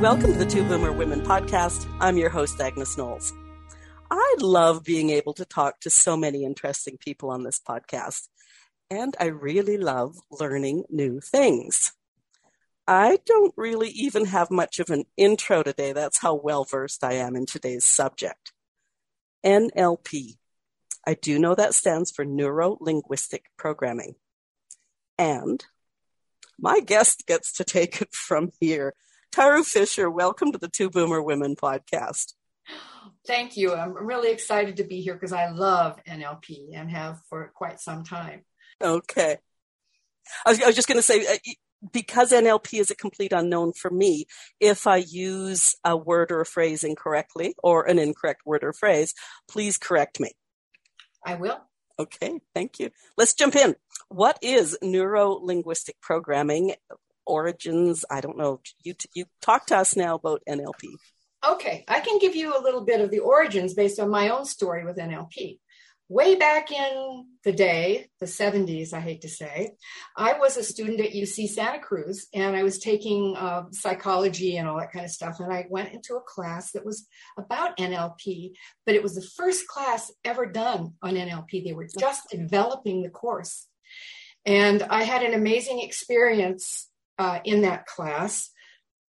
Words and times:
Welcome 0.00 0.32
to 0.32 0.38
the 0.38 0.46
Two 0.46 0.62
Boomer 0.62 0.92
Women 0.92 1.22
podcast. 1.22 1.92
I'm 1.98 2.16
your 2.16 2.30
host, 2.30 2.60
Agnes 2.60 2.96
Knowles. 2.96 3.32
I 4.08 4.36
love 4.38 4.84
being 4.84 5.10
able 5.10 5.34
to 5.34 5.44
talk 5.44 5.80
to 5.80 5.90
so 5.90 6.16
many 6.16 6.44
interesting 6.44 6.98
people 6.98 7.30
on 7.30 7.42
this 7.42 7.60
podcast, 7.60 8.28
and 8.88 9.16
I 9.18 9.24
really 9.24 9.76
love 9.76 10.14
learning 10.30 10.84
new 10.88 11.18
things. 11.18 11.94
I 12.86 13.18
don't 13.26 13.52
really 13.56 13.88
even 13.88 14.26
have 14.26 14.52
much 14.52 14.78
of 14.78 14.88
an 14.90 15.04
intro 15.16 15.64
today. 15.64 15.92
That's 15.92 16.20
how 16.20 16.36
well 16.36 16.62
versed 16.62 17.02
I 17.02 17.14
am 17.14 17.34
in 17.34 17.44
today's 17.44 17.84
subject. 17.84 18.52
NLP. 19.44 20.36
I 21.04 21.14
do 21.14 21.40
know 21.40 21.56
that 21.56 21.74
stands 21.74 22.12
for 22.12 22.24
Neuro 22.24 22.78
Linguistic 22.80 23.46
Programming. 23.56 24.14
And 25.18 25.64
my 26.56 26.78
guest 26.78 27.26
gets 27.26 27.52
to 27.54 27.64
take 27.64 28.00
it 28.00 28.14
from 28.14 28.52
here. 28.60 28.94
Taru 29.32 29.64
Fisher, 29.64 30.10
welcome 30.10 30.52
to 30.52 30.58
the 30.58 30.68
Two 30.68 30.90
Boomer 30.90 31.22
Women 31.22 31.54
podcast. 31.56 32.34
Thank 33.26 33.56
you. 33.56 33.74
I'm 33.74 33.94
really 33.94 34.30
excited 34.30 34.78
to 34.78 34.84
be 34.84 35.00
here 35.00 35.14
because 35.14 35.32
I 35.32 35.50
love 35.50 36.02
NLP 36.04 36.70
and 36.74 36.90
have 36.90 37.20
for 37.28 37.50
quite 37.54 37.80
some 37.80 38.04
time. 38.04 38.42
Okay. 38.82 39.36
I 40.46 40.50
was, 40.50 40.62
I 40.62 40.66
was 40.66 40.76
just 40.76 40.88
going 40.88 40.98
to 40.98 41.02
say, 41.02 41.26
uh, 41.26 41.52
because 41.92 42.32
NLP 42.32 42.80
is 42.80 42.90
a 42.90 42.96
complete 42.96 43.32
unknown 43.32 43.72
for 43.72 43.90
me, 43.90 44.26
if 44.60 44.86
I 44.86 44.96
use 44.96 45.76
a 45.84 45.96
word 45.96 46.32
or 46.32 46.40
a 46.40 46.46
phrase 46.46 46.84
incorrectly 46.84 47.54
or 47.62 47.84
an 47.84 47.98
incorrect 47.98 48.42
word 48.44 48.64
or 48.64 48.72
phrase, 48.72 49.14
please 49.48 49.78
correct 49.78 50.20
me. 50.20 50.32
I 51.24 51.34
will. 51.34 51.60
Okay, 51.98 52.40
thank 52.54 52.78
you. 52.78 52.90
Let's 53.16 53.34
jump 53.34 53.56
in. 53.56 53.74
What 54.08 54.38
is 54.40 54.78
neuro 54.80 55.30
linguistic 55.30 56.00
programming? 56.00 56.74
Origins? 57.28 58.04
I 58.10 58.20
don't 58.20 58.38
know. 58.38 58.60
You 58.82 58.94
you 59.14 59.26
talk 59.40 59.66
to 59.66 59.76
us 59.76 59.94
now 59.94 60.16
about 60.16 60.42
NLP. 60.48 60.88
Okay, 61.46 61.84
I 61.86 62.00
can 62.00 62.18
give 62.18 62.34
you 62.34 62.56
a 62.56 62.62
little 62.62 62.84
bit 62.84 63.00
of 63.00 63.10
the 63.10 63.20
origins 63.20 63.74
based 63.74 64.00
on 64.00 64.10
my 64.10 64.30
own 64.30 64.44
story 64.44 64.84
with 64.84 64.96
NLP. 64.96 65.60
Way 66.10 66.36
back 66.36 66.72
in 66.72 67.26
the 67.44 67.52
day, 67.52 68.08
the 68.18 68.26
70s, 68.26 68.94
I 68.94 69.00
hate 69.00 69.20
to 69.20 69.28
say, 69.28 69.72
I 70.16 70.38
was 70.38 70.56
a 70.56 70.64
student 70.64 71.00
at 71.00 71.12
UC 71.12 71.48
Santa 71.48 71.80
Cruz 71.80 72.28
and 72.32 72.56
I 72.56 72.62
was 72.62 72.78
taking 72.78 73.36
uh, 73.36 73.64
psychology 73.72 74.56
and 74.56 74.66
all 74.66 74.78
that 74.78 74.90
kind 74.90 75.04
of 75.04 75.10
stuff. 75.10 75.38
And 75.38 75.52
I 75.52 75.66
went 75.68 75.92
into 75.92 76.14
a 76.14 76.22
class 76.22 76.72
that 76.72 76.84
was 76.86 77.06
about 77.36 77.76
NLP, 77.76 78.52
but 78.86 78.94
it 78.94 79.02
was 79.02 79.16
the 79.16 79.28
first 79.36 79.68
class 79.68 80.10
ever 80.24 80.46
done 80.46 80.94
on 81.02 81.14
NLP. 81.14 81.62
They 81.62 81.74
were 81.74 81.88
just 81.98 82.30
developing 82.30 83.02
the 83.02 83.10
course. 83.10 83.66
And 84.46 84.82
I 84.84 85.02
had 85.02 85.22
an 85.22 85.34
amazing 85.34 85.80
experience 85.80 86.87
uh, 87.18 87.40
in 87.44 87.62
that 87.62 87.86
class. 87.86 88.50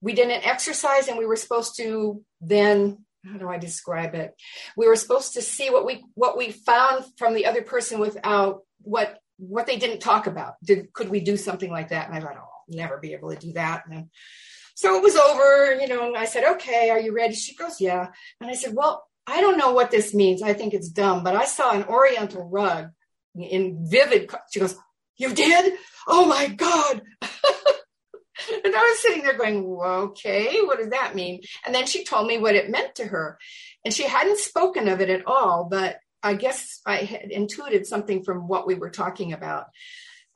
We 0.01 0.13
did 0.13 0.29
an 0.29 0.41
exercise 0.43 1.07
and 1.07 1.17
we 1.17 1.25
were 1.25 1.35
supposed 1.35 1.75
to 1.77 2.23
then 2.41 2.99
how 3.25 3.37
do 3.37 3.49
I 3.49 3.57
describe 3.57 4.15
it? 4.15 4.33
We 4.77 4.87
were 4.87 4.95
supposed 4.95 5.33
to 5.33 5.41
see 5.41 5.69
what 5.69 5.85
we 5.85 6.05
what 6.13 6.37
we 6.37 6.51
found 6.51 7.05
from 7.17 7.33
the 7.33 7.45
other 7.47 7.61
person 7.61 7.99
without 7.99 8.61
what 8.81 9.19
what 9.37 9.67
they 9.67 9.77
didn't 9.77 9.99
talk 9.99 10.27
about. 10.27 10.53
Did 10.63 10.93
could 10.93 11.09
we 11.09 11.19
do 11.19 11.37
something 11.37 11.71
like 11.71 11.89
that? 11.89 12.07
And 12.07 12.15
I 12.15 12.21
thought, 12.21 12.37
oh, 12.37 12.39
I'll 12.39 12.65
never 12.69 12.97
be 12.97 13.13
able 13.13 13.31
to 13.31 13.37
do 13.37 13.53
that. 13.53 13.83
And 13.91 14.09
so 14.75 14.95
it 14.95 15.03
was 15.03 15.15
over, 15.15 15.75
you 15.75 15.87
know, 15.87 16.07
and 16.07 16.17
I 16.17 16.25
said, 16.25 16.45
okay, 16.55 16.89
are 16.89 16.99
you 16.99 17.13
ready? 17.13 17.33
She 17.33 17.55
goes, 17.55 17.81
yeah. 17.81 18.07
And 18.39 18.49
I 18.49 18.53
said, 18.53 18.73
well, 18.73 19.03
I 19.27 19.41
don't 19.41 19.57
know 19.57 19.73
what 19.73 19.91
this 19.91 20.13
means. 20.13 20.41
I 20.41 20.53
think 20.53 20.73
it's 20.73 20.89
dumb, 20.89 21.23
but 21.23 21.35
I 21.35 21.45
saw 21.45 21.71
an 21.71 21.83
oriental 21.83 22.47
rug 22.47 22.91
in 23.35 23.85
vivid. 23.89 24.31
She 24.51 24.59
goes, 24.61 24.75
you 25.17 25.33
did? 25.33 25.73
Oh 26.07 26.25
my 26.25 26.47
God. 26.47 27.01
And 28.63 28.75
I 28.75 28.79
was 28.79 28.99
sitting 28.99 29.23
there 29.23 29.37
going, 29.37 29.65
okay, 29.65 30.61
what 30.61 30.79
does 30.79 30.89
that 30.89 31.15
mean? 31.15 31.41
And 31.65 31.73
then 31.73 31.85
she 31.85 32.03
told 32.03 32.27
me 32.27 32.37
what 32.37 32.55
it 32.55 32.69
meant 32.69 32.95
to 32.95 33.05
her. 33.05 33.37
And 33.85 33.93
she 33.93 34.03
hadn't 34.03 34.39
spoken 34.39 34.87
of 34.87 35.01
it 35.01 35.09
at 35.09 35.25
all, 35.25 35.67
but 35.69 35.97
I 36.21 36.33
guess 36.33 36.81
I 36.85 36.97
had 36.97 37.31
intuited 37.31 37.85
something 37.85 38.23
from 38.23 38.47
what 38.47 38.67
we 38.67 38.75
were 38.75 38.89
talking 38.89 39.33
about. 39.33 39.65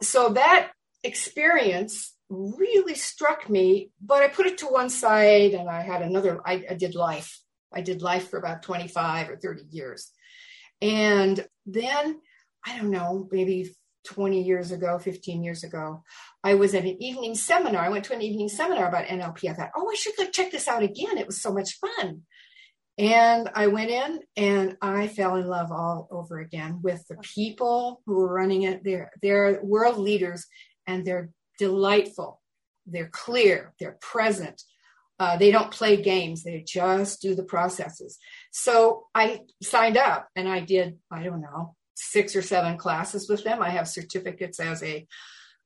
So 0.01 0.29
that 0.29 0.71
experience 1.03 2.13
really 2.29 2.95
struck 2.95 3.49
me, 3.49 3.91
but 4.01 4.23
I 4.23 4.27
put 4.27 4.45
it 4.45 4.59
to 4.59 4.67
one 4.67 4.89
side 4.89 5.53
and 5.53 5.69
I 5.69 5.81
had 5.81 6.01
another, 6.01 6.41
I, 6.45 6.65
I 6.69 6.73
did 6.73 6.95
life. 6.95 7.39
I 7.73 7.81
did 7.81 8.01
life 8.01 8.29
for 8.29 8.37
about 8.37 8.63
25 8.63 9.29
or 9.29 9.37
30 9.37 9.63
years. 9.71 10.11
And 10.81 11.45
then, 11.65 12.19
I 12.65 12.77
don't 12.77 12.91
know, 12.91 13.27
maybe 13.31 13.75
20 14.05 14.41
years 14.41 14.71
ago, 14.71 14.99
15 14.99 15.43
years 15.43 15.63
ago, 15.63 16.03
I 16.43 16.55
was 16.55 16.73
at 16.75 16.83
an 16.83 17.01
evening 17.01 17.35
seminar. 17.35 17.83
I 17.83 17.89
went 17.89 18.05
to 18.05 18.13
an 18.13 18.21
evening 18.21 18.49
seminar 18.49 18.87
about 18.87 19.05
NLP. 19.05 19.49
I 19.49 19.53
thought, 19.53 19.71
oh, 19.75 19.89
I 19.89 19.95
should 19.95 20.15
go 20.17 20.29
check 20.29 20.51
this 20.51 20.67
out 20.67 20.83
again. 20.83 21.17
It 21.17 21.27
was 21.27 21.41
so 21.41 21.53
much 21.53 21.79
fun. 21.79 22.23
And 22.97 23.49
I 23.55 23.67
went 23.67 23.89
in 23.89 24.19
and 24.37 24.77
I 24.81 25.07
fell 25.07 25.37
in 25.37 25.47
love 25.47 25.71
all 25.71 26.07
over 26.11 26.39
again 26.39 26.79
with 26.83 27.07
the 27.07 27.17
people 27.17 28.01
who 28.05 28.15
were 28.15 28.33
running 28.33 28.63
it. 28.63 28.83
They're, 28.83 29.09
they're 29.21 29.59
world 29.63 29.97
leaders 29.97 30.45
and 30.85 31.05
they're 31.05 31.31
delightful. 31.57 32.39
They're 32.85 33.09
clear. 33.09 33.73
They're 33.79 33.97
present. 33.99 34.61
Uh, 35.19 35.37
they 35.37 35.51
don't 35.51 35.71
play 35.71 36.01
games. 36.01 36.43
They 36.43 36.63
just 36.67 37.21
do 37.21 37.33
the 37.33 37.43
processes. 37.43 38.17
So 38.51 39.05
I 39.15 39.41
signed 39.61 39.97
up 39.97 40.27
and 40.35 40.47
I 40.47 40.59
did, 40.59 40.97
I 41.11 41.23
don't 41.23 41.41
know, 41.41 41.75
six 41.95 42.35
or 42.35 42.41
seven 42.41 42.77
classes 42.77 43.29
with 43.29 43.43
them. 43.43 43.61
I 43.61 43.69
have 43.69 43.87
certificates 43.87 44.59
as 44.59 44.83
a 44.83 45.07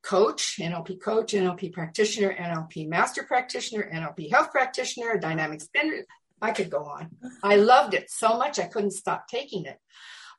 coach, 0.04 0.58
NLP 0.60 1.02
coach, 1.02 1.34
NLP 1.34 1.74
practitioner, 1.74 2.34
NLP 2.34 2.88
master 2.88 3.24
practitioner, 3.24 3.90
NLP 3.94 4.32
health 4.32 4.52
practitioner, 4.52 5.18
dynamic 5.18 5.62
spender. 5.62 6.06
I 6.42 6.52
could 6.52 6.70
go 6.70 6.84
on. 6.86 7.10
I 7.44 7.56
loved 7.56 7.94
it 7.94 8.10
so 8.10 8.38
much 8.38 8.60
I 8.60 8.66
couldn't 8.66 8.92
stop 8.92 9.28
taking 9.28 9.66
it. 9.66 9.78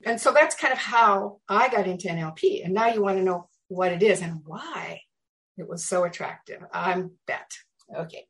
And 0.04 0.20
so 0.20 0.32
that's 0.32 0.54
kind 0.54 0.72
of 0.72 0.78
how 0.78 1.40
I 1.48 1.68
got 1.68 1.88
into 1.88 2.08
NLP. 2.08 2.64
And 2.64 2.72
now 2.72 2.88
you 2.88 3.02
want 3.02 3.18
to 3.18 3.24
know 3.24 3.48
what 3.66 3.92
it 3.92 4.02
is 4.02 4.22
and 4.22 4.42
why 4.44 5.02
it 5.56 5.68
was 5.68 5.84
so 5.84 6.04
attractive. 6.04 6.62
I'm 6.72 7.12
bet. 7.26 7.50
Okay. 7.94 8.26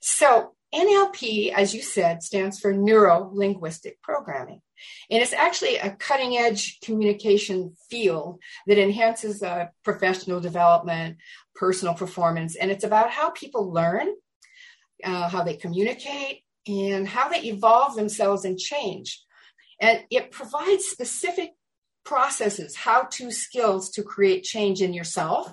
So 0.00 0.54
NLP, 0.74 1.52
as 1.52 1.74
you 1.74 1.82
said, 1.82 2.22
stands 2.22 2.58
for 2.58 2.72
Neuro 2.72 3.30
Linguistic 3.32 4.00
Programming. 4.02 4.60
And 5.10 5.22
it's 5.22 5.32
actually 5.32 5.76
a 5.76 5.90
cutting 5.90 6.36
edge 6.36 6.80
communication 6.80 7.74
field 7.90 8.40
that 8.66 8.78
enhances 8.78 9.42
uh, 9.42 9.66
professional 9.84 10.40
development, 10.40 11.18
personal 11.54 11.94
performance, 11.94 12.56
and 12.56 12.70
it's 12.70 12.84
about 12.84 13.10
how 13.10 13.30
people 13.30 13.72
learn, 13.72 14.08
uh, 15.04 15.28
how 15.28 15.44
they 15.44 15.56
communicate, 15.56 16.42
and 16.66 17.06
how 17.06 17.28
they 17.28 17.42
evolve 17.42 17.94
themselves 17.94 18.44
and 18.44 18.58
change. 18.58 19.22
And 19.80 20.04
it 20.10 20.30
provides 20.30 20.84
specific 20.84 21.50
processes, 22.04 22.76
how 22.76 23.04
to 23.12 23.30
skills 23.30 23.90
to 23.90 24.02
create 24.02 24.42
change 24.42 24.80
in 24.80 24.94
yourself 24.94 25.52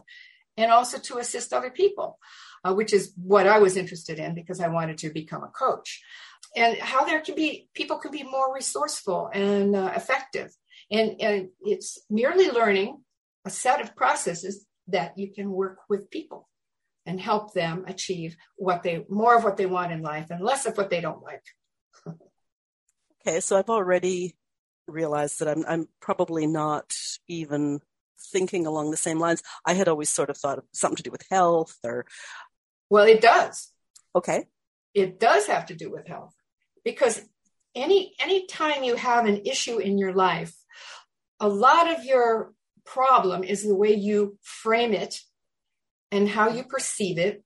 and 0.58 0.72
also 0.72 0.98
to 0.98 1.18
assist 1.18 1.54
other 1.54 1.70
people 1.70 2.18
uh, 2.64 2.74
which 2.74 2.94
is 2.94 3.14
what 3.22 3.48
I 3.48 3.60
was 3.60 3.78
interested 3.78 4.20
in 4.20 4.36
because 4.36 4.60
I 4.60 4.68
wanted 4.68 4.98
to 5.00 5.10
become 5.10 5.44
a 5.44 5.48
coach. 5.48 6.02
And 6.56 6.78
how 6.78 7.06
there 7.06 7.22
can 7.22 7.36
be 7.36 7.70
people 7.74 7.98
can 7.98 8.12
be 8.12 8.24
more 8.24 8.54
resourceful 8.54 9.30
and 9.34 9.76
uh, 9.76 9.92
effective. 9.96 10.52
And, 10.92 11.22
and 11.22 11.50
it's 11.62 12.00
merely 12.10 12.50
learning 12.50 13.04
a 13.46 13.50
set 13.50 13.82
of 13.82 13.96
processes 13.96 14.66
that 14.88 15.18
you 15.18 15.32
can 15.32 15.52
work 15.52 15.80
with 15.90 16.10
people 16.10 16.50
and 17.06 17.20
help 17.20 17.54
them 17.54 17.86
achieve 17.88 18.36
what 18.56 18.84
they 18.84 19.06
more 19.10 19.38
of 19.38 19.44
what 19.44 19.58
they 19.58 19.66
want 19.66 19.92
in 19.92 20.02
life 20.02 20.28
and 20.30 20.44
less 20.44 20.66
of 20.66 20.78
what 20.78 20.90
they 20.90 21.02
don't 21.02 21.24
like. 21.24 21.44
Okay, 23.28 23.42
so 23.42 23.58
I've 23.58 23.70
already 23.70 24.38
realized 24.88 25.40
that 25.40 25.50
I'm 25.50 25.66
I'm 25.68 25.90
probably 26.00 26.48
not 26.48 26.96
even 27.28 27.82
thinking 28.32 28.66
along 28.66 28.92
the 28.92 28.98
same 28.98 29.20
lines. 29.20 29.44
I 29.66 29.74
had 29.74 29.88
always 29.88 30.10
sort 30.10 30.30
of 30.30 30.38
thought 30.38 30.58
of 30.58 30.64
something 30.72 30.96
to 30.98 31.04
do 31.04 31.12
with 31.12 31.26
health 31.30 31.76
or 31.84 32.06
Well, 32.90 33.06
it 33.06 33.22
does. 33.22 33.72
Okay. 34.16 34.46
It 34.94 35.20
does 35.20 35.48
have 35.48 35.68
to 35.68 35.76
do 35.76 35.92
with 35.92 36.08
health. 36.08 36.34
Because 36.84 37.22
any 37.76 38.14
any 38.20 38.48
time 38.48 38.84
you 38.84 38.96
have 38.96 39.26
an 39.26 39.46
issue 39.46 39.78
in 39.78 39.98
your 39.98 40.14
life, 40.14 40.56
a 41.40 41.48
lot 41.48 41.94
of 41.94 42.04
your 42.04 42.54
problem 42.86 43.44
is 43.44 43.64
the 43.64 43.76
way 43.76 43.94
you 43.94 44.38
frame 44.42 44.94
it 44.94 45.20
and 46.12 46.28
how 46.28 46.50
you 46.50 46.64
perceive 46.64 47.18
it 47.20 47.44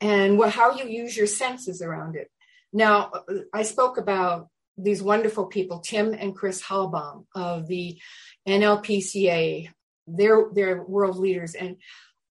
and 0.00 0.42
how 0.44 0.72
you 0.72 0.88
use 0.88 1.16
your 1.16 1.26
senses 1.26 1.82
around 1.82 2.16
it. 2.16 2.30
Now, 2.72 3.10
uh, 3.12 3.34
I 3.52 3.62
spoke 3.62 3.98
about 3.98 4.48
these 4.78 5.02
wonderful 5.02 5.46
people, 5.46 5.80
Tim 5.80 6.14
and 6.14 6.34
Kris 6.34 6.62
Hallbom 6.62 7.26
of 7.34 7.68
the 7.68 8.00
NLPCA. 8.48 9.68
They're, 10.06 10.46
they're 10.52 10.82
world 10.82 11.18
leaders. 11.18 11.54
And 11.54 11.76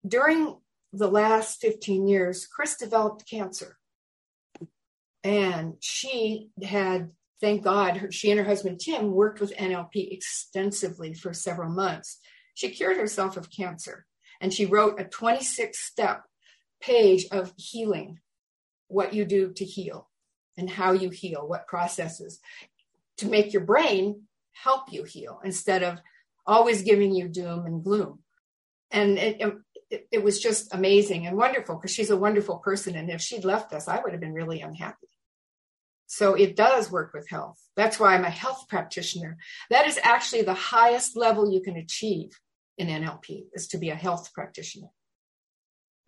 during 0.06 0.56
the 0.92 1.10
last 1.10 1.60
15 1.60 2.06
years, 2.06 2.46
Kris 2.46 2.76
developed 2.76 3.28
cancer. 3.28 3.76
And 5.22 5.75
she 5.81 6.50
had, 6.62 7.10
thank 7.40 7.62
God, 7.62 7.98
her, 7.98 8.10
she 8.10 8.31
and 8.31 8.40
her 8.40 8.46
husband 8.46 8.81
Tim 8.81 9.12
worked 9.12 9.40
with 9.40 9.56
NLP 9.56 10.12
extensively 10.12 11.14
for 11.14 11.32
several 11.32 11.70
months. 11.70 12.19
She 12.54 12.70
cured 12.70 12.96
herself 12.96 13.37
of 13.37 13.50
cancer. 13.50 14.06
And 14.40 14.52
she 14.52 14.66
wrote 14.66 15.00
a 15.00 15.04
26 15.04 15.78
step 15.78 16.25
page 16.81 17.26
of 17.31 17.52
healing, 17.56 18.19
what 18.88 19.12
you 19.12 19.25
do 19.25 19.52
to 19.52 19.64
heal 19.64 20.08
and 20.56 20.69
how 20.69 20.92
you 20.92 21.10
heal, 21.10 21.46
what 21.46 21.69
processes 21.69 22.40
to 23.19 23.28
make 23.28 23.52
your 23.52 23.64
brain 23.64 24.22
help 24.52 24.92
you 24.92 25.04
heal 25.04 25.40
instead 25.44 25.82
of 25.82 26.00
always 26.46 26.82
giving 26.82 27.14
you 27.14 27.28
doom 27.28 27.66
and 27.66 27.84
gloom. 27.84 28.20
And 28.90 29.19
it, 29.19 29.40
it, 29.40 29.54
it 29.90 30.22
was 30.22 30.40
just 30.40 30.72
amazing 30.72 31.26
and 31.26 31.37
wonderful 31.37 31.76
because 31.76 31.90
she's 31.92 32.10
a 32.10 32.16
wonderful 32.16 32.58
person. 32.58 32.94
And 32.94 33.10
if 33.10 33.20
she'd 33.20 33.44
left 33.44 33.72
us, 33.72 33.88
I 33.88 34.00
would 34.00 34.12
have 34.12 34.20
been 34.20 34.34
really 34.34 34.60
unhappy. 34.60 35.08
So 36.06 36.34
it 36.34 36.56
does 36.56 36.90
work 36.90 37.12
with 37.12 37.28
health. 37.28 37.60
That's 37.76 38.00
why 38.00 38.14
I'm 38.14 38.25
a 38.25 38.31
health 38.31 38.66
practitioner. 38.69 39.38
That 39.70 39.87
is 39.87 39.98
actually 40.02 40.42
the 40.42 40.54
highest 40.54 41.16
level 41.16 41.52
you 41.52 41.60
can 41.60 41.76
achieve 41.76 42.31
in 42.78 42.88
NLP 42.88 43.44
is 43.52 43.69
to 43.69 43.78
be 43.78 43.90
a 43.90 43.94
health 43.94 44.32
practitioner. 44.32 44.88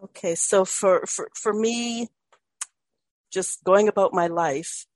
Okay, 0.02 0.34
so 0.34 0.64
for 0.64 1.06
for 1.06 1.28
for 1.34 1.52
me, 1.52 2.08
just 3.30 3.62
going 3.62 3.86
about 3.86 4.12
my 4.12 4.26
life, 4.26 4.86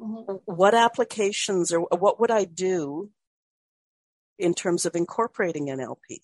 mm-hmm. 0.00 0.36
what 0.44 0.74
applications 0.74 1.72
or 1.72 1.80
what 1.98 2.20
would 2.20 2.30
I 2.30 2.44
do 2.44 3.10
in 4.38 4.54
terms 4.54 4.86
of 4.86 4.94
incorporating 4.94 5.66
NLP? 5.66 6.20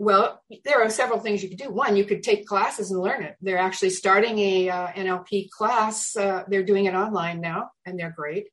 Well, 0.00 0.40
there 0.64 0.80
are 0.80 0.90
several 0.90 1.18
things 1.18 1.42
you 1.42 1.48
could 1.48 1.58
do. 1.58 1.72
One, 1.72 1.96
you 1.96 2.04
could 2.04 2.22
take 2.22 2.46
classes 2.46 2.92
and 2.92 3.00
learn 3.00 3.24
it. 3.24 3.34
They're 3.40 3.58
actually 3.58 3.90
starting 3.90 4.38
a 4.38 4.70
uh, 4.70 4.86
NLP 4.88 5.50
class. 5.50 6.16
Uh, 6.16 6.44
they're 6.46 6.62
doing 6.62 6.84
it 6.84 6.94
online 6.94 7.40
now, 7.40 7.70
and 7.84 7.98
they're 7.98 8.14
great. 8.16 8.46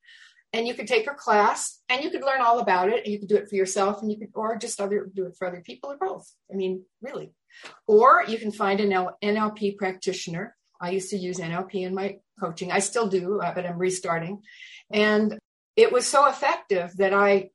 And 0.53 0.67
you 0.67 0.73
could 0.73 0.87
take 0.87 1.07
a 1.07 1.13
class, 1.13 1.79
and 1.87 2.03
you 2.03 2.09
could 2.09 2.23
learn 2.23 2.41
all 2.41 2.57
about 2.57 2.89
it. 2.89 3.03
And 3.03 3.13
you 3.13 3.19
could 3.19 3.29
do 3.29 3.35
it 3.35 3.47
for 3.47 3.55
yourself, 3.55 4.01
and 4.01 4.11
you 4.11 4.17
could, 4.17 4.29
or 4.33 4.57
just 4.57 4.81
other 4.81 5.07
do 5.13 5.27
it 5.27 5.35
for 5.37 5.47
other 5.47 5.61
people, 5.63 5.91
or 5.91 5.97
both. 5.97 6.27
I 6.51 6.55
mean, 6.55 6.83
really. 6.99 7.31
Or 7.85 8.23
you 8.27 8.39
can 8.39 8.51
find 8.51 8.79
an 8.79 9.07
NLP 9.23 9.77
practitioner. 9.77 10.55
I 10.81 10.89
used 10.89 11.11
to 11.11 11.17
use 11.17 11.37
NLP 11.37 11.75
in 11.75 11.93
my 11.93 12.17
coaching. 12.39 12.71
I 12.71 12.79
still 12.79 13.07
do, 13.07 13.39
uh, 13.39 13.53
but 13.53 13.67
I'm 13.67 13.77
restarting. 13.77 14.41
And 14.91 15.37
it 15.75 15.91
was 15.91 16.07
so 16.07 16.25
effective 16.25 16.97
that 16.97 17.13
I, 17.13 17.51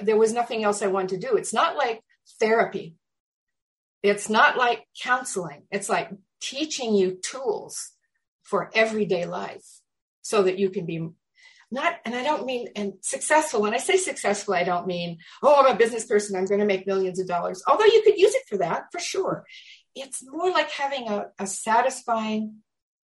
there 0.00 0.16
was 0.16 0.32
nothing 0.32 0.64
else 0.64 0.80
I 0.80 0.86
wanted 0.86 1.20
to 1.20 1.28
do. 1.28 1.36
It's 1.36 1.52
not 1.52 1.76
like 1.76 2.00
therapy 2.40 2.94
it's 4.02 4.28
not 4.28 4.56
like 4.56 4.86
counseling, 5.00 5.62
it's 5.70 5.88
like 5.88 6.10
teaching 6.40 6.94
you 6.94 7.18
tools 7.22 7.90
for 8.42 8.70
everyday 8.74 9.26
life 9.26 9.66
so 10.22 10.42
that 10.42 10.58
you 10.58 10.70
can 10.70 10.86
be 10.86 11.08
not, 11.70 11.96
and 12.06 12.14
I 12.14 12.22
don't 12.22 12.46
mean, 12.46 12.68
and 12.76 12.94
successful. 13.02 13.60
When 13.60 13.74
I 13.74 13.78
say 13.78 13.98
successful, 13.98 14.54
I 14.54 14.64
don't 14.64 14.86
mean, 14.86 15.18
oh, 15.42 15.60
I'm 15.60 15.74
a 15.74 15.76
business 15.76 16.06
person, 16.06 16.34
I'm 16.34 16.46
going 16.46 16.60
to 16.60 16.66
make 16.66 16.86
millions 16.86 17.20
of 17.20 17.26
dollars. 17.26 17.62
Although 17.66 17.84
you 17.84 18.02
could 18.02 18.16
use 18.16 18.34
it 18.34 18.44
for 18.48 18.56
that, 18.58 18.84
for 18.90 18.98
sure. 18.98 19.44
It's 19.94 20.22
more 20.24 20.50
like 20.50 20.70
having 20.70 21.08
a, 21.08 21.26
a 21.38 21.46
satisfying, 21.46 22.56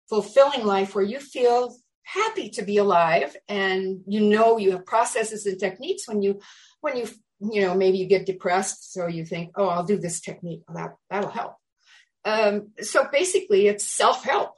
fulfilling 0.09 0.65
life 0.65 0.95
where 0.95 1.05
you 1.05 1.21
feel 1.21 1.77
happy 2.05 2.51
to 2.51 2.63
be 2.63 2.77
alive 2.77 3.37
and 3.49 4.01
you 4.07 4.21
know 4.21 4.59
you 4.59 4.73
have 4.73 4.85
processes 4.85 5.47
and 5.47 5.59
techniques 5.59 6.07
when 6.07 6.21
you 6.21 6.39
when 6.83 6.99
you 6.99 7.09
you 7.41 7.63
know, 7.63 7.75
maybe 7.75 7.99
you 7.99 8.07
get 8.07 8.27
depressed, 8.27 8.93
so 8.93 9.07
you 9.07 9.25
think, 9.25 9.53
oh, 9.57 9.69
I'll 9.69 9.85
do 9.85 9.99
this 9.99 10.21
technique. 10.21 10.63
That 10.73 10.95
that'll 11.11 11.31
help. 11.31 11.57
Um, 12.25 12.71
so 12.81 13.07
basically, 13.11 13.67
it's 13.67 13.85
self 13.85 14.25
help. 14.25 14.55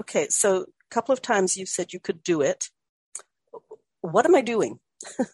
Okay, 0.00 0.28
so 0.28 0.62
a 0.62 0.66
couple 0.90 1.12
of 1.12 1.22
times 1.22 1.56
you 1.56 1.66
said 1.66 1.92
you 1.92 2.00
could 2.00 2.22
do 2.22 2.40
it. 2.40 2.68
What 4.00 4.26
am 4.26 4.34
I 4.34 4.42
doing? 4.42 4.80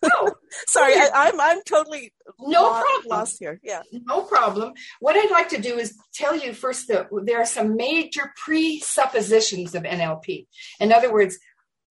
Oh, 0.03 0.33
sorry, 0.67 0.95
I, 0.95 1.29
am 1.29 1.41
I'm, 1.41 1.41
I'm 1.41 1.63
totally 1.65 2.13
no 2.39 2.63
lost, 2.63 2.85
problem. 2.87 3.09
lost 3.09 3.37
here. 3.39 3.61
Yeah, 3.63 3.83
no 3.93 4.23
problem. 4.23 4.73
What 5.01 5.17
I'd 5.17 5.31
like 5.31 5.49
to 5.51 5.61
do 5.61 5.79
is 5.79 5.97
tell 6.15 6.37
you 6.37 6.53
first 6.53 6.89
that 6.89 7.09
there 7.25 7.41
are 7.41 7.47
some 7.47 7.77
major 7.77 8.33
presuppositions 8.37 9.75
of 9.75 9.83
NLP. 9.83 10.47
In 10.81 10.93
other 10.93 11.13
words, 11.13 11.39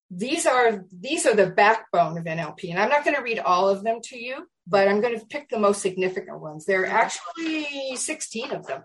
these 0.09 0.45
are 0.45 0.85
these 0.91 1.25
are 1.25 1.35
the 1.35 1.49
backbone 1.49 2.17
of 2.17 2.23
NLP, 2.23 2.69
and 2.69 2.79
I'm 2.79 2.89
not 2.89 3.03
going 3.03 3.15
to 3.15 3.21
read 3.21 3.39
all 3.39 3.67
of 3.67 3.83
them 3.83 3.99
to 4.05 4.17
you, 4.17 4.47
but 4.65 4.87
I'm 4.87 5.01
going 5.01 5.19
to 5.19 5.25
pick 5.25 5.49
the 5.49 5.59
most 5.59 5.81
significant 5.81 6.39
ones. 6.39 6.65
There 6.65 6.83
are 6.83 6.85
actually 6.85 7.95
16 7.95 8.51
of 8.51 8.65
them, 8.67 8.83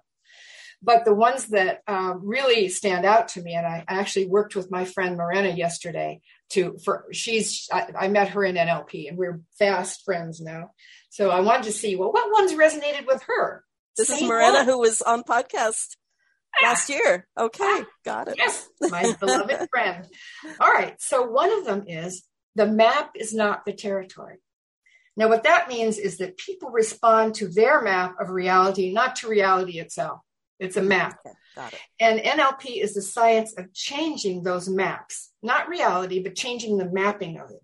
but 0.83 1.05
the 1.05 1.15
ones 1.15 1.47
that 1.49 1.81
uh, 1.87 2.15
really 2.19 2.69
stand 2.69 3.05
out 3.05 3.29
to 3.29 3.43
me, 3.43 3.55
and 3.55 3.67
I 3.67 3.85
actually 3.87 4.27
worked 4.27 4.57
with 4.57 4.71
my 4.71 4.85
friend 4.85 5.17
Morena 5.17 5.51
yesterday 5.51 6.21
to 6.51 6.77
for 6.85 7.07
she's 7.13 7.69
I, 7.73 7.87
I 7.97 8.09
met 8.09 8.31
her 8.31 8.45
in 8.45 8.57
NLP, 8.57 9.09
and 9.09 9.17
we're 9.17 9.41
fast 9.59 10.05
friends 10.05 10.41
now. 10.41 10.71
So 11.11 11.31
I 11.31 11.41
wanted 11.41 11.65
to 11.65 11.73
see 11.73 11.95
well 11.95 12.13
what 12.13 12.33
ones 12.33 12.53
resonated 12.53 13.07
with 13.07 13.23
her. 13.29 13.65
This 13.97 14.11
is 14.11 14.23
Morena, 14.23 14.65
who 14.65 14.79
was 14.79 15.03
on 15.03 15.23
podcast 15.23 15.97
last 16.63 16.89
year. 16.89 17.27
Okay, 17.39 17.85
got 18.05 18.29
it. 18.29 18.35
Yes, 18.37 18.69
my 18.81 19.15
beloved 19.19 19.69
friend. 19.73 20.07
All 20.61 20.73
right, 20.73 21.01
so 21.01 21.23
one 21.23 21.53
of 21.53 21.65
them 21.65 21.85
is 21.87 22.25
the 22.55 22.67
map 22.67 23.13
is 23.15 23.33
not 23.35 23.65
the 23.65 23.73
territory. 23.73 24.37
Now, 25.17 25.29
what 25.29 25.45
that 25.45 25.69
means 25.69 25.99
is 25.99 26.19
that 26.19 26.39
people 26.39 26.71
respond 26.71 27.35
to 27.37 27.49
their 27.49 27.83
map 27.83 28.17
of 28.19 28.31
reality, 28.31 28.93
not 28.93 29.17
to 29.17 29.29
reality 29.29 29.79
itself. 29.79 30.21
It's 30.59 30.77
a 30.77 30.83
map. 30.83 31.19
Okay, 31.27 31.35
got 31.55 31.73
it. 31.73 31.81
And 32.01 32.21
NLP 32.21 32.83
is 32.83 32.95
the 32.95 33.03
science 33.03 33.53
of 33.59 33.75
changing 33.75 34.43
those 34.43 34.69
maps, 34.69 35.31
not 35.43 35.69
reality, 35.69 36.23
but 36.23 36.35
changing 36.35 36.79
the 36.79 36.91
mapping 36.91 37.39
of 37.39 37.51
it. 37.51 37.63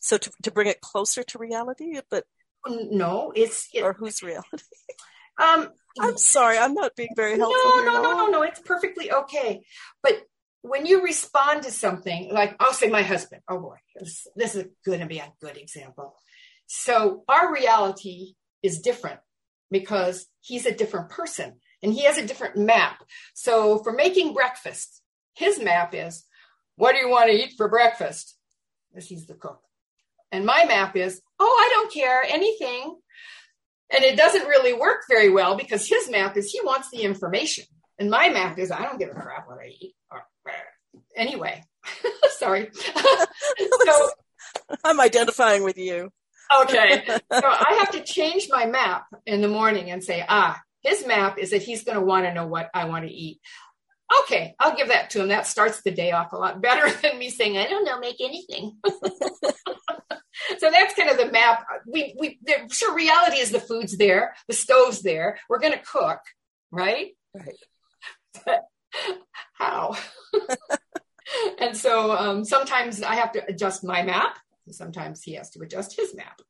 So 0.00 0.18
to, 0.18 0.30
to 0.44 0.50
bring 0.50 0.68
it 0.68 0.80
closer 0.80 1.22
to 1.22 1.38
reality, 1.38 2.00
but 2.10 2.24
no, 2.68 3.32
it's 3.34 3.68
it, 3.74 3.82
or 3.82 3.92
whose 3.92 4.22
reality? 4.22 4.46
Um, 5.38 5.68
I'm 6.00 6.18
sorry, 6.18 6.58
I'm 6.58 6.74
not 6.74 6.94
being 6.96 7.14
very 7.16 7.38
helpful. 7.38 7.70
No, 7.76 7.84
no, 7.84 8.02
no, 8.02 8.12
no, 8.12 8.26
no. 8.28 8.42
It's 8.42 8.60
perfectly 8.60 9.12
okay. 9.12 9.62
But 10.02 10.22
when 10.62 10.86
you 10.86 11.02
respond 11.02 11.62
to 11.62 11.70
something, 11.70 12.30
like 12.32 12.56
I'll 12.60 12.72
say 12.72 12.88
my 12.88 13.02
husband, 13.02 13.42
oh 13.48 13.58
boy, 13.58 13.76
this, 13.94 14.26
this 14.36 14.54
is 14.54 14.66
going 14.84 15.00
to 15.00 15.06
be 15.06 15.18
a 15.18 15.32
good 15.40 15.56
example. 15.56 16.14
So 16.66 17.24
our 17.28 17.52
reality 17.52 18.34
is 18.62 18.80
different 18.80 19.20
because 19.70 20.26
he's 20.40 20.66
a 20.66 20.74
different 20.74 21.10
person 21.10 21.60
and 21.82 21.92
he 21.92 22.04
has 22.04 22.18
a 22.18 22.26
different 22.26 22.56
map. 22.56 23.02
So 23.34 23.78
for 23.78 23.92
making 23.92 24.34
breakfast, 24.34 25.02
his 25.34 25.60
map 25.60 25.94
is 25.94 26.24
what 26.76 26.92
do 26.92 26.98
you 26.98 27.08
want 27.08 27.30
to 27.30 27.36
eat 27.36 27.54
for 27.56 27.68
breakfast? 27.68 28.36
As 28.94 29.06
he's 29.06 29.26
the 29.26 29.34
cook. 29.34 29.60
And 30.32 30.44
my 30.44 30.64
map 30.64 30.96
is, 30.96 31.20
oh, 31.38 31.56
I 31.60 31.68
don't 31.72 31.92
care, 31.92 32.22
anything. 32.22 32.96
And 33.92 34.02
it 34.02 34.16
doesn't 34.16 34.46
really 34.46 34.72
work 34.72 35.02
very 35.08 35.30
well 35.30 35.56
because 35.56 35.88
his 35.88 36.10
map 36.10 36.36
is 36.36 36.50
he 36.50 36.60
wants 36.62 36.90
the 36.90 37.02
information. 37.02 37.64
And 37.98 38.10
my 38.10 38.28
map 38.28 38.58
is 38.58 38.70
I 38.70 38.82
don't 38.82 38.98
give 38.98 39.10
a 39.10 39.14
crap 39.14 39.48
what 39.48 39.58
I 39.58 39.68
eat. 39.68 39.94
Anyway, 41.16 41.64
sorry. 42.30 42.70
so, 43.84 44.10
I'm 44.84 45.00
identifying 45.00 45.64
with 45.64 45.78
you. 45.78 46.10
okay. 46.62 47.04
So 47.32 47.42
I 47.44 47.76
have 47.78 47.90
to 47.92 48.02
change 48.02 48.48
my 48.50 48.66
map 48.66 49.04
in 49.24 49.40
the 49.40 49.48
morning 49.48 49.90
and 49.90 50.04
say, 50.04 50.24
ah, 50.28 50.60
his 50.82 51.06
map 51.06 51.38
is 51.38 51.50
that 51.50 51.62
he's 51.62 51.84
going 51.84 51.98
to 51.98 52.04
want 52.04 52.26
to 52.26 52.34
know 52.34 52.46
what 52.46 52.70
I 52.72 52.84
want 52.84 53.06
to 53.06 53.12
eat. 53.12 53.40
Okay, 54.22 54.54
I'll 54.58 54.76
give 54.76 54.88
that 54.88 55.10
to 55.10 55.22
him. 55.22 55.28
That 55.28 55.46
starts 55.46 55.82
the 55.82 55.90
day 55.90 56.12
off 56.12 56.32
a 56.32 56.36
lot 56.36 56.60
better 56.60 56.90
than 57.02 57.18
me 57.18 57.30
saying, 57.30 57.58
I 57.58 57.66
don't 57.66 57.84
know, 57.84 57.98
make 57.98 58.20
anything. 58.20 58.76
so 60.58 60.70
that's 60.70 60.94
kind 60.94 61.10
of 61.10 61.18
the 61.18 61.30
map. 61.32 61.66
We 61.86 62.14
we 62.18 62.38
sure 62.70 62.94
reality 62.94 63.38
is 63.38 63.50
the 63.50 63.60
food's 63.60 63.96
there, 63.96 64.34
the 64.48 64.54
stove's 64.54 65.02
there. 65.02 65.38
We're 65.48 65.58
going 65.58 65.72
to 65.72 65.84
cook, 65.84 66.20
right? 66.70 67.12
Right. 67.34 67.56
But 68.44 68.64
how? 69.54 69.96
and 71.58 71.76
so 71.76 72.12
um, 72.12 72.44
sometimes 72.44 73.02
I 73.02 73.16
have 73.16 73.32
to 73.32 73.44
adjust 73.46 73.84
my 73.84 74.02
map. 74.02 74.38
Sometimes 74.70 75.22
he 75.22 75.34
has 75.34 75.50
to 75.50 75.60
adjust 75.62 75.96
his 75.96 76.14
map. 76.14 76.40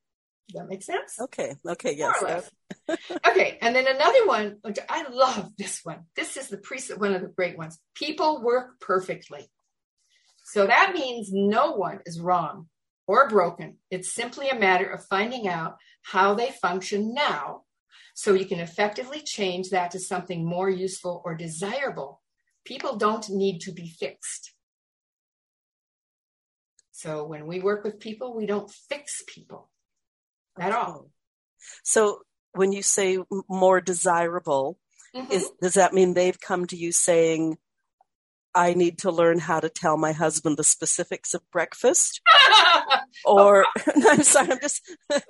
That 0.54 0.68
makes 0.68 0.86
sense? 0.86 1.18
Okay. 1.20 1.56
Okay. 1.66 1.96
Yes. 1.96 2.50
okay. 3.26 3.58
And 3.60 3.74
then 3.74 3.86
another 3.86 4.26
one, 4.26 4.58
which 4.62 4.78
I 4.88 5.08
love 5.10 5.50
this 5.58 5.80
one. 5.82 6.04
This 6.14 6.36
is 6.36 6.48
the 6.48 6.56
preset, 6.56 6.98
one 6.98 7.14
of 7.14 7.22
the 7.22 7.28
great 7.28 7.58
ones. 7.58 7.78
People 7.94 8.42
work 8.42 8.80
perfectly. 8.80 9.50
So 10.44 10.66
that 10.66 10.92
means 10.94 11.30
no 11.32 11.72
one 11.72 12.00
is 12.06 12.20
wrong 12.20 12.68
or 13.08 13.28
broken. 13.28 13.78
It's 13.90 14.14
simply 14.14 14.48
a 14.48 14.58
matter 14.58 14.88
of 14.88 15.04
finding 15.06 15.48
out 15.48 15.76
how 16.02 16.34
they 16.34 16.50
function 16.50 17.12
now 17.12 17.62
so 18.14 18.32
you 18.32 18.46
can 18.46 18.60
effectively 18.60 19.20
change 19.20 19.70
that 19.70 19.90
to 19.90 19.98
something 19.98 20.44
more 20.44 20.70
useful 20.70 21.22
or 21.24 21.34
desirable. 21.34 22.22
People 22.64 22.96
don't 22.96 23.28
need 23.28 23.60
to 23.62 23.72
be 23.72 23.88
fixed. 23.88 24.52
So 26.92 27.26
when 27.26 27.46
we 27.46 27.60
work 27.60 27.84
with 27.84 28.00
people, 28.00 28.34
we 28.34 28.46
don't 28.46 28.70
fix 28.70 29.22
people 29.26 29.68
at 30.58 30.72
all. 30.72 31.10
So 31.82 32.20
when 32.52 32.72
you 32.72 32.82
say 32.82 33.18
more 33.48 33.80
desirable, 33.80 34.78
mm-hmm. 35.14 35.30
is, 35.32 35.50
does 35.60 35.74
that 35.74 35.94
mean 35.94 36.14
they've 36.14 36.40
come 36.40 36.66
to 36.66 36.76
you 36.76 36.92
saying, 36.92 37.58
I 38.54 38.72
need 38.72 38.98
to 39.00 39.10
learn 39.10 39.38
how 39.38 39.60
to 39.60 39.68
tell 39.68 39.98
my 39.98 40.12
husband 40.12 40.56
the 40.56 40.64
specifics 40.64 41.34
of 41.34 41.48
breakfast? 41.50 42.22
or 43.24 43.66
I'm 44.08 44.22
sorry, 44.22 44.52
I'm 44.52 44.60
just 44.60 44.82
I'm 45.12 45.20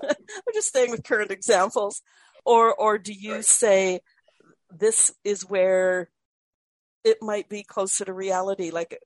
just 0.54 0.68
staying 0.68 0.92
with 0.92 1.02
current 1.02 1.32
examples. 1.32 2.02
Or 2.44 2.72
or 2.72 2.98
do 2.98 3.12
you 3.12 3.42
say 3.42 4.00
this 4.70 5.12
is 5.24 5.42
where 5.42 6.08
it 7.02 7.18
might 7.20 7.48
be 7.48 7.64
closer 7.64 8.04
to 8.04 8.12
reality? 8.12 8.70
Like 8.70 8.96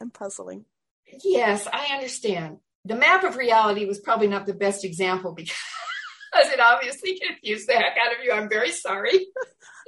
I'm 0.00 0.10
puzzling. 0.10 0.64
Yes, 1.22 1.68
I 1.70 1.94
understand. 1.94 2.58
The 2.84 2.96
map 2.96 3.24
of 3.24 3.36
reality 3.36 3.86
was 3.86 3.98
probably 3.98 4.28
not 4.28 4.46
the 4.46 4.54
best 4.54 4.84
example 4.84 5.32
because 5.32 5.54
it 6.34 6.60
obviously 6.60 7.18
confused 7.18 7.68
the 7.68 7.74
heck 7.74 7.96
out 7.96 8.16
of 8.16 8.24
you. 8.24 8.32
I'm 8.32 8.48
very 8.48 8.70
sorry. 8.70 9.26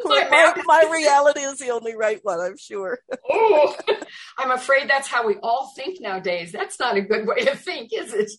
My, 0.04 0.28
my, 0.30 0.62
my, 0.66 0.90
reality 0.92 1.40
is 1.40 1.56
the 1.56 1.70
only 1.70 1.96
right 1.96 2.20
one, 2.22 2.38
I'm 2.38 2.58
sure. 2.58 2.98
oh, 3.30 3.74
I'm 4.36 4.50
afraid 4.50 4.90
that's 4.90 5.08
how 5.08 5.26
we 5.26 5.36
all 5.42 5.72
think 5.74 6.02
nowadays. 6.02 6.52
That's 6.52 6.78
not 6.78 6.98
a 6.98 7.00
good 7.00 7.26
way 7.26 7.36
to 7.46 7.56
think, 7.56 7.92
is 7.94 8.12
it? 8.12 8.30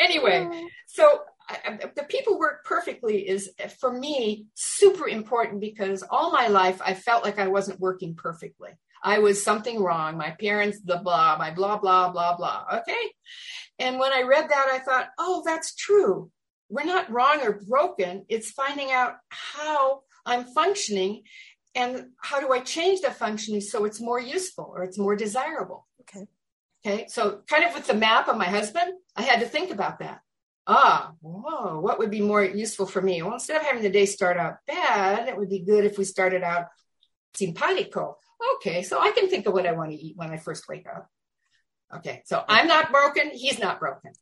anyway, 0.00 0.48
so 0.88 1.20
I, 1.48 1.78
the 1.94 2.02
people 2.02 2.38
work 2.38 2.64
perfectly 2.64 3.28
is 3.28 3.50
for 3.78 3.92
me 3.92 4.46
super 4.54 5.06
important 5.06 5.60
because 5.60 6.02
all 6.02 6.32
my 6.32 6.48
life 6.48 6.80
I 6.84 6.94
felt 6.94 7.24
like 7.24 7.38
I 7.38 7.48
wasn't 7.48 7.80
working 7.80 8.16
perfectly. 8.16 8.70
I 9.04 9.18
was 9.18 9.44
something 9.44 9.82
wrong. 9.82 10.16
My 10.16 10.30
parents, 10.30 10.80
the 10.82 10.96
blah, 10.96 11.36
my 11.38 11.50
blah, 11.50 11.76
blah, 11.76 12.10
blah, 12.10 12.36
blah. 12.36 12.64
Okay. 12.78 13.12
And 13.78 13.98
when 13.98 14.14
I 14.14 14.22
read 14.22 14.48
that, 14.48 14.68
I 14.72 14.78
thought, 14.78 15.08
oh, 15.18 15.42
that's 15.44 15.74
true. 15.74 16.30
We're 16.70 16.84
not 16.84 17.10
wrong 17.10 17.42
or 17.42 17.60
broken. 17.68 18.24
It's 18.30 18.50
finding 18.50 18.90
out 18.90 19.16
how 19.28 20.00
I'm 20.24 20.44
functioning 20.44 21.22
and 21.74 22.06
how 22.16 22.40
do 22.40 22.50
I 22.50 22.60
change 22.60 23.02
the 23.02 23.10
functioning 23.10 23.60
so 23.60 23.84
it's 23.84 24.00
more 24.00 24.20
useful 24.20 24.72
or 24.74 24.84
it's 24.84 24.98
more 24.98 25.16
desirable. 25.16 25.86
Okay. 26.00 26.26
Okay. 26.86 27.06
So, 27.08 27.42
kind 27.46 27.64
of 27.64 27.74
with 27.74 27.86
the 27.86 27.94
map 27.94 28.28
of 28.28 28.38
my 28.38 28.46
husband, 28.46 28.94
I 29.16 29.22
had 29.22 29.40
to 29.40 29.46
think 29.46 29.70
about 29.70 29.98
that. 29.98 30.20
Ah, 30.66 31.12
whoa, 31.20 31.78
what 31.80 31.98
would 31.98 32.10
be 32.10 32.22
more 32.22 32.42
useful 32.42 32.86
for 32.86 33.02
me? 33.02 33.20
Well, 33.20 33.34
instead 33.34 33.58
of 33.60 33.66
having 33.66 33.82
the 33.82 33.90
day 33.90 34.06
start 34.06 34.38
out 34.38 34.56
bad, 34.66 35.28
it 35.28 35.36
would 35.36 35.50
be 35.50 35.58
good 35.60 35.84
if 35.84 35.98
we 35.98 36.04
started 36.04 36.42
out 36.42 36.68
simpatico 37.34 38.16
okay, 38.56 38.82
so 38.82 39.00
I 39.00 39.12
can 39.12 39.28
think 39.28 39.46
of 39.46 39.52
what 39.52 39.66
I 39.66 39.72
want 39.72 39.90
to 39.90 39.96
eat 39.96 40.16
when 40.16 40.30
I 40.30 40.36
first 40.36 40.68
wake 40.68 40.86
up. 40.86 41.08
Okay, 41.94 42.22
so 42.24 42.42
I'm 42.48 42.66
not 42.66 42.90
broken, 42.90 43.30
he's 43.30 43.58
not 43.58 43.80
broken. 43.80 44.12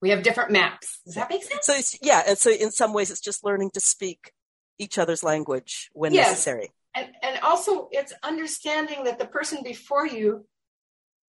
We 0.00 0.10
have 0.10 0.22
different 0.22 0.50
maps. 0.50 1.00
Does 1.04 1.14
that 1.14 1.30
make 1.30 1.44
sense? 1.44 1.64
So 1.64 1.74
it's, 1.74 1.96
yeah, 2.02 2.22
and 2.26 2.36
so 2.36 2.50
in 2.50 2.72
some 2.72 2.92
ways 2.92 3.10
it's 3.10 3.20
just 3.20 3.44
learning 3.44 3.70
to 3.74 3.80
speak 3.80 4.32
each 4.78 4.98
other's 4.98 5.22
language 5.22 5.90
when 5.92 6.12
yes. 6.12 6.30
necessary. 6.30 6.70
And 6.94 7.08
and 7.22 7.38
also 7.40 7.88
it's 7.92 8.12
understanding 8.22 9.04
that 9.04 9.18
the 9.18 9.26
person 9.26 9.62
before 9.62 10.06
you 10.06 10.44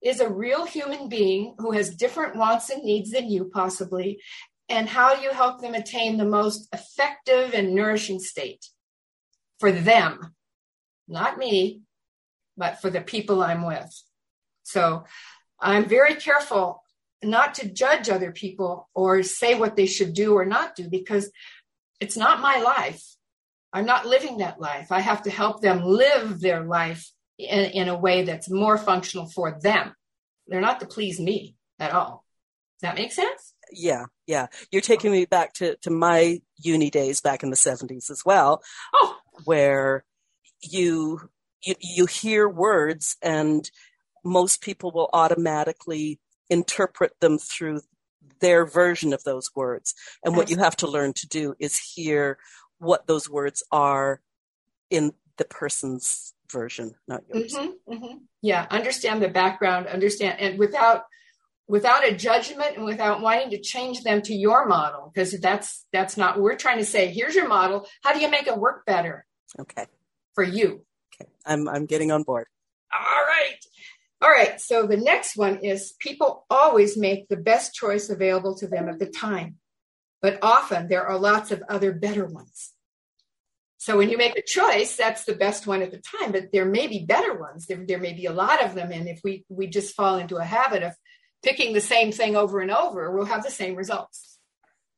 is 0.01 0.19
a 0.19 0.29
real 0.29 0.65
human 0.65 1.09
being 1.09 1.55
who 1.59 1.71
has 1.71 1.95
different 1.95 2.35
wants 2.35 2.69
and 2.69 2.83
needs 2.83 3.11
than 3.11 3.29
you 3.29 3.51
possibly 3.53 4.19
and 4.67 4.87
how 4.87 5.13
you 5.13 5.31
help 5.31 5.61
them 5.61 5.73
attain 5.73 6.17
the 6.17 6.25
most 6.25 6.67
effective 6.73 7.53
and 7.53 7.75
nourishing 7.75 8.19
state 8.19 8.65
for 9.59 9.71
them 9.71 10.33
not 11.11 11.37
me, 11.37 11.81
but 12.57 12.81
for 12.81 12.89
the 12.89 13.01
people 13.01 13.43
I'm 13.43 13.65
with. 13.65 13.91
So 14.63 15.05
I'm 15.59 15.85
very 15.85 16.15
careful 16.15 16.83
not 17.23 17.55
to 17.55 17.69
judge 17.69 18.09
other 18.09 18.31
people 18.31 18.89
or 18.95 19.21
say 19.23 19.55
what 19.55 19.75
they 19.75 19.85
should 19.85 20.13
do 20.13 20.35
or 20.35 20.45
not 20.45 20.75
do 20.75 20.89
because 20.89 21.31
it's 21.99 22.17
not 22.17 22.41
my 22.41 22.57
life. 22.61 23.03
I'm 23.73 23.85
not 23.85 24.05
living 24.05 24.37
that 24.37 24.59
life. 24.59 24.91
I 24.91 24.99
have 24.99 25.23
to 25.23 25.29
help 25.29 25.61
them 25.61 25.83
live 25.83 26.41
their 26.41 26.63
life 26.63 27.09
in, 27.37 27.65
in 27.71 27.89
a 27.89 27.97
way 27.97 28.23
that's 28.23 28.49
more 28.49 28.77
functional 28.77 29.27
for 29.27 29.59
them. 29.61 29.93
They're 30.47 30.61
not 30.61 30.79
to 30.81 30.87
please 30.87 31.19
me 31.19 31.55
at 31.79 31.93
all. 31.93 32.25
Does 32.81 32.89
that 32.89 32.95
make 32.95 33.11
sense? 33.11 33.53
Yeah, 33.71 34.05
yeah. 34.25 34.47
You're 34.71 34.81
taking 34.81 35.11
me 35.11 35.25
back 35.25 35.53
to, 35.53 35.77
to 35.83 35.89
my 35.91 36.41
uni 36.57 36.89
days 36.89 37.21
back 37.21 37.43
in 37.43 37.49
the 37.49 37.55
70s 37.55 38.09
as 38.09 38.23
well, 38.25 38.61
oh. 38.93 39.17
where 39.45 40.03
you, 40.61 41.29
you, 41.63 41.75
you 41.79 42.05
hear 42.05 42.47
words 42.47 43.17
and 43.21 43.69
most 44.23 44.61
people 44.61 44.91
will 44.91 45.09
automatically 45.13 46.19
interpret 46.49 47.19
them 47.19 47.37
through 47.37 47.81
their 48.39 48.65
version 48.65 49.13
of 49.13 49.23
those 49.23 49.51
words. 49.55 49.93
And 50.23 50.35
what 50.35 50.49
you 50.49 50.57
have 50.57 50.75
to 50.77 50.87
learn 50.87 51.13
to 51.13 51.27
do 51.27 51.55
is 51.59 51.77
hear 51.77 52.37
what 52.79 53.07
those 53.07 53.29
words 53.29 53.63
are 53.71 54.21
in 54.89 55.13
the 55.37 55.45
person's 55.45 56.33
version, 56.51 56.95
not 57.07 57.23
yours. 57.33 57.53
Mm-hmm, 57.53 57.93
mm-hmm. 57.93 58.17
Yeah, 58.41 58.67
understand 58.69 59.21
the 59.21 59.29
background, 59.29 59.87
understand, 59.87 60.39
and 60.39 60.59
without 60.59 61.03
without 61.67 62.05
a 62.05 62.13
judgment 62.13 62.75
and 62.75 62.83
without 62.83 63.21
wanting 63.21 63.51
to 63.51 63.61
change 63.61 64.03
them 64.03 64.21
to 64.23 64.33
your 64.33 64.65
model, 64.67 65.09
because 65.13 65.39
that's 65.39 65.85
that's 65.93 66.17
not. 66.17 66.39
We're 66.41 66.57
trying 66.57 66.79
to 66.79 66.85
say, 66.85 67.11
here's 67.11 67.35
your 67.35 67.47
model. 67.47 67.87
How 68.03 68.13
do 68.13 68.19
you 68.19 68.29
make 68.29 68.47
it 68.47 68.57
work 68.57 68.85
better? 68.85 69.25
Okay 69.59 69.85
for 70.35 70.43
you. 70.43 70.85
Okay. 71.15 71.29
I'm, 71.45 71.67
I'm 71.67 71.85
getting 71.85 72.11
on 72.11 72.23
board. 72.23 72.47
All 72.93 73.23
right. 73.23 73.57
All 74.21 74.29
right. 74.29 74.59
So 74.59 74.85
the 74.85 74.97
next 74.97 75.37
one 75.37 75.57
is 75.63 75.93
people 75.99 76.45
always 76.49 76.97
make 76.97 77.27
the 77.27 77.37
best 77.37 77.73
choice 77.73 78.09
available 78.09 78.55
to 78.57 78.67
them 78.67 78.89
at 78.89 78.99
the 78.99 79.07
time, 79.07 79.57
but 80.21 80.39
often 80.41 80.87
there 80.87 81.05
are 81.05 81.17
lots 81.17 81.51
of 81.51 81.63
other 81.69 81.91
better 81.91 82.25
ones. 82.25 82.73
So 83.77 83.97
when 83.97 84.11
you 84.11 84.17
make 84.17 84.37
a 84.37 84.43
choice, 84.43 84.95
that's 84.95 85.23
the 85.23 85.33
best 85.33 85.65
one 85.65 85.81
at 85.81 85.89
the 85.89 86.03
time, 86.19 86.31
but 86.31 86.51
there 86.53 86.65
may 86.65 86.85
be 86.85 87.03
better 87.03 87.33
ones. 87.33 87.65
There, 87.65 87.83
there 87.83 87.97
may 87.97 88.13
be 88.13 88.27
a 88.27 88.31
lot 88.31 88.63
of 88.63 88.75
them. 88.75 88.91
And 88.91 89.07
if 89.07 89.21
we, 89.23 89.43
we 89.49 89.65
just 89.65 89.95
fall 89.95 90.17
into 90.17 90.37
a 90.37 90.43
habit 90.43 90.83
of 90.83 90.93
picking 91.41 91.73
the 91.73 91.81
same 91.81 92.11
thing 92.11 92.35
over 92.35 92.59
and 92.59 92.69
over, 92.69 93.11
we'll 93.11 93.25
have 93.25 93.43
the 93.43 93.49
same 93.49 93.75
results. 93.75 94.37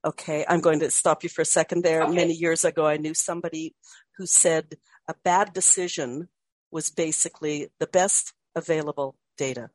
Okay, 0.03 0.43
I'm 0.49 0.59
going 0.59 0.81
to 0.81 0.91
stop 0.91 1.23
you 1.23 1.29
for 1.29 1.43
a 1.43 1.45
second 1.45 1.85
there. 1.85 2.03
Okay. 2.03 2.13
Many 2.13 2.33
years 2.33 2.65
ago, 2.65 2.85
I 2.85 2.97
knew 2.97 3.13
somebody 3.13 3.73
who 4.17 4.25
said 4.25 4.75
a 5.07 5.15
bad 5.23 5.53
decision 5.53 6.29
was 6.71 6.89
basically 6.89 7.69
the 7.79 7.87
best 7.87 8.33
available 8.55 9.15
data. 9.37 9.69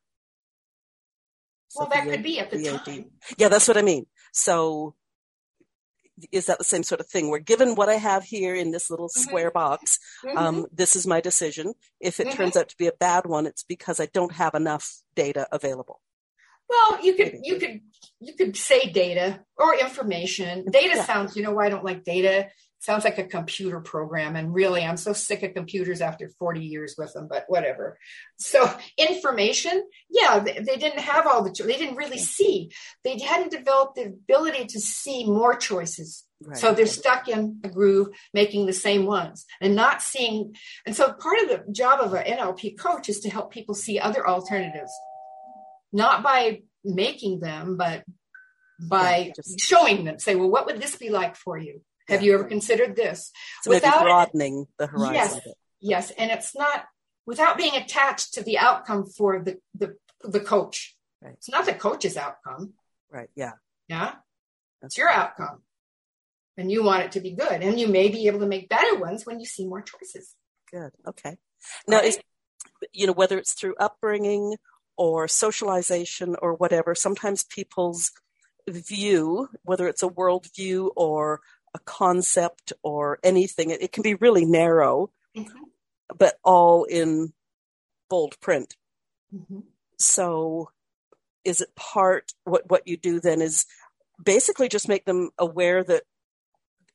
So 1.68 1.80
well, 1.80 1.90
that 1.92 2.08
could 2.08 2.22
be 2.22 2.38
at 2.38 2.50
the 2.50 2.62
time. 2.62 3.10
Yeah, 3.36 3.48
that's 3.48 3.68
what 3.68 3.76
I 3.76 3.82
mean. 3.82 4.06
So 4.32 4.94
is 6.32 6.46
that 6.46 6.58
the 6.58 6.64
same 6.64 6.82
sort 6.82 7.00
of 7.00 7.06
thing? 7.06 7.28
We're 7.28 7.38
given 7.38 7.74
what 7.74 7.88
I 7.88 7.94
have 7.94 8.24
here 8.24 8.54
in 8.54 8.70
this 8.70 8.90
little 8.90 9.08
mm-hmm. 9.08 9.20
square 9.20 9.50
box. 9.50 9.98
Mm-hmm. 10.24 10.38
Um, 10.38 10.66
this 10.72 10.96
is 10.96 11.06
my 11.06 11.20
decision. 11.20 11.74
If 12.00 12.20
it 12.20 12.28
mm-hmm. 12.28 12.36
turns 12.36 12.56
out 12.56 12.68
to 12.70 12.76
be 12.76 12.86
a 12.86 12.92
bad 12.92 13.26
one, 13.26 13.46
it's 13.46 13.62
because 13.62 14.00
I 14.00 14.06
don't 14.06 14.32
have 14.32 14.54
enough 14.54 14.96
data 15.14 15.46
available. 15.52 16.00
Well, 16.68 17.04
you 17.04 17.14
could 17.14 17.38
you 17.42 17.58
could 17.58 17.80
you 18.20 18.34
could 18.34 18.56
say 18.56 18.90
data 18.90 19.40
or 19.56 19.74
information. 19.74 20.66
Data 20.70 20.96
yeah. 20.96 21.04
sounds, 21.04 21.36
you 21.36 21.42
know, 21.42 21.52
why 21.52 21.66
I 21.66 21.70
don't 21.70 21.84
like 21.84 22.04
data 22.04 22.48
sounds 22.80 23.04
like 23.04 23.18
a 23.18 23.24
computer 23.24 23.80
program 23.80 24.36
and 24.36 24.54
really 24.54 24.84
i'm 24.84 24.96
so 24.96 25.12
sick 25.12 25.42
of 25.42 25.54
computers 25.54 26.00
after 26.00 26.28
40 26.38 26.60
years 26.60 26.94
with 26.96 27.12
them 27.12 27.26
but 27.28 27.44
whatever. 27.48 27.98
So 28.38 28.70
information 28.96 29.84
yeah 30.10 30.38
they, 30.38 30.60
they, 30.60 30.76
didn't 30.76 31.00
have 31.00 31.26
all 31.26 31.42
the 31.42 31.50
they 31.64 31.76
didn't 31.76 31.96
really 31.96 32.18
see. 32.18 32.70
They 33.04 33.18
hadn't 33.18 33.50
developed 33.50 33.96
the 33.96 34.04
ability 34.04 34.66
to 34.66 34.80
see 34.80 35.24
more 35.24 35.56
choices. 35.56 36.24
Right. 36.40 36.56
so 36.56 36.72
they're 36.72 36.86
stuck 36.86 37.26
in 37.26 37.60
a 37.64 37.68
groove 37.68 38.10
making 38.32 38.66
the 38.66 38.72
same 38.72 39.06
ones 39.06 39.44
and 39.60 39.74
not 39.74 40.02
seeing 40.02 40.54
and 40.86 40.94
so 40.94 41.12
part 41.12 41.42
of 41.42 41.48
the 41.48 41.72
job 41.72 41.98
of 42.00 42.14
an 42.14 42.24
nlp 42.38 42.78
coach 42.78 43.08
is 43.08 43.18
to 43.20 43.28
help 43.30 43.52
people 43.52 43.74
see 43.74 43.98
other 43.98 44.26
alternatives. 44.26 44.92
Not 45.92 46.22
by 46.22 46.62
making 46.84 47.40
them 47.40 47.76
but 47.76 48.04
by 48.80 49.32
yeah, 49.36 49.42
showing 49.58 50.04
them 50.04 50.20
say 50.20 50.36
well 50.36 50.48
what 50.48 50.66
would 50.66 50.80
this 50.80 50.94
be 50.94 51.10
like 51.10 51.34
for 51.34 51.58
you 51.58 51.80
have 52.08 52.22
you 52.22 52.34
ever 52.34 52.44
considered 52.44 52.96
this? 52.96 53.30
So 53.62 53.70
Without 53.70 54.02
broadening 54.02 54.66
the 54.78 54.86
horizon. 54.86 55.14
Yes, 55.14 55.40
yes, 55.80 56.10
and 56.12 56.30
it's 56.30 56.56
not 56.56 56.84
without 57.26 57.58
being 57.58 57.76
attached 57.76 58.34
to 58.34 58.42
the 58.42 58.58
outcome 58.58 59.06
for 59.06 59.42
the 59.42 59.58
the 59.74 59.96
the 60.22 60.40
coach. 60.40 60.96
Right. 61.22 61.34
It's 61.34 61.48
not 61.48 61.66
the 61.66 61.74
coach's 61.74 62.16
outcome. 62.16 62.74
Right. 63.10 63.28
Yeah. 63.34 63.52
Yeah. 63.88 64.14
It's 64.82 64.96
your 64.96 65.08
outcome. 65.08 65.62
And 66.56 66.70
you 66.70 66.82
want 66.82 67.04
it 67.04 67.12
to 67.12 67.20
be 67.20 67.32
good. 67.32 67.62
And 67.62 67.78
you 67.78 67.88
may 67.88 68.08
be 68.08 68.26
able 68.26 68.40
to 68.40 68.46
make 68.46 68.68
better 68.68 68.98
ones 68.98 69.24
when 69.24 69.38
you 69.40 69.46
see 69.46 69.66
more 69.66 69.82
choices. 69.82 70.34
Good. 70.70 70.90
Okay. 71.06 71.36
Now, 71.86 72.00
is, 72.00 72.18
you 72.92 73.06
know, 73.06 73.12
whether 73.12 73.38
it's 73.38 73.54
through 73.54 73.74
upbringing 73.78 74.56
or 74.96 75.28
socialization 75.28 76.36
or 76.40 76.54
whatever, 76.54 76.94
sometimes 76.94 77.44
people's 77.44 78.12
view, 78.68 79.48
whether 79.62 79.88
it's 79.88 80.02
a 80.02 80.08
worldview 80.08 80.90
or 80.96 81.40
a 81.78 81.84
concept 81.84 82.72
or 82.82 83.18
anything, 83.22 83.70
it, 83.70 83.82
it 83.82 83.92
can 83.92 84.02
be 84.02 84.14
really 84.14 84.44
narrow, 84.44 85.10
mm-hmm. 85.36 85.58
but 86.16 86.38
all 86.44 86.84
in 86.84 87.32
bold 88.10 88.38
print. 88.40 88.76
Mm-hmm. 89.34 89.60
So, 89.98 90.70
is 91.44 91.60
it 91.60 91.74
part 91.76 92.32
what 92.44 92.68
what 92.68 92.86
you 92.86 92.96
do 92.96 93.20
then 93.20 93.40
is 93.40 93.66
basically 94.22 94.68
just 94.68 94.88
make 94.88 95.04
them 95.04 95.30
aware 95.38 95.84
that 95.84 96.02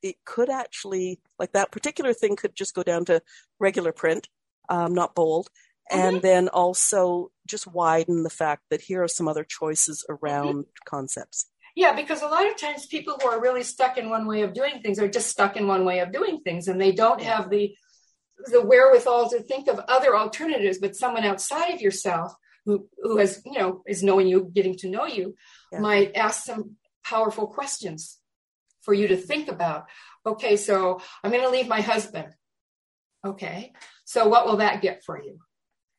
it 0.01 0.17
could 0.25 0.49
actually 0.49 1.19
like 1.39 1.53
that 1.53 1.71
particular 1.71 2.13
thing 2.13 2.35
could 2.35 2.55
just 2.55 2.75
go 2.75 2.83
down 2.83 3.05
to 3.05 3.21
regular 3.59 3.91
print, 3.91 4.27
um, 4.69 4.93
not 4.93 5.15
bold, 5.15 5.49
and 5.89 6.17
mm-hmm. 6.17 6.27
then 6.27 6.47
also 6.49 7.31
just 7.47 7.67
widen 7.67 8.23
the 8.23 8.29
fact 8.29 8.63
that 8.69 8.81
here 8.81 9.03
are 9.03 9.07
some 9.07 9.27
other 9.27 9.43
choices 9.43 10.05
around 10.09 10.65
concepts. 10.85 11.45
Yeah, 11.75 11.95
because 11.95 12.21
a 12.21 12.27
lot 12.27 12.47
of 12.49 12.57
times 12.57 12.85
people 12.85 13.17
who 13.19 13.27
are 13.27 13.41
really 13.41 13.63
stuck 13.63 13.97
in 13.97 14.09
one 14.09 14.27
way 14.27 14.43
of 14.43 14.53
doing 14.53 14.81
things 14.81 14.99
are 14.99 15.07
just 15.07 15.29
stuck 15.29 15.57
in 15.57 15.67
one 15.67 15.85
way 15.85 15.99
of 15.99 16.11
doing 16.11 16.41
things, 16.41 16.67
and 16.67 16.79
they 16.79 16.91
don't 16.91 17.21
have 17.21 17.49
the 17.49 17.75
the 18.51 18.61
wherewithal 18.61 19.29
to 19.29 19.41
think 19.41 19.67
of 19.67 19.79
other 19.87 20.15
alternatives. 20.15 20.77
But 20.79 20.95
someone 20.95 21.23
outside 21.23 21.73
of 21.73 21.81
yourself 21.81 22.33
who 22.65 22.87
who 23.01 23.17
has 23.17 23.41
you 23.45 23.57
know 23.57 23.81
is 23.87 24.03
knowing 24.03 24.27
you, 24.27 24.51
getting 24.53 24.75
to 24.77 24.89
know 24.89 25.05
you, 25.05 25.35
yeah. 25.71 25.79
might 25.79 26.15
ask 26.15 26.45
some 26.45 26.75
powerful 27.03 27.47
questions 27.47 28.19
for 28.81 28.93
you 28.93 29.07
to 29.07 29.17
think 29.17 29.49
about. 29.49 29.85
Okay, 30.25 30.55
so 30.55 31.01
I'm 31.23 31.31
going 31.31 31.43
to 31.43 31.49
leave 31.49 31.67
my 31.67 31.81
husband. 31.81 32.27
Okay, 33.25 33.73
so 34.05 34.27
what 34.27 34.45
will 34.45 34.57
that 34.57 34.81
get 34.81 35.03
for 35.03 35.21
you? 35.21 35.39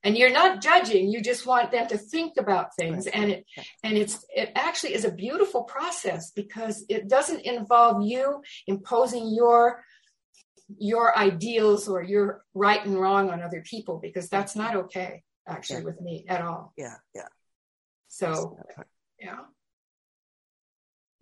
And 0.05 0.17
you're 0.17 0.33
not 0.33 0.61
judging; 0.61 1.11
you 1.11 1.23
just 1.23 1.47
want 1.47 1.73
them 1.73 1.89
to 1.89 1.99
think 1.99 2.35
about 2.39 2.77
things, 2.77 3.07
and 3.07 3.31
it 3.33 3.47
and 3.83 3.97
it's 3.97 4.25
it 4.29 4.53
actually 4.55 4.95
is 4.95 5.05
a 5.05 5.11
beautiful 5.11 5.65
process 5.65 6.31
because 6.31 6.85
it 6.89 7.09
doesn't 7.09 7.41
involve 7.41 8.07
you 8.07 8.43
imposing 8.67 9.35
your 9.35 9.83
your 10.79 11.17
ideals 11.17 11.89
or 11.89 12.03
your 12.03 12.45
right 12.55 12.85
and 12.85 12.99
wrong 12.99 13.31
on 13.31 13.43
other 13.43 13.63
people 13.63 13.99
because 13.99 14.29
that's 14.29 14.55
not 14.55 14.77
okay 14.77 15.23
actually 15.47 15.81
yeah. 15.81 15.85
with 15.85 16.01
me 16.01 16.25
at 16.29 16.43
all. 16.43 16.73
Yeah, 16.77 16.97
yeah. 17.15 17.29
So, 18.09 18.59
yeah. 19.21 19.41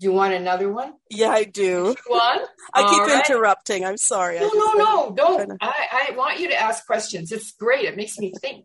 You 0.03 0.11
want 0.11 0.35
another 0.35 0.69
one? 0.69 0.95
Yeah, 1.11 1.29
I 1.29 1.45
do. 1.45 1.95
One. 2.09 2.41
I 2.75 2.91
keep 2.91 3.03
right. 3.03 3.25
interrupting. 3.25 3.85
I'm 3.85 3.97
sorry. 3.97 4.41
No, 4.41 4.51
no, 4.53 4.73
no, 4.73 5.15
don't. 5.15 5.59
I, 5.61 6.09
I 6.11 6.17
want 6.17 6.41
you 6.41 6.49
to 6.49 6.61
ask 6.61 6.85
questions. 6.85 7.31
It's 7.31 7.53
great. 7.53 7.85
It 7.85 7.97
makes 7.97 8.19
me 8.19 8.33
think. 8.41 8.65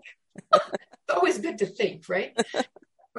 it's 0.52 1.14
always 1.14 1.38
good 1.38 1.60
to 1.60 1.68
think, 1.68 2.10
right? 2.10 2.36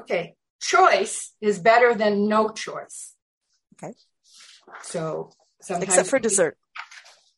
Okay. 0.01 0.37
Choice 0.61 1.35
is 1.41 1.59
better 1.59 1.93
than 1.93 2.29
no 2.29 2.51
choice. 2.51 3.15
Okay. 3.75 3.95
So 4.83 5.31
sometimes 5.61 5.89
except 5.89 6.09
for 6.09 6.21
dessert. 6.21 6.57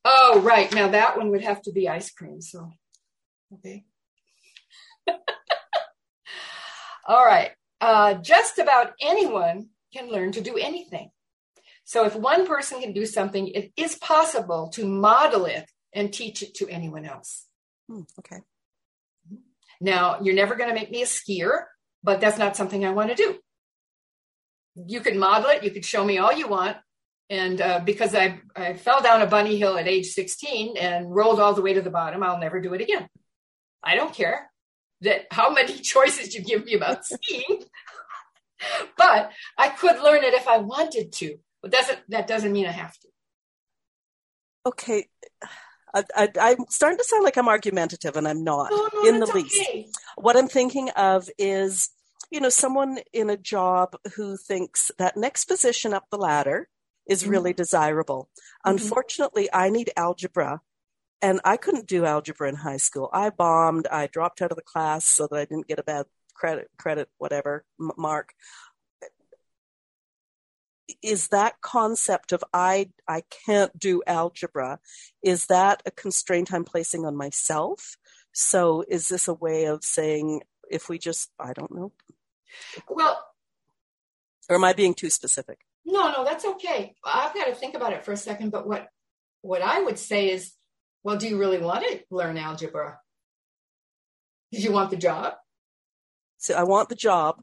Oh, 0.05 0.41
right. 0.45 0.71
Now 0.75 0.89
that 0.89 1.17
one 1.17 1.31
would 1.31 1.41
have 1.43 1.63
to 1.63 1.73
be 1.73 1.89
ice 1.89 2.11
cream. 2.11 2.43
So, 2.43 2.71
okay. 3.55 3.85
All 7.09 7.25
right. 7.25 7.53
Uh, 7.81 8.15
just 8.15 8.59
about 8.59 8.93
anyone 9.01 9.71
can 9.93 10.11
learn 10.11 10.33
to 10.33 10.41
do 10.41 10.57
anything. 10.57 11.11
So 11.85 12.05
if 12.07 12.15
one 12.15 12.47
person 12.47 12.81
can 12.81 12.93
do 12.93 13.07
something, 13.07 13.49
it 13.49 13.73
is 13.77 13.97
possible 13.97 14.69
to 14.75 14.87
model 14.87 15.45
it 15.47 15.69
and 15.93 16.13
teach 16.13 16.43
it 16.43 16.55
to 16.55 16.69
anyone 16.69 17.05
else. 17.05 17.47
Hmm, 17.89 18.03
okay. 18.19 18.39
Now, 19.81 20.21
you're 20.21 20.35
never 20.35 20.55
going 20.55 20.69
to 20.69 20.75
make 20.75 20.91
me 20.91 21.03
a 21.03 21.07
skier, 21.07 21.65
but 22.03 22.21
that's 22.21 22.39
not 22.39 22.57
something 22.57 22.85
I 22.85 22.91
want 22.91 23.11
to 23.11 23.17
do. 23.17 23.39
You 24.77 25.01
could 25.01 25.17
model 25.17 25.51
it, 25.51 25.65
you 25.65 25.71
could 25.71 25.85
show 25.85 26.05
me 26.05 26.19
all 26.19 26.33
you 26.33 26.47
want. 26.47 26.77
And 27.29 27.61
uh, 27.61 27.81
because 27.85 28.15
I, 28.15 28.41
I 28.57 28.75
fell 28.75 29.01
down 29.01 29.23
a 29.23 29.27
bunny 29.27 29.57
hill 29.57 29.79
at 29.79 29.89
age 29.89 30.07
16 30.07 30.77
and 30.77 31.15
rolled 31.15 31.41
all 31.41 31.55
the 31.55 31.63
way 31.63 31.73
to 31.73 31.81
the 31.81 31.91
bottom, 31.91 32.23
I'll 32.23 32.39
never 32.39 32.61
do 32.61 32.75
it 32.75 32.81
again. 32.81 33.09
I 33.83 33.95
don't 33.95 34.13
care 34.15 34.51
that 35.01 35.27
how 35.31 35.51
many 35.51 35.73
choices 35.81 36.35
you 36.35 36.43
give 36.43 36.65
me 36.65 36.75
about 36.75 37.05
skiing 37.05 37.65
but 38.97 39.31
I 39.57 39.69
could 39.69 40.01
learn 40.01 40.25
it 40.25 40.35
if 40.35 40.49
I 40.49 40.59
wanted 40.59 41.13
to. 41.15 41.37
But 41.63 41.73
doesn't 41.73 41.99
that 42.09 42.27
doesn't 42.27 42.53
mean 42.53 42.67
I 42.67 42.73
have 42.73 42.99
to. 42.99 43.09
Okay. 44.67 45.07
I, 45.93 46.29
am 46.37 46.67
starting 46.69 46.99
to 46.99 47.05
sound 47.05 47.25
like 47.25 47.37
I'm 47.37 47.49
argumentative, 47.49 48.17
and 48.17 48.29
I'm 48.29 48.45
not 48.45 48.71
no, 48.71 48.89
no, 48.95 49.09
in 49.09 49.21
the 49.21 49.27
okay. 49.27 49.41
least. 49.41 49.99
What 50.17 50.37
I'm 50.37 50.47
thinking 50.47 50.91
of 50.91 51.29
is, 51.37 51.91
you 52.31 52.41
know, 52.41 52.49
someone 52.49 52.99
in 53.13 53.29
a 53.29 53.37
job 53.37 53.97
who 54.15 54.37
thinks 54.37 54.93
that 54.99 55.17
next 55.17 55.47
position 55.47 55.93
up 55.93 56.05
the 56.11 56.17
ladder 56.17 56.69
is 57.09 57.23
mm-hmm. 57.23 57.31
really 57.33 57.53
desirable. 57.53 58.29
Mm-hmm. 58.37 58.71
Unfortunately, 58.71 59.49
I 59.53 59.69
need 59.69 59.91
algebra, 59.97 60.61
and 61.21 61.41
I 61.45 61.57
couldn't 61.57 61.89
do 61.89 62.05
algebra 62.05 62.49
in 62.49 62.57
high 62.57 62.77
school. 62.77 63.11
I 63.13 63.31
bombed. 63.31 63.89
I 63.89 64.07
dropped 64.07 64.43
out 64.43 64.53
of 64.53 64.57
the 64.57 64.63
class 64.63 65.05
so 65.05 65.27
that 65.29 65.37
I 65.37 65.45
didn't 65.45 65.67
get 65.67 65.81
a 65.81 65.85
bad 65.85 66.07
credit, 66.35 66.69
credit, 66.79 67.09
whatever 67.19 67.65
mark. 67.79 68.33
Is 71.03 71.29
that 71.29 71.61
concept 71.61 72.33
of 72.33 72.43
I 72.53 72.91
I 73.07 73.23
can't 73.47 73.79
do 73.79 74.03
algebra? 74.07 74.81
Is 75.23 75.47
that 75.47 75.83
a 75.87 75.91
constraint 75.91 76.53
I'm 76.53 76.65
placing 76.65 77.07
on 77.07 77.17
myself? 77.17 77.97
So 78.33 78.85
is 78.89 79.09
this 79.09 79.29
a 79.29 79.35
way 79.35 79.67
of 79.67 79.85
saying 79.85 80.43
if 80.71 80.89
we 80.89 80.99
just 80.99 81.31
I 81.39 81.53
don't 81.53 81.75
know? 81.75 81.93
Well, 82.89 83.25
or 84.49 84.57
am 84.57 84.65
I 84.65 84.73
being 84.73 84.95
too 84.95 85.11
specific? 85.11 85.61
No, 85.87 86.11
no, 86.11 86.25
that's 86.25 86.45
okay. 86.45 86.95
I've 87.05 87.35
got 87.35 87.47
to 87.47 87.55
think 87.55 87.75
about 87.75 87.93
it 87.93 88.05
for 88.05 88.13
a 88.13 88.17
second. 88.17 88.51
But 88.51 88.67
what 88.67 88.89
what 89.43 89.63
I 89.63 89.81
would 89.81 89.99
say 89.99 90.31
is, 90.31 90.53
well, 91.03 91.17
do 91.17 91.29
you 91.29 91.39
really 91.39 91.59
want 91.59 91.85
to 91.85 92.01
learn 92.11 92.37
algebra? 92.37 92.99
Did 94.53 94.65
you 94.65 94.73
want 94.73 94.91
the 94.91 94.97
job? 94.97 95.35
So 96.41 96.55
I 96.55 96.65
want 96.65 96.89
the 96.89 96.95
job. 96.95 97.43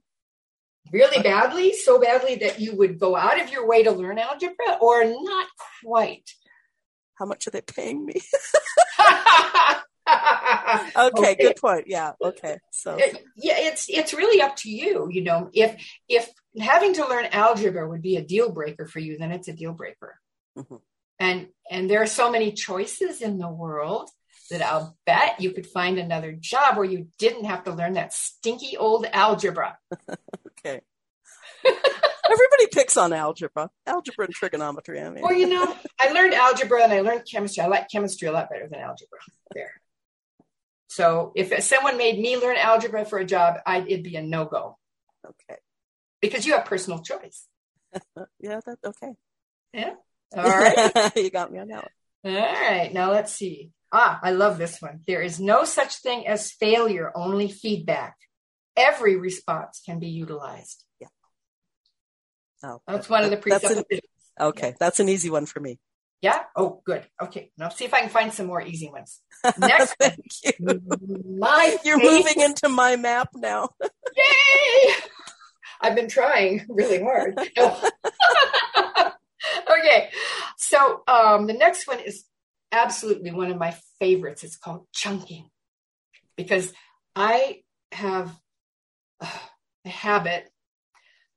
Really 0.91 1.21
badly? 1.21 1.73
So 1.73 1.99
badly 1.99 2.35
that 2.37 2.59
you 2.59 2.75
would 2.75 2.99
go 2.99 3.15
out 3.15 3.39
of 3.39 3.51
your 3.51 3.67
way 3.67 3.83
to 3.83 3.91
learn 3.91 4.17
algebra 4.17 4.77
or 4.81 5.05
not 5.05 5.47
quite? 5.83 6.29
How 7.15 7.25
much 7.25 7.47
are 7.47 7.51
they 7.51 7.61
paying 7.61 8.05
me? 8.05 8.15
okay, 10.07 10.91
okay, 10.97 11.35
good 11.35 11.57
point. 11.57 11.85
Yeah, 11.87 12.13
okay. 12.23 12.57
So 12.71 12.97
yeah, 13.35 13.57
it's 13.57 13.87
it's 13.89 14.13
really 14.13 14.41
up 14.41 14.55
to 14.57 14.71
you. 14.71 15.07
You 15.11 15.23
know, 15.23 15.49
if 15.53 15.75
if 16.09 16.29
having 16.59 16.93
to 16.95 17.07
learn 17.07 17.25
algebra 17.25 17.87
would 17.87 18.01
be 18.01 18.15
a 18.15 18.23
deal 18.23 18.51
breaker 18.51 18.87
for 18.87 18.99
you, 18.99 19.17
then 19.17 19.31
it's 19.31 19.47
a 19.47 19.53
deal 19.53 19.73
breaker. 19.73 20.19
Mm-hmm. 20.57 20.75
And 21.19 21.47
and 21.69 21.89
there 21.89 22.01
are 22.01 22.07
so 22.07 22.31
many 22.31 22.51
choices 22.51 23.21
in 23.21 23.37
the 23.37 23.49
world 23.49 24.09
that 24.49 24.61
I'll 24.61 24.97
bet 25.05 25.39
you 25.39 25.51
could 25.51 25.67
find 25.67 25.97
another 25.97 26.31
job 26.31 26.77
where 26.77 26.85
you 26.85 27.07
didn't 27.17 27.45
have 27.45 27.63
to 27.65 27.73
learn 27.73 27.93
that 27.93 28.13
stinky 28.13 28.77
old 28.77 29.05
algebra. 29.11 29.77
okay. 30.47 30.81
Everybody 31.65 32.67
picks 32.71 32.97
on 32.97 33.13
algebra, 33.13 33.69
algebra 33.85 34.25
and 34.25 34.33
trigonometry. 34.33 35.01
I 35.01 35.09
mean, 35.09 35.23
well, 35.23 35.33
you 35.33 35.47
know, 35.47 35.75
I 35.99 36.11
learned 36.11 36.33
algebra 36.33 36.83
and 36.83 36.91
I 36.91 37.01
learned 37.01 37.23
chemistry. 37.29 37.63
I 37.63 37.67
like 37.67 37.89
chemistry 37.89 38.27
a 38.27 38.31
lot 38.31 38.49
better 38.49 38.67
than 38.69 38.79
algebra. 38.79 39.19
There. 39.53 39.71
So 40.87 41.31
if 41.35 41.63
someone 41.63 41.97
made 41.97 42.19
me 42.19 42.37
learn 42.37 42.57
algebra 42.57 43.05
for 43.05 43.19
a 43.19 43.25
job, 43.25 43.59
I'd, 43.65 43.87
it'd 43.87 44.03
be 44.03 44.15
a 44.15 44.21
no 44.21 44.45
go. 44.45 44.77
Okay. 45.25 45.59
Because 46.21 46.45
you 46.45 46.53
have 46.53 46.65
personal 46.65 46.99
choice. 46.99 47.47
yeah, 48.39 48.59
that's 48.65 48.83
okay. 48.83 49.13
Yeah. 49.73 49.93
All 50.35 50.43
right. 50.43 51.11
you 51.15 51.29
got 51.29 51.51
me 51.51 51.59
on 51.59 51.67
that 51.69 51.87
one. 52.23 52.35
All 52.35 52.41
right. 52.41 52.93
Now 52.93 53.11
let's 53.11 53.31
see. 53.31 53.71
Ah, 53.91 54.19
I 54.21 54.31
love 54.31 54.57
this 54.57 54.81
one. 54.81 55.01
There 55.07 55.21
is 55.21 55.39
no 55.39 55.63
such 55.63 55.95
thing 55.97 56.27
as 56.27 56.51
failure, 56.51 57.11
only 57.15 57.49
feedback. 57.49 58.15
Every 58.75 59.15
response 59.15 59.81
can 59.85 59.99
be 59.99 60.09
utilized. 60.09 60.83
Yeah. 60.99 61.07
Oh, 62.63 62.81
that's 62.87 63.09
one 63.09 63.23
of 63.23 63.29
the 63.29 63.37
presuppositions. 63.37 64.01
Okay, 64.39 64.69
yeah. 64.69 64.75
that's 64.79 64.99
an 64.99 65.09
easy 65.09 65.29
one 65.29 65.45
for 65.45 65.59
me. 65.59 65.79
Yeah. 66.21 66.43
Oh, 66.55 66.81
good. 66.83 67.05
Okay. 67.21 67.51
Now 67.57 67.69
see 67.69 67.85
if 67.85 67.93
I 67.93 68.01
can 68.01 68.09
find 68.09 68.33
some 68.33 68.47
more 68.47 68.61
easy 68.61 68.89
ones. 68.89 69.21
Next, 69.57 69.95
thank 69.99 70.17
you. 70.43 70.81
My 71.39 71.77
you're 71.83 71.99
favorite. 71.99 72.11
moving 72.11 72.41
into 72.41 72.69
my 72.69 72.95
map 72.95 73.29
now. 73.35 73.69
Yay! 73.81 74.93
I've 75.79 75.95
been 75.95 76.09
trying 76.09 76.65
really 76.69 77.01
hard. 77.01 77.37
okay. 79.69 80.09
So 80.57 81.03
um, 81.07 81.45
the 81.45 81.53
next 81.53 81.87
one 81.87 81.99
is 81.99 82.25
absolutely 82.71 83.31
one 83.31 83.51
of 83.51 83.57
my 83.57 83.75
favorites. 83.99 84.43
It's 84.43 84.57
called 84.57 84.87
chunking 84.93 85.49
because 86.35 86.73
I 87.15 87.61
have 87.91 88.35
uh, 89.21 89.27
a 89.85 89.89
habit 89.89 90.49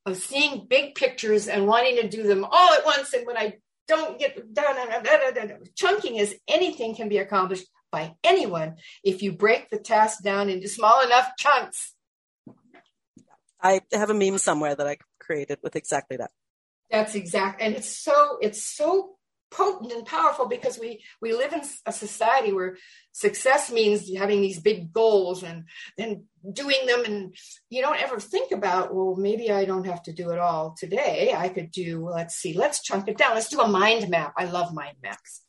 of 0.06 0.16
seeing 0.16 0.66
big 0.68 0.94
pictures 0.94 1.48
and 1.48 1.66
wanting 1.66 1.96
to 1.96 2.08
do 2.08 2.22
them 2.22 2.44
all 2.44 2.72
at 2.72 2.84
once. 2.84 3.12
And 3.12 3.26
when 3.26 3.36
I 3.36 3.58
don't 3.86 4.18
get 4.18 4.52
done, 4.52 4.76
chunking 5.74 6.16
is 6.16 6.36
anything 6.48 6.94
can 6.94 7.08
be 7.08 7.18
accomplished 7.18 7.66
by 7.90 8.14
anyone 8.22 8.76
if 9.02 9.22
you 9.22 9.32
break 9.32 9.68
the 9.70 9.78
task 9.78 10.22
down 10.22 10.48
into 10.48 10.68
small 10.68 11.04
enough 11.04 11.30
chunks. 11.38 11.94
I 13.60 13.82
have 13.92 14.10
a 14.10 14.14
meme 14.14 14.38
somewhere 14.38 14.74
that 14.74 14.86
I 14.86 14.96
created 15.18 15.58
with 15.62 15.76
exactly 15.76 16.16
that. 16.16 16.30
That's 16.90 17.14
exact, 17.14 17.60
and 17.60 17.74
it's 17.74 17.88
so 17.88 18.38
it's 18.40 18.62
so 18.62 19.16
potent 19.50 19.92
and 19.92 20.06
powerful 20.06 20.46
because 20.46 20.78
we 20.78 21.02
we 21.20 21.32
live 21.32 21.52
in 21.52 21.62
a 21.86 21.92
society 21.92 22.52
where 22.52 22.76
success 23.12 23.70
means 23.70 24.10
having 24.16 24.40
these 24.40 24.60
big 24.60 24.92
goals 24.92 25.42
and 25.42 25.64
then 25.98 26.24
doing 26.52 26.86
them. 26.86 27.04
And 27.04 27.34
you 27.68 27.82
don't 27.82 28.00
ever 28.00 28.20
think 28.20 28.52
about 28.52 28.94
well 28.94 29.16
maybe 29.16 29.50
i 29.50 29.64
don't 29.64 29.86
have 29.86 30.02
to 30.04 30.12
do 30.12 30.30
it 30.30 30.38
all 30.38 30.76
today. 30.78 31.34
I 31.36 31.48
could 31.48 31.70
do 31.70 32.08
let's 32.08 32.36
see 32.36 32.54
let's 32.54 32.82
chunk 32.82 33.08
it 33.08 33.18
down. 33.18 33.34
Let's 33.34 33.48
do 33.48 33.60
a 33.60 33.68
mind 33.68 34.08
map. 34.08 34.34
I 34.36 34.44
love 34.44 34.72
mind 34.72 34.96
maps. 35.02 35.42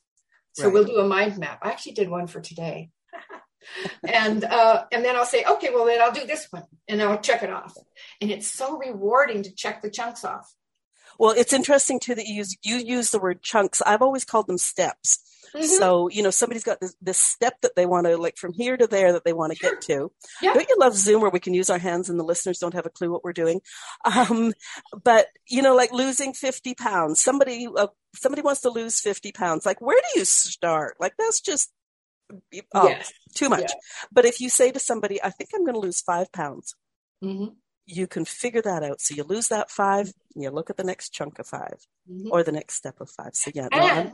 So 0.53 0.65
right. 0.65 0.73
we'll 0.73 0.83
do 0.83 0.97
a 0.97 1.07
mind 1.07 1.37
map. 1.37 1.59
I 1.61 1.69
actually 1.69 1.93
did 1.93 2.09
one 2.09 2.27
for 2.27 2.41
today. 2.41 2.89
And 4.07 4.43
uh, 4.43 4.85
and 4.91 5.05
then 5.05 5.15
i'll 5.15 5.23
say 5.23 5.45
okay 5.45 5.69
well 5.71 5.85
then 5.85 6.01
i'll 6.01 6.11
do 6.11 6.25
this 6.25 6.47
one 6.49 6.63
and 6.87 6.99
i'll 6.99 7.19
check 7.19 7.43
it 7.43 7.51
off. 7.51 7.75
And 8.19 8.31
it's 8.31 8.51
so 8.51 8.79
rewarding 8.79 9.43
to 9.43 9.53
check 9.53 9.83
the 9.83 9.91
chunks 9.91 10.25
off 10.25 10.51
well, 11.21 11.35
it's 11.37 11.53
interesting 11.53 11.99
too 11.99 12.15
that 12.15 12.25
you 12.25 12.33
use 12.33 12.57
you 12.63 12.77
use 12.77 13.11
the 13.11 13.19
word 13.19 13.43
chunks. 13.43 13.79
I've 13.85 14.01
always 14.01 14.25
called 14.25 14.47
them 14.47 14.57
steps. 14.57 15.19
Mm-hmm. 15.53 15.67
So, 15.67 16.07
you 16.07 16.23
know, 16.23 16.31
somebody's 16.31 16.63
got 16.63 16.79
this, 16.79 16.95
this 16.99 17.19
step 17.19 17.61
that 17.61 17.75
they 17.75 17.85
want 17.85 18.07
to, 18.07 18.17
like 18.17 18.37
from 18.37 18.53
here 18.53 18.75
to 18.75 18.87
there 18.87 19.13
that 19.13 19.23
they 19.23 19.33
want 19.33 19.51
to 19.51 19.55
sure. 19.55 19.73
get 19.73 19.81
to. 19.81 20.11
Yeah. 20.41 20.55
Don't 20.55 20.67
you 20.67 20.77
love 20.79 20.95
Zoom 20.95 21.21
where 21.21 21.29
we 21.29 21.39
can 21.39 21.53
use 21.53 21.69
our 21.69 21.77
hands 21.77 22.09
and 22.09 22.19
the 22.19 22.23
listeners 22.23 22.57
don't 22.57 22.73
have 22.73 22.87
a 22.87 22.89
clue 22.89 23.11
what 23.11 23.23
we're 23.23 23.33
doing? 23.33 23.61
Um, 24.03 24.53
but, 25.03 25.27
you 25.47 25.61
know, 25.61 25.75
like 25.75 25.91
losing 25.91 26.33
50 26.33 26.73
pounds, 26.73 27.21
somebody, 27.21 27.67
uh, 27.67 27.87
somebody 28.15 28.41
wants 28.41 28.61
to 28.61 28.71
lose 28.71 28.99
50 28.99 29.31
pounds. 29.31 29.63
Like, 29.63 29.79
where 29.79 30.01
do 30.01 30.19
you 30.19 30.25
start? 30.25 30.95
Like, 30.99 31.13
that's 31.19 31.39
just, 31.39 31.71
oh, 32.73 32.87
yes. 32.87 33.13
too 33.35 33.47
much. 33.47 33.69
Yeah. 33.69 34.07
But 34.11 34.25
if 34.25 34.41
you 34.41 34.49
say 34.49 34.71
to 34.71 34.79
somebody, 34.79 35.21
I 35.21 35.29
think 35.29 35.51
I'm 35.53 35.65
going 35.65 35.75
to 35.75 35.81
lose 35.81 36.01
five 36.01 36.31
pounds. 36.31 36.75
Mm-hmm 37.23 37.53
you 37.85 38.07
can 38.07 38.25
figure 38.25 38.61
that 38.61 38.83
out. 38.83 39.01
So 39.01 39.15
you 39.15 39.23
lose 39.23 39.49
that 39.49 39.69
five, 39.69 40.11
you 40.35 40.49
look 40.49 40.69
at 40.69 40.77
the 40.77 40.83
next 40.83 41.09
chunk 41.09 41.39
of 41.39 41.47
5 41.47 41.61
mm-hmm. 42.09 42.31
or 42.31 42.43
the 42.43 42.51
next 42.51 42.75
step 42.75 43.01
of 43.01 43.09
five. 43.09 43.31
So 43.33 43.51
yeah. 43.53 43.67
And, 43.71 44.13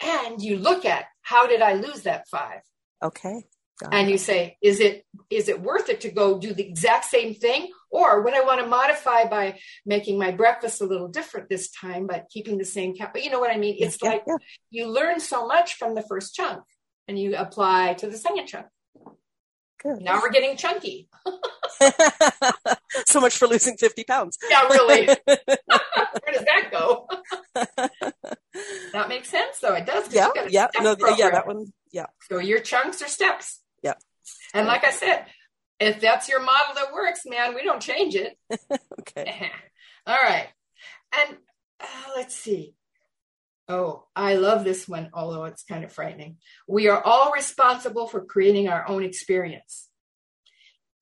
and 0.00 0.42
you 0.42 0.58
look 0.58 0.84
at 0.84 1.06
how 1.22 1.46
did 1.46 1.62
I 1.62 1.74
lose 1.74 2.02
that 2.02 2.28
five? 2.28 2.60
Okay. 3.02 3.44
and 3.92 4.10
you 4.10 4.16
say, 4.16 4.56
is 4.62 4.80
it 4.80 5.04
is 5.28 5.48
it 5.48 5.60
worth 5.60 5.90
it 5.90 6.00
to 6.00 6.10
go 6.10 6.38
do 6.38 6.54
the 6.54 6.66
exact 6.66 7.04
same 7.04 7.34
thing? 7.34 7.70
Or 7.90 8.22
would 8.22 8.34
I 8.34 8.42
want 8.42 8.60
to 8.60 8.66
modify 8.66 9.24
by 9.26 9.58
making 9.84 10.18
my 10.18 10.30
breakfast 10.30 10.80
a 10.80 10.86
little 10.86 11.08
different 11.08 11.48
this 11.48 11.70
time, 11.70 12.06
but 12.06 12.26
keeping 12.30 12.58
the 12.58 12.64
same 12.64 12.94
cap? 12.94 13.12
But 13.12 13.24
you 13.24 13.30
know 13.30 13.40
what 13.40 13.54
I 13.54 13.58
mean? 13.58 13.76
It's 13.78 13.98
yeah, 14.02 14.10
like 14.10 14.22
yeah. 14.26 14.36
you 14.70 14.88
learn 14.88 15.20
so 15.20 15.46
much 15.46 15.74
from 15.74 15.94
the 15.94 16.02
first 16.02 16.34
chunk 16.34 16.62
and 17.06 17.18
you 17.18 17.36
apply 17.36 17.94
to 17.94 18.08
the 18.08 18.16
second 18.16 18.46
chunk. 18.46 18.66
Good. 19.82 20.00
Now 20.00 20.20
we're 20.20 20.30
getting 20.30 20.56
chunky. 20.56 21.08
so 23.06 23.20
much 23.20 23.36
for 23.36 23.46
losing 23.46 23.76
50 23.76 24.04
pounds. 24.04 24.38
Yeah, 24.48 24.66
really. 24.68 25.06
Where 25.24 26.32
does 26.32 26.44
that 26.44 26.70
go? 26.70 27.08
that 28.92 29.08
makes 29.08 29.28
sense, 29.28 29.58
though. 29.60 29.74
It 29.74 29.86
does. 29.86 30.12
Yeah, 30.12 30.30
yeah, 30.48 30.68
no, 30.80 30.96
yeah, 31.16 31.30
that 31.30 31.46
one. 31.46 31.66
Yeah. 31.92 32.06
So 32.28 32.38
your 32.38 32.60
chunks 32.60 33.02
are 33.02 33.08
steps. 33.08 33.60
Yeah. 33.82 33.94
And 34.54 34.66
like 34.66 34.84
I 34.84 34.90
said, 34.90 35.26
if 35.78 36.00
that's 36.00 36.28
your 36.28 36.40
model 36.40 36.74
that 36.76 36.92
works, 36.92 37.22
man, 37.26 37.54
we 37.54 37.62
don't 37.62 37.80
change 37.80 38.14
it. 38.14 38.36
okay. 39.00 39.50
All 40.06 40.16
right. 40.16 40.48
And 41.12 41.36
uh, 41.80 42.10
let's 42.16 42.34
see. 42.34 42.74
Oh, 43.68 44.04
I 44.14 44.34
love 44.34 44.62
this 44.62 44.86
one, 44.86 45.10
although 45.12 45.44
it's 45.44 45.64
kind 45.64 45.82
of 45.82 45.92
frightening. 45.92 46.36
We 46.68 46.88
are 46.88 47.02
all 47.02 47.32
responsible 47.32 48.06
for 48.06 48.24
creating 48.24 48.68
our 48.68 48.88
own 48.88 49.02
experience. 49.02 49.88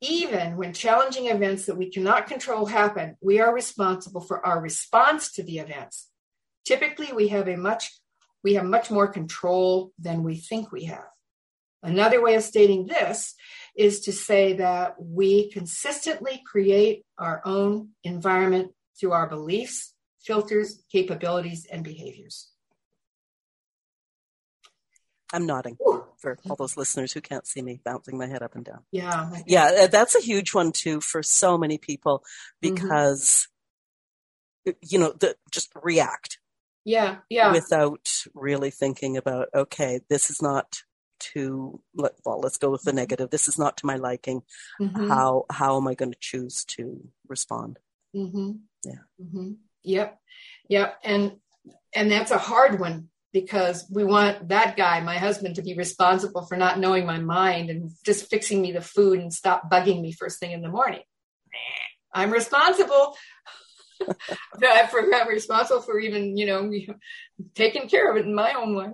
Even 0.00 0.56
when 0.56 0.72
challenging 0.72 1.26
events 1.26 1.66
that 1.66 1.76
we 1.76 1.90
cannot 1.90 2.26
control 2.26 2.66
happen, 2.66 3.16
we 3.20 3.40
are 3.40 3.54
responsible 3.54 4.20
for 4.20 4.44
our 4.44 4.60
response 4.60 5.32
to 5.32 5.42
the 5.42 5.58
events. 5.58 6.08
Typically, 6.64 7.12
we 7.12 7.28
have 7.28 7.48
a 7.48 7.56
much 7.56 7.90
we 8.42 8.54
have 8.54 8.64
much 8.64 8.90
more 8.90 9.08
control 9.08 9.92
than 9.98 10.22
we 10.22 10.36
think 10.36 10.70
we 10.70 10.84
have. 10.84 11.08
Another 11.82 12.22
way 12.22 12.34
of 12.34 12.42
stating 12.42 12.86
this 12.86 13.34
is 13.76 14.00
to 14.00 14.12
say 14.12 14.54
that 14.54 14.96
we 14.98 15.50
consistently 15.50 16.42
create 16.46 17.04
our 17.18 17.40
own 17.46 17.90
environment 18.04 18.72
through 18.98 19.12
our 19.12 19.28
beliefs, 19.28 19.94
filters, 20.20 20.82
capabilities, 20.92 21.66
and 21.70 21.82
behaviors. 21.82 22.50
I'm 25.34 25.46
nodding 25.46 25.76
for 26.18 26.38
all 26.48 26.54
those 26.54 26.76
listeners 26.76 27.12
who 27.12 27.20
can't 27.20 27.46
see 27.46 27.60
me 27.60 27.80
bouncing 27.84 28.16
my 28.16 28.26
head 28.26 28.42
up 28.42 28.54
and 28.54 28.64
down. 28.64 28.84
Yeah. 28.92 29.30
Yeah, 29.46 29.70
uh, 29.80 29.86
that's 29.88 30.14
a 30.14 30.20
huge 30.20 30.54
one 30.54 30.70
too 30.70 31.00
for 31.00 31.24
so 31.24 31.58
many 31.58 31.76
people 31.76 32.20
mm-hmm. 32.62 32.74
because, 32.74 33.48
mm-hmm. 34.66 34.78
you 34.80 34.98
know, 35.00 35.12
the, 35.12 35.34
just 35.50 35.72
react. 35.82 36.38
Yeah. 36.84 37.16
Yeah. 37.28 37.50
Without 37.50 38.08
really 38.32 38.70
thinking 38.70 39.16
about, 39.16 39.48
okay, 39.54 40.00
this 40.08 40.30
is 40.30 40.40
not 40.40 40.82
to, 41.32 41.80
well, 41.94 42.40
let's 42.40 42.58
go 42.58 42.70
with 42.70 42.82
the 42.82 42.92
mm-hmm. 42.92 42.98
negative. 42.98 43.30
This 43.30 43.48
is 43.48 43.58
not 43.58 43.76
to 43.78 43.86
my 43.86 43.96
liking. 43.96 44.42
Mm-hmm. 44.80 45.08
How, 45.08 45.46
how 45.50 45.76
am 45.76 45.88
I 45.88 45.94
going 45.94 46.12
to 46.12 46.18
choose 46.20 46.64
to 46.66 47.08
respond? 47.26 47.80
Mm-hmm. 48.14 48.52
Yeah. 48.84 49.02
Mm-hmm. 49.20 49.52
Yep. 49.82 50.18
Yep. 50.68 50.98
And, 51.02 51.32
and 51.94 52.10
that's 52.10 52.30
a 52.30 52.38
hard 52.38 52.78
one 52.78 53.08
because 53.34 53.84
we 53.90 54.04
want 54.04 54.48
that 54.48 54.76
guy, 54.76 55.00
my 55.00 55.18
husband, 55.18 55.56
to 55.56 55.62
be 55.62 55.74
responsible 55.74 56.46
for 56.46 56.56
not 56.56 56.78
knowing 56.78 57.04
my 57.04 57.18
mind 57.18 57.68
and 57.68 57.90
just 58.04 58.30
fixing 58.30 58.62
me 58.62 58.70
the 58.70 58.80
food 58.80 59.18
and 59.18 59.34
stop 59.34 59.68
bugging 59.68 60.00
me 60.00 60.12
first 60.12 60.38
thing 60.38 60.52
in 60.52 60.62
the 60.62 60.68
morning. 60.68 61.02
I'm 62.12 62.30
responsible. 62.30 63.16
I'm 64.62 65.28
responsible 65.28 65.82
for 65.82 65.98
even, 65.98 66.36
you 66.36 66.46
know, 66.46 66.70
taking 67.56 67.88
care 67.88 68.08
of 68.08 68.16
it 68.16 68.24
in 68.24 68.34
my 68.36 68.52
own 68.52 68.76
way. 68.76 68.92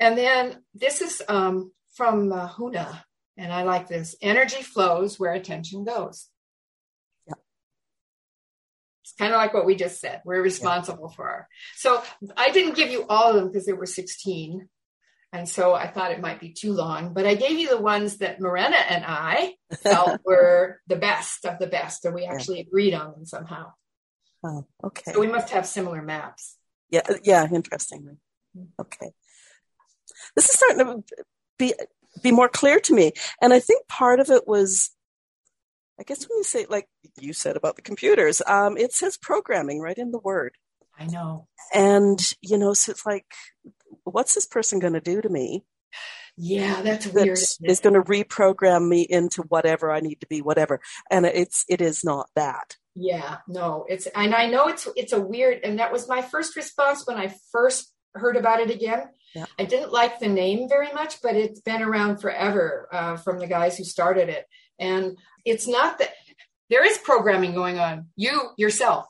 And 0.00 0.18
then 0.18 0.64
this 0.74 1.00
is 1.00 1.22
um, 1.28 1.70
from 1.94 2.32
uh, 2.32 2.48
Huna, 2.48 3.04
and 3.36 3.52
I 3.52 3.62
like 3.62 3.86
this 3.86 4.16
energy 4.20 4.62
flows 4.62 5.20
where 5.20 5.34
attention 5.34 5.84
goes. 5.84 6.26
Kind 9.18 9.32
of 9.32 9.38
like 9.38 9.54
what 9.54 9.66
we 9.66 9.74
just 9.74 10.00
said. 10.00 10.22
We're 10.24 10.42
responsible 10.42 11.08
yeah. 11.10 11.16
for 11.16 11.28
our. 11.28 11.48
So 11.76 12.02
I 12.36 12.50
didn't 12.50 12.76
give 12.76 12.90
you 12.90 13.06
all 13.08 13.30
of 13.30 13.36
them 13.36 13.48
because 13.48 13.66
there 13.66 13.76
were 13.76 13.86
16. 13.86 14.68
And 15.34 15.48
so 15.48 15.72
I 15.72 15.86
thought 15.86 16.12
it 16.12 16.20
might 16.20 16.40
be 16.40 16.52
too 16.52 16.74
long, 16.74 17.14
but 17.14 17.24
I 17.24 17.34
gave 17.34 17.58
you 17.58 17.70
the 17.70 17.80
ones 17.80 18.18
that 18.18 18.38
Morena 18.38 18.76
and 18.76 19.02
I 19.06 19.54
felt 19.82 20.20
were 20.26 20.80
the 20.88 20.96
best 20.96 21.46
of 21.46 21.58
the 21.58 21.66
best, 21.66 22.04
and 22.04 22.14
we 22.14 22.24
actually 22.26 22.58
yeah. 22.58 22.64
agreed 22.68 22.92
on 22.92 23.12
them 23.12 23.24
somehow. 23.24 23.72
Oh, 24.44 24.66
okay. 24.84 25.12
So 25.12 25.20
we 25.20 25.28
must 25.28 25.48
have 25.50 25.66
similar 25.66 26.02
maps. 26.02 26.58
Yeah, 26.90 27.00
uh, 27.08 27.14
yeah, 27.24 27.48
interestingly. 27.50 28.18
Mm-hmm. 28.54 28.80
Okay. 28.80 29.12
This 30.36 30.50
is 30.50 30.56
starting 30.56 30.78
to 30.86 31.04
be 31.58 31.74
be 32.22 32.32
more 32.32 32.48
clear 32.48 32.80
to 32.80 32.94
me. 32.94 33.12
And 33.40 33.52
I 33.52 33.60
think 33.60 33.86
part 33.88 34.20
of 34.20 34.30
it 34.30 34.46
was 34.46 34.90
I 36.00 36.04
guess 36.04 36.28
when 36.28 36.38
you 36.38 36.44
say, 36.44 36.66
like 36.68 36.88
you 37.20 37.32
said 37.32 37.56
about 37.56 37.76
the 37.76 37.82
computers, 37.82 38.42
um, 38.46 38.76
it 38.76 38.92
says 38.92 39.16
programming 39.16 39.80
right 39.80 39.98
in 39.98 40.10
the 40.10 40.18
word. 40.18 40.56
I 40.98 41.06
know. 41.06 41.46
And, 41.74 42.18
you 42.40 42.58
know, 42.58 42.74
so 42.74 42.92
it's 42.92 43.06
like, 43.06 43.26
what's 44.04 44.34
this 44.34 44.46
person 44.46 44.78
going 44.78 44.92
to 44.94 45.00
do 45.00 45.20
to 45.20 45.28
me? 45.28 45.64
Yeah, 46.36 46.80
that's 46.82 47.06
that 47.06 47.14
weird. 47.14 47.38
Is 47.38 47.80
going 47.80 47.94
to 47.94 48.02
reprogram 48.02 48.88
me 48.88 49.02
into 49.02 49.42
whatever 49.42 49.90
I 49.90 50.00
need 50.00 50.20
to 50.22 50.26
be, 50.26 50.40
whatever. 50.40 50.80
And 51.10 51.26
it's, 51.26 51.64
it 51.68 51.80
is 51.80 52.04
not 52.04 52.28
that. 52.36 52.76
Yeah, 52.94 53.38
no, 53.46 53.86
it's, 53.88 54.06
and 54.06 54.34
I 54.34 54.48
know 54.48 54.68
it's, 54.68 54.88
it's 54.96 55.12
a 55.12 55.20
weird, 55.20 55.60
and 55.62 55.78
that 55.78 55.92
was 55.92 56.08
my 56.08 56.22
first 56.22 56.56
response 56.56 57.06
when 57.06 57.16
I 57.16 57.34
first 57.52 57.92
heard 58.14 58.36
about 58.36 58.60
it 58.60 58.70
again. 58.70 59.08
Yeah. 59.34 59.46
I 59.58 59.64
didn't 59.64 59.92
like 59.92 60.20
the 60.20 60.28
name 60.28 60.68
very 60.68 60.92
much, 60.92 61.22
but 61.22 61.36
it's 61.36 61.60
been 61.60 61.82
around 61.82 62.18
forever 62.18 62.88
uh, 62.92 63.16
from 63.16 63.38
the 63.38 63.46
guys 63.46 63.78
who 63.78 63.84
started 63.84 64.28
it. 64.28 64.46
And 64.78 65.16
it's 65.44 65.66
not 65.66 65.98
that 65.98 66.10
there 66.70 66.84
is 66.86 66.98
programming 66.98 67.54
going 67.54 67.78
on. 67.78 68.06
You 68.16 68.50
yourself, 68.56 69.06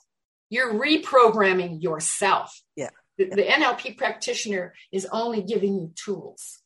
you're 0.50 0.74
reprogramming 0.74 1.82
yourself. 1.82 2.60
Yeah. 2.76 2.90
The, 3.18 3.26
the 3.26 3.42
NLP 3.42 3.96
practitioner 3.96 4.74
is 4.90 5.06
only 5.10 5.42
giving 5.42 5.74
you 5.74 5.92
tools. 5.94 6.60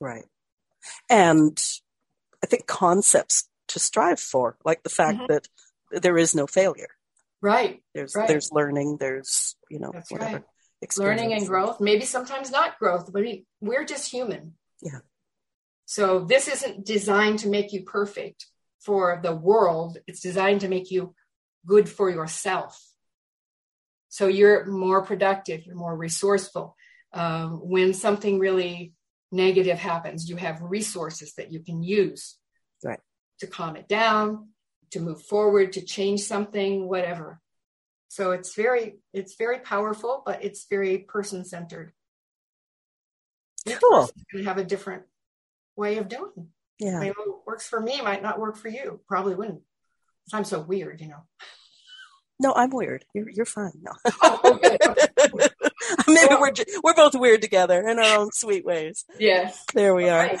Right. 0.00 0.24
And 1.08 1.60
I 2.42 2.46
think 2.46 2.66
concepts 2.66 3.48
to 3.68 3.78
strive 3.78 4.20
for, 4.20 4.56
like 4.64 4.82
the 4.82 4.88
fact 4.88 5.18
mm-hmm. 5.18 5.32
that 5.90 6.02
there 6.02 6.16
is 6.16 6.34
no 6.34 6.46
failure. 6.46 6.88
Right. 7.42 7.82
There's 7.94 8.14
right. 8.14 8.28
there's 8.28 8.50
learning. 8.52 8.98
There's 8.98 9.56
you 9.70 9.78
know 9.78 9.90
That's 9.92 10.10
whatever. 10.10 10.44
Right. 10.82 10.98
learning 10.98 11.32
and 11.32 11.46
growth. 11.46 11.80
Maybe 11.80 12.04
sometimes 12.04 12.50
not 12.50 12.78
growth, 12.78 13.12
but 13.12 13.24
we're 13.60 13.84
just 13.84 14.10
human. 14.10 14.54
Yeah. 14.82 15.00
So 15.86 16.20
this 16.20 16.48
isn't 16.48 16.86
designed 16.86 17.40
to 17.40 17.48
make 17.48 17.72
you 17.72 17.82
perfect 17.82 18.46
for 18.80 19.20
the 19.22 19.34
world. 19.34 19.98
It's 20.06 20.20
designed 20.20 20.62
to 20.62 20.68
make 20.68 20.90
you 20.90 21.14
good 21.66 21.88
for 21.88 22.10
yourself. 22.10 22.80
So 24.08 24.26
you're 24.26 24.66
more 24.66 25.04
productive, 25.04 25.64
you're 25.64 25.76
more 25.76 25.96
resourceful. 25.96 26.76
Um, 27.12 27.60
when 27.68 27.94
something 27.94 28.38
really 28.38 28.94
negative 29.30 29.78
happens, 29.78 30.28
you 30.28 30.36
have 30.36 30.62
resources 30.62 31.34
that 31.34 31.52
you 31.52 31.60
can 31.60 31.82
use 31.82 32.36
right. 32.84 33.00
to 33.38 33.46
calm 33.46 33.76
it 33.76 33.88
down, 33.88 34.48
to 34.90 35.00
move 35.00 35.22
forward, 35.22 35.74
to 35.74 35.82
change 35.82 36.20
something, 36.22 36.88
whatever. 36.88 37.40
So 38.08 38.32
it's 38.32 38.54
very, 38.56 38.98
it's 39.12 39.36
very 39.36 39.60
powerful, 39.60 40.22
but 40.26 40.42
it's 40.44 40.66
very 40.68 40.98
person 40.98 41.44
centered. 41.44 41.92
Cool. 43.66 44.10
Can 44.30 44.44
have 44.44 44.58
a 44.58 44.64
different 44.64 45.04
way 45.76 45.98
of 45.98 46.08
doing. 46.08 46.48
Yeah. 46.80 47.12
Works 47.50 47.66
for 47.66 47.80
me 47.80 48.00
might 48.00 48.22
not 48.22 48.38
work 48.38 48.56
for 48.56 48.68
you. 48.68 49.00
Probably 49.08 49.34
wouldn't. 49.34 49.62
I'm 50.32 50.44
so 50.44 50.60
weird, 50.60 51.00
you 51.00 51.08
know. 51.08 51.24
No, 52.38 52.54
I'm 52.54 52.70
weird. 52.70 53.04
You're 53.12 53.28
you're 53.28 53.44
fine. 53.44 53.72
No. 53.82 53.90
Oh, 54.22 54.40
okay. 54.44 54.78
Maybe 56.06 56.34
we're 56.38 56.52
we're 56.84 56.94
both 56.94 57.16
weird 57.16 57.42
together 57.42 57.80
in 57.88 57.98
our 57.98 58.18
own 58.20 58.30
sweet 58.30 58.64
ways. 58.64 59.04
Yes. 59.18 59.64
There 59.74 59.96
we 59.96 60.08
are. 60.08 60.20
Right. 60.20 60.40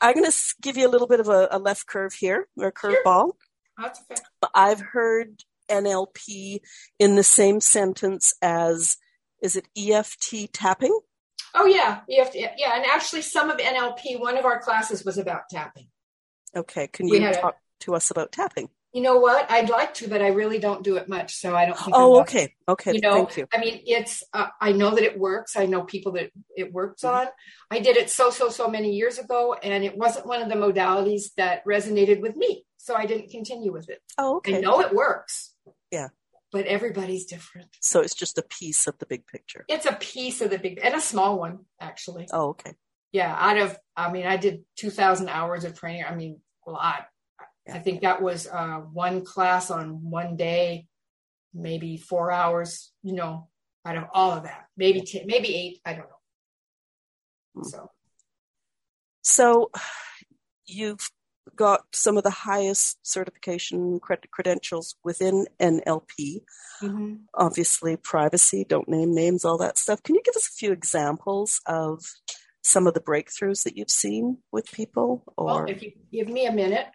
I'm 0.00 0.14
going 0.14 0.30
to 0.30 0.36
give 0.62 0.78
you 0.78 0.88
a 0.88 0.88
little 0.88 1.06
bit 1.06 1.20
of 1.20 1.28
a, 1.28 1.48
a 1.50 1.58
left 1.58 1.86
curve 1.86 2.14
here, 2.14 2.48
or 2.56 2.68
a 2.68 2.72
curveball. 2.72 3.32
That's 3.76 4.00
okay. 4.10 4.22
I've 4.54 4.80
heard 4.80 5.42
NLP 5.68 6.60
in 6.98 7.16
the 7.16 7.22
same 7.22 7.60
sentence 7.60 8.32
as 8.40 8.96
is 9.42 9.54
it 9.54 9.68
EFT 9.76 10.50
tapping? 10.54 10.98
Oh 11.54 11.66
yeah, 11.66 12.00
EFT. 12.10 12.36
Yeah, 12.56 12.74
and 12.74 12.86
actually, 12.86 13.20
some 13.20 13.50
of 13.50 13.58
NLP. 13.58 14.18
One 14.18 14.38
of 14.38 14.46
our 14.46 14.60
classes 14.60 15.04
was 15.04 15.18
about 15.18 15.50
tapping. 15.50 15.88
Okay, 16.56 16.86
can 16.88 17.06
you 17.08 17.20
had 17.20 17.36
a- 17.36 17.40
talk 17.40 17.56
to 17.80 17.94
us 17.94 18.10
about 18.10 18.32
tapping? 18.32 18.68
You 18.92 19.02
know 19.02 19.18
what? 19.18 19.50
I'd 19.50 19.68
like 19.68 19.92
to, 19.94 20.08
but 20.08 20.22
I 20.22 20.28
really 20.28 20.58
don't 20.58 20.82
do 20.82 20.96
it 20.96 21.06
much, 21.06 21.34
so 21.34 21.54
I 21.54 21.66
don't. 21.66 21.76
Think 21.76 21.94
Oh, 21.94 22.20
okay, 22.20 22.54
okay. 22.66 22.94
You 22.94 23.00
know, 23.00 23.26
Thank 23.26 23.36
you. 23.36 23.46
I 23.52 23.58
mean, 23.58 23.82
it's. 23.84 24.22
Uh, 24.32 24.46
I 24.58 24.72
know 24.72 24.94
that 24.94 25.04
it 25.04 25.18
works. 25.18 25.54
I 25.54 25.66
know 25.66 25.82
people 25.82 26.12
that 26.12 26.30
it 26.56 26.72
works 26.72 27.04
on. 27.04 27.26
I 27.70 27.80
did 27.80 27.98
it 27.98 28.08
so 28.08 28.30
so 28.30 28.48
so 28.48 28.68
many 28.68 28.92
years 28.92 29.18
ago, 29.18 29.52
and 29.52 29.84
it 29.84 29.98
wasn't 29.98 30.24
one 30.26 30.40
of 30.40 30.48
the 30.48 30.54
modalities 30.54 31.34
that 31.36 31.62
resonated 31.66 32.22
with 32.22 32.36
me, 32.36 32.64
so 32.78 32.94
I 32.94 33.04
didn't 33.04 33.28
continue 33.30 33.70
with 33.70 33.90
it. 33.90 34.00
Oh, 34.16 34.36
okay. 34.36 34.56
I 34.56 34.60
know 34.60 34.80
it 34.80 34.94
works. 34.94 35.52
Yeah. 35.90 36.08
But 36.50 36.64
everybody's 36.64 37.26
different. 37.26 37.68
So 37.82 38.00
it's 38.00 38.14
just 38.14 38.38
a 38.38 38.42
piece 38.42 38.86
of 38.86 38.96
the 38.96 39.04
big 39.04 39.26
picture. 39.26 39.66
It's 39.68 39.84
a 39.84 39.92
piece 39.92 40.40
of 40.40 40.48
the 40.48 40.58
big 40.58 40.80
and 40.82 40.94
a 40.94 41.02
small 41.02 41.38
one, 41.38 41.66
actually. 41.78 42.28
Oh, 42.32 42.50
okay. 42.50 42.72
Yeah, 43.12 43.34
out 43.38 43.58
of 43.58 43.78
I 43.94 44.10
mean, 44.10 44.26
I 44.26 44.38
did 44.38 44.64
two 44.74 44.88
thousand 44.90 45.28
hours 45.28 45.64
of 45.64 45.78
training. 45.78 46.04
I 46.08 46.14
mean, 46.14 46.40
a 46.66 46.70
lot. 46.70 47.06
I 47.72 47.78
think 47.80 48.02
that 48.02 48.22
was 48.22 48.46
uh, 48.46 48.78
one 48.92 49.24
class 49.24 49.70
on 49.70 50.08
one 50.10 50.36
day, 50.36 50.86
maybe 51.52 51.96
four 51.96 52.30
hours. 52.30 52.92
You 53.02 53.14
know, 53.14 53.48
out 53.84 53.96
of 53.96 54.04
all 54.12 54.32
of 54.32 54.44
that, 54.44 54.66
maybe 54.76 55.00
ten, 55.00 55.26
maybe 55.26 55.54
eight. 55.54 55.80
I 55.84 55.92
don't 55.94 56.08
know. 56.08 57.62
Hmm. 57.62 57.68
So 57.68 57.90
So 59.22 59.70
you've 60.66 61.10
got 61.54 61.86
some 61.92 62.16
of 62.16 62.22
the 62.24 62.30
highest 62.30 62.98
certification 63.06 63.98
cred- 64.00 64.30
credentials 64.30 64.94
within 65.02 65.46
NLP. 65.60 66.42
mhm. 66.82 67.20
Obviously, 67.34 67.96
privacy, 67.96 68.64
don't 68.68 68.88
name 68.88 69.14
names, 69.14 69.44
all 69.44 69.58
that 69.58 69.78
stuff. 69.78 70.02
Can 70.02 70.14
you 70.16 70.22
give 70.24 70.36
us 70.36 70.48
a 70.48 70.52
few 70.52 70.72
examples 70.72 71.60
of 71.66 72.04
some 72.66 72.88
of 72.88 72.94
the 72.94 73.00
breakthroughs 73.00 73.62
that 73.62 73.76
you've 73.76 73.90
seen 73.90 74.38
with 74.50 74.70
people? 74.72 75.22
Or 75.36 75.46
well, 75.46 75.64
if 75.68 75.82
you 75.82 75.92
give 76.10 76.28
me 76.28 76.46
a 76.46 76.52
minute, 76.52 76.86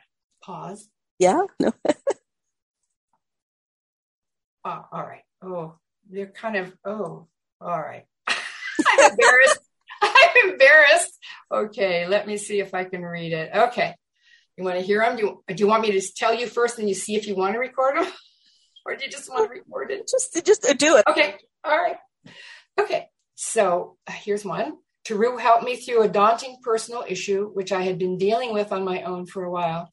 pause. 0.43 0.89
yeah, 1.17 1.43
no, 1.60 1.71
Oh, 4.65 4.86
all 4.91 5.03
right. 5.03 5.23
Oh, 5.41 5.75
they're 6.10 6.27
kind 6.27 6.57
of. 6.57 6.73
Oh, 6.86 7.27
all 7.62 7.79
right. 7.79 8.05
I'm 8.27 9.12
embarrassed. 9.12 9.60
I'm 10.01 10.49
embarrassed. 10.51 11.17
Okay, 11.51 12.05
let 12.07 12.27
me 12.27 12.38
see 12.38 12.60
if 12.60 12.73
I 12.73 12.84
can 12.84 13.03
read 13.03 13.31
it. 13.31 13.51
Okay, 13.55 13.95
you 14.57 14.63
want 14.65 14.77
to 14.77 14.84
hear 14.84 14.99
them? 14.99 15.15
Do 15.15 15.23
you, 15.23 15.55
do 15.55 15.63
you 15.63 15.67
want 15.67 15.84
me 15.84 15.91
to 15.91 16.13
tell 16.15 16.34
you 16.34 16.47
first, 16.47 16.79
and 16.79 16.89
you 16.89 16.95
see 16.95 17.15
if 17.15 17.27
you 17.27 17.36
want 17.36 17.53
to 17.53 17.60
record 17.60 17.95
them, 17.97 18.12
or 18.86 18.95
do 18.95 19.05
you 19.05 19.12
just 19.12 19.29
want 19.29 19.47
to 19.47 19.53
record 19.53 19.91
it? 19.91 20.10
just 20.10 20.45
just 20.45 20.63
do 20.77 20.97
it. 20.97 21.05
Okay, 21.10 21.36
all 21.63 21.77
right. 21.77 21.97
Okay, 22.79 23.07
so 23.36 23.97
uh, 24.07 24.12
here's 24.12 24.43
one. 24.43 24.73
Taru 25.05 25.39
helped 25.39 25.63
me 25.63 25.75
through 25.75 26.03
a 26.03 26.09
daunting 26.09 26.57
personal 26.61 27.03
issue, 27.07 27.49
which 27.53 27.71
I 27.71 27.81
had 27.81 27.97
been 27.97 28.17
dealing 28.17 28.53
with 28.53 28.71
on 28.71 28.85
my 28.85 29.03
own 29.03 29.25
for 29.25 29.43
a 29.43 29.51
while. 29.51 29.89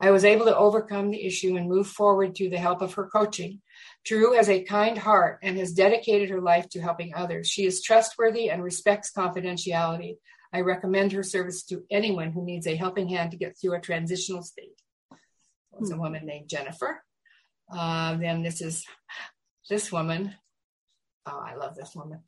I 0.00 0.10
was 0.10 0.24
able 0.24 0.46
to 0.46 0.56
overcome 0.56 1.10
the 1.10 1.24
issue 1.24 1.56
and 1.56 1.68
move 1.68 1.86
forward 1.86 2.36
through 2.36 2.50
the 2.50 2.58
help 2.58 2.82
of 2.82 2.94
her 2.94 3.06
coaching. 3.06 3.62
Taru 4.06 4.36
has 4.36 4.48
a 4.48 4.64
kind 4.64 4.98
heart 4.98 5.38
and 5.42 5.56
has 5.56 5.72
dedicated 5.72 6.30
her 6.30 6.40
life 6.40 6.68
to 6.70 6.80
helping 6.80 7.14
others. 7.14 7.48
She 7.48 7.64
is 7.64 7.82
trustworthy 7.82 8.50
and 8.50 8.62
respects 8.62 9.12
confidentiality. 9.16 10.16
I 10.52 10.60
recommend 10.60 11.12
her 11.12 11.22
service 11.22 11.64
to 11.64 11.84
anyone 11.90 12.32
who 12.32 12.44
needs 12.44 12.66
a 12.66 12.76
helping 12.76 13.08
hand 13.08 13.30
to 13.30 13.36
get 13.36 13.56
through 13.58 13.74
a 13.74 13.80
transitional 13.80 14.42
state. 14.42 14.80
There's 15.72 15.90
a 15.90 15.96
woman 15.96 16.26
named 16.26 16.48
Jennifer. 16.48 17.02
Uh, 17.72 18.16
then 18.16 18.42
this 18.42 18.60
is 18.60 18.84
this 19.68 19.90
woman. 19.90 20.34
Oh, 21.26 21.42
I 21.44 21.54
love 21.54 21.74
this 21.74 21.94
woman. 21.96 22.20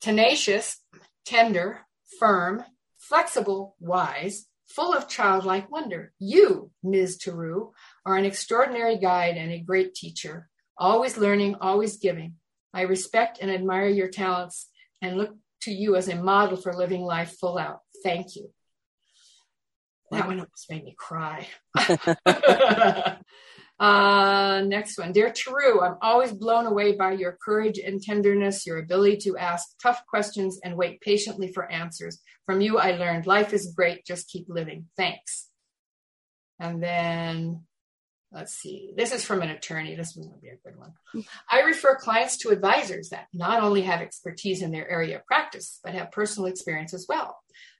Tenacious, 0.00 0.78
tender, 1.24 1.86
firm, 2.18 2.64
flexible, 2.98 3.76
wise, 3.80 4.46
full 4.66 4.92
of 4.94 5.08
childlike 5.08 5.70
wonder. 5.70 6.12
You, 6.18 6.70
Ms. 6.82 7.18
Taru, 7.18 7.72
are 8.04 8.16
an 8.16 8.24
extraordinary 8.24 8.98
guide 8.98 9.36
and 9.36 9.52
a 9.52 9.60
great 9.60 9.94
teacher, 9.94 10.48
always 10.76 11.16
learning, 11.16 11.56
always 11.60 11.98
giving. 11.98 12.34
I 12.72 12.82
respect 12.82 13.38
and 13.40 13.50
admire 13.50 13.88
your 13.88 14.08
talents 14.08 14.68
and 15.00 15.16
look 15.16 15.36
to 15.62 15.72
you 15.72 15.96
as 15.96 16.08
a 16.08 16.16
model 16.16 16.56
for 16.56 16.74
living 16.74 17.02
life 17.02 17.36
full 17.38 17.58
out. 17.58 17.80
Thank 18.02 18.36
you. 18.36 18.50
That 20.10 20.26
one 20.26 20.38
almost 20.40 20.70
made 20.70 20.84
me 20.84 20.94
cry. 20.96 21.48
uh, 23.80 24.62
next 24.66 24.98
one. 24.98 25.12
Dear 25.12 25.30
Taru, 25.30 25.82
I'm 25.82 25.96
always 26.00 26.32
blown 26.32 26.66
away 26.66 26.92
by 26.92 27.12
your 27.12 27.36
courage 27.44 27.78
and 27.78 28.00
tenderness, 28.00 28.66
your 28.66 28.78
ability 28.78 29.16
to 29.18 29.36
ask 29.36 29.68
tough 29.82 30.04
questions 30.06 30.60
and 30.62 30.76
wait 30.76 31.00
patiently 31.00 31.52
for 31.52 31.70
answers. 31.70 32.20
From 32.46 32.60
you, 32.60 32.78
I 32.78 32.92
learned 32.92 33.26
life 33.26 33.52
is 33.52 33.72
great. 33.74 34.06
Just 34.06 34.28
keep 34.28 34.46
living. 34.48 34.86
Thanks. 34.96 35.48
And 36.60 36.82
then 36.82 37.64
let's 38.30 38.54
see. 38.54 38.92
This 38.96 39.12
is 39.12 39.24
from 39.24 39.42
an 39.42 39.50
attorney. 39.50 39.96
This 39.96 40.14
one 40.14 40.30
would 40.30 40.40
be 40.40 40.48
a 40.48 40.56
good 40.64 40.78
one. 40.78 40.92
I 41.50 41.60
refer 41.60 41.96
clients 41.96 42.38
to 42.38 42.50
advisors 42.50 43.08
that 43.08 43.26
not 43.32 43.62
only 43.62 43.82
have 43.82 44.00
expertise 44.00 44.62
in 44.62 44.70
their 44.70 44.88
area 44.88 45.16
of 45.16 45.26
practice, 45.26 45.80
but 45.82 45.94
have 45.94 46.12
personal 46.12 46.48
experience 46.48 46.94
as 46.94 47.06
well. 47.08 47.36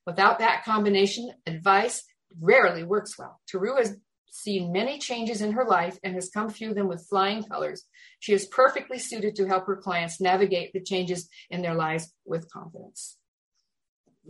Without 0.07 0.41
that 0.41 0.65
combination, 0.65 1.31
advice 1.47 2.05
rarely 2.41 2.83
works 2.83 3.19
well. 3.19 3.41
Taru 3.53 3.79
has 3.79 3.97
seen 4.35 4.73
many 4.73 4.99
changes 4.99 5.43
in 5.43 5.53
her 5.53 5.65
life 5.65 5.97
and 6.03 6.15
has 6.15 6.29
come 6.29 6.51
through 6.51 6.75
them 6.75 6.89
with 6.89 7.07
flying 7.09 7.45
colors. 7.45 7.85
She 8.19 8.33
is 8.33 8.47
perfectly 8.47 8.99
suited 8.99 9.37
to 9.37 9.47
help 9.47 9.67
her 9.67 9.77
clients 9.77 10.21
navigate 10.21 10.73
the 10.73 10.83
changes 10.83 11.29
in 11.51 11.63
their 11.63 11.75
lives 11.75 12.13
with 12.25 12.51
confidence. 12.51 13.17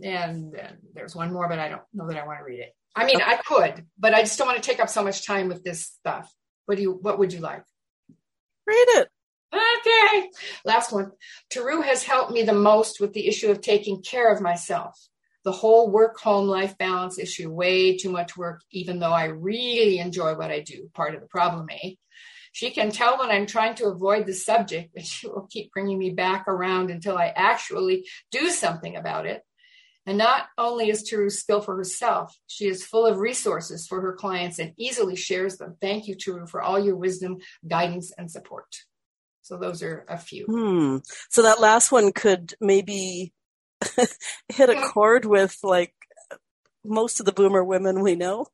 And 0.03 0.53
then 0.53 0.77
there's 0.93 1.15
one 1.15 1.33
more, 1.33 1.49
but 1.49 1.57
I 1.57 1.69
don't 1.69 1.81
know 1.93 2.07
that 2.07 2.17
I 2.17 2.25
want 2.25 2.39
to 2.39 2.45
read 2.45 2.59
it. 2.59 2.75
I 2.95 3.05
mean, 3.05 3.19
I 3.21 3.37
could, 3.37 3.85
but 3.97 4.13
I 4.13 4.21
just 4.21 4.37
don't 4.37 4.47
want 4.47 4.61
to 4.61 4.69
take 4.69 4.79
up 4.79 4.89
so 4.89 5.03
much 5.03 5.25
time 5.25 5.47
with 5.47 5.63
this 5.63 5.85
stuff. 5.85 6.31
What 6.65 6.75
do 6.75 6.81
you? 6.83 6.91
What 6.93 7.17
would 7.19 7.33
you 7.33 7.39
like? 7.39 7.63
Read 8.67 8.87
it. 8.99 9.09
Okay. 9.53 10.29
Last 10.65 10.91
one. 10.91 11.11
Taru 11.53 11.83
has 11.83 12.03
helped 12.03 12.31
me 12.31 12.43
the 12.43 12.53
most 12.53 12.99
with 12.99 13.13
the 13.13 13.27
issue 13.27 13.49
of 13.49 13.61
taking 13.61 14.01
care 14.01 14.31
of 14.31 14.41
myself. 14.41 14.99
The 15.45 15.53
whole 15.53 15.89
work 15.89 16.19
home 16.19 16.47
life 16.47 16.77
balance 16.77 17.17
issue, 17.17 17.49
way 17.49 17.97
too 17.97 18.09
much 18.09 18.35
work, 18.35 18.61
even 18.71 18.99
though 18.99 19.13
I 19.13 19.25
really 19.25 19.99
enjoy 19.99 20.35
what 20.35 20.51
I 20.51 20.59
do. 20.59 20.89
Part 20.93 21.15
of 21.15 21.21
the 21.21 21.27
problem, 21.27 21.67
eh? 21.71 21.91
She 22.51 22.71
can 22.71 22.89
tell 22.89 23.19
when 23.19 23.29
I'm 23.29 23.45
trying 23.45 23.75
to 23.75 23.87
avoid 23.87 24.25
the 24.25 24.33
subject, 24.33 24.91
but 24.93 25.05
she 25.05 25.27
will 25.27 25.47
keep 25.49 25.71
bringing 25.71 25.97
me 25.97 26.09
back 26.09 26.47
around 26.47 26.89
until 26.89 27.17
I 27.17 27.31
actually 27.35 28.07
do 28.31 28.49
something 28.49 28.95
about 28.95 29.25
it. 29.25 29.43
And 30.05 30.17
not 30.17 30.47
only 30.57 30.89
is 30.89 31.03
Taru 31.03 31.63
for 31.63 31.75
herself, 31.75 32.37
she 32.47 32.67
is 32.67 32.85
full 32.85 33.05
of 33.05 33.17
resources 33.17 33.87
for 33.87 34.01
her 34.01 34.13
clients 34.13 34.59
and 34.59 34.73
easily 34.77 35.15
shares 35.15 35.57
them. 35.57 35.77
Thank 35.81 36.07
you, 36.07 36.15
Taru, 36.15 36.47
for 36.47 36.61
all 36.61 36.79
your 36.79 36.95
wisdom, 36.95 37.37
guidance, 37.67 38.13
and 38.17 38.29
support. 38.29 38.67
So 39.41 39.57
those 39.57 39.83
are 39.83 40.05
a 40.07 40.17
few. 40.17 40.45
Hmm. 40.45 40.97
So 41.29 41.41
that 41.43 41.59
last 41.59 41.91
one 41.91 42.11
could 42.13 42.53
maybe 42.61 43.33
hit 44.49 44.69
a 44.69 44.81
chord 44.81 45.25
with 45.25 45.57
like 45.63 45.93
most 46.83 47.19
of 47.19 47.25
the 47.25 47.31
boomer 47.31 47.63
women 47.63 48.01
we 48.01 48.15
know. 48.15 48.47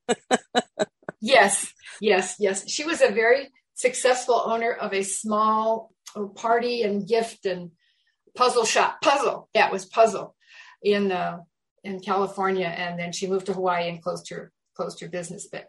Yes, 1.20 1.72
yes, 2.00 2.36
yes. 2.40 2.68
She 2.68 2.84
was 2.84 3.00
a 3.00 3.12
very 3.12 3.48
successful 3.74 4.42
owner 4.44 4.72
of 4.72 4.92
a 4.92 5.04
small 5.04 5.92
uh, 6.16 6.24
party 6.24 6.82
and 6.82 7.06
gift 7.06 7.46
and 7.46 7.70
puzzle 8.34 8.64
shop, 8.64 9.00
puzzle. 9.00 9.48
Yeah, 9.54 9.66
it 9.68 9.72
was 9.72 9.86
puzzle 9.86 10.34
in 10.82 11.12
uh, 11.12 11.38
in 11.84 12.00
California, 12.00 12.66
and 12.66 12.98
then 12.98 13.12
she 13.12 13.28
moved 13.28 13.46
to 13.46 13.52
Hawaii 13.52 13.88
and 13.88 14.02
closed 14.02 14.28
her 14.30 14.52
closed 14.74 15.00
her 15.00 15.08
business. 15.08 15.46
But 15.50 15.68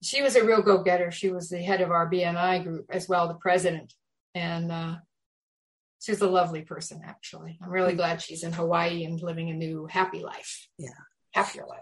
she 0.00 0.22
was 0.22 0.36
a 0.36 0.44
real 0.44 0.62
go 0.62 0.84
getter. 0.84 1.10
She 1.10 1.30
was 1.30 1.48
the 1.48 1.58
head 1.58 1.80
of 1.80 1.90
our 1.90 2.08
BNI 2.08 2.62
group 2.62 2.86
as 2.90 3.08
well, 3.08 3.26
the 3.26 3.34
president, 3.34 3.92
and 4.34 4.70
uh, 4.70 4.96
she 6.00 6.12
was 6.12 6.20
a 6.20 6.28
lovely 6.28 6.62
person. 6.62 7.00
Actually, 7.04 7.58
I'm 7.62 7.70
really 7.70 7.90
mm-hmm. 7.90 7.98
glad 7.98 8.22
she's 8.22 8.44
in 8.44 8.52
Hawaii 8.52 9.04
and 9.04 9.20
living 9.20 9.50
a 9.50 9.54
new 9.54 9.86
happy 9.86 10.20
life. 10.20 10.68
Yeah, 10.78 10.90
happier 11.32 11.66
life. 11.66 11.80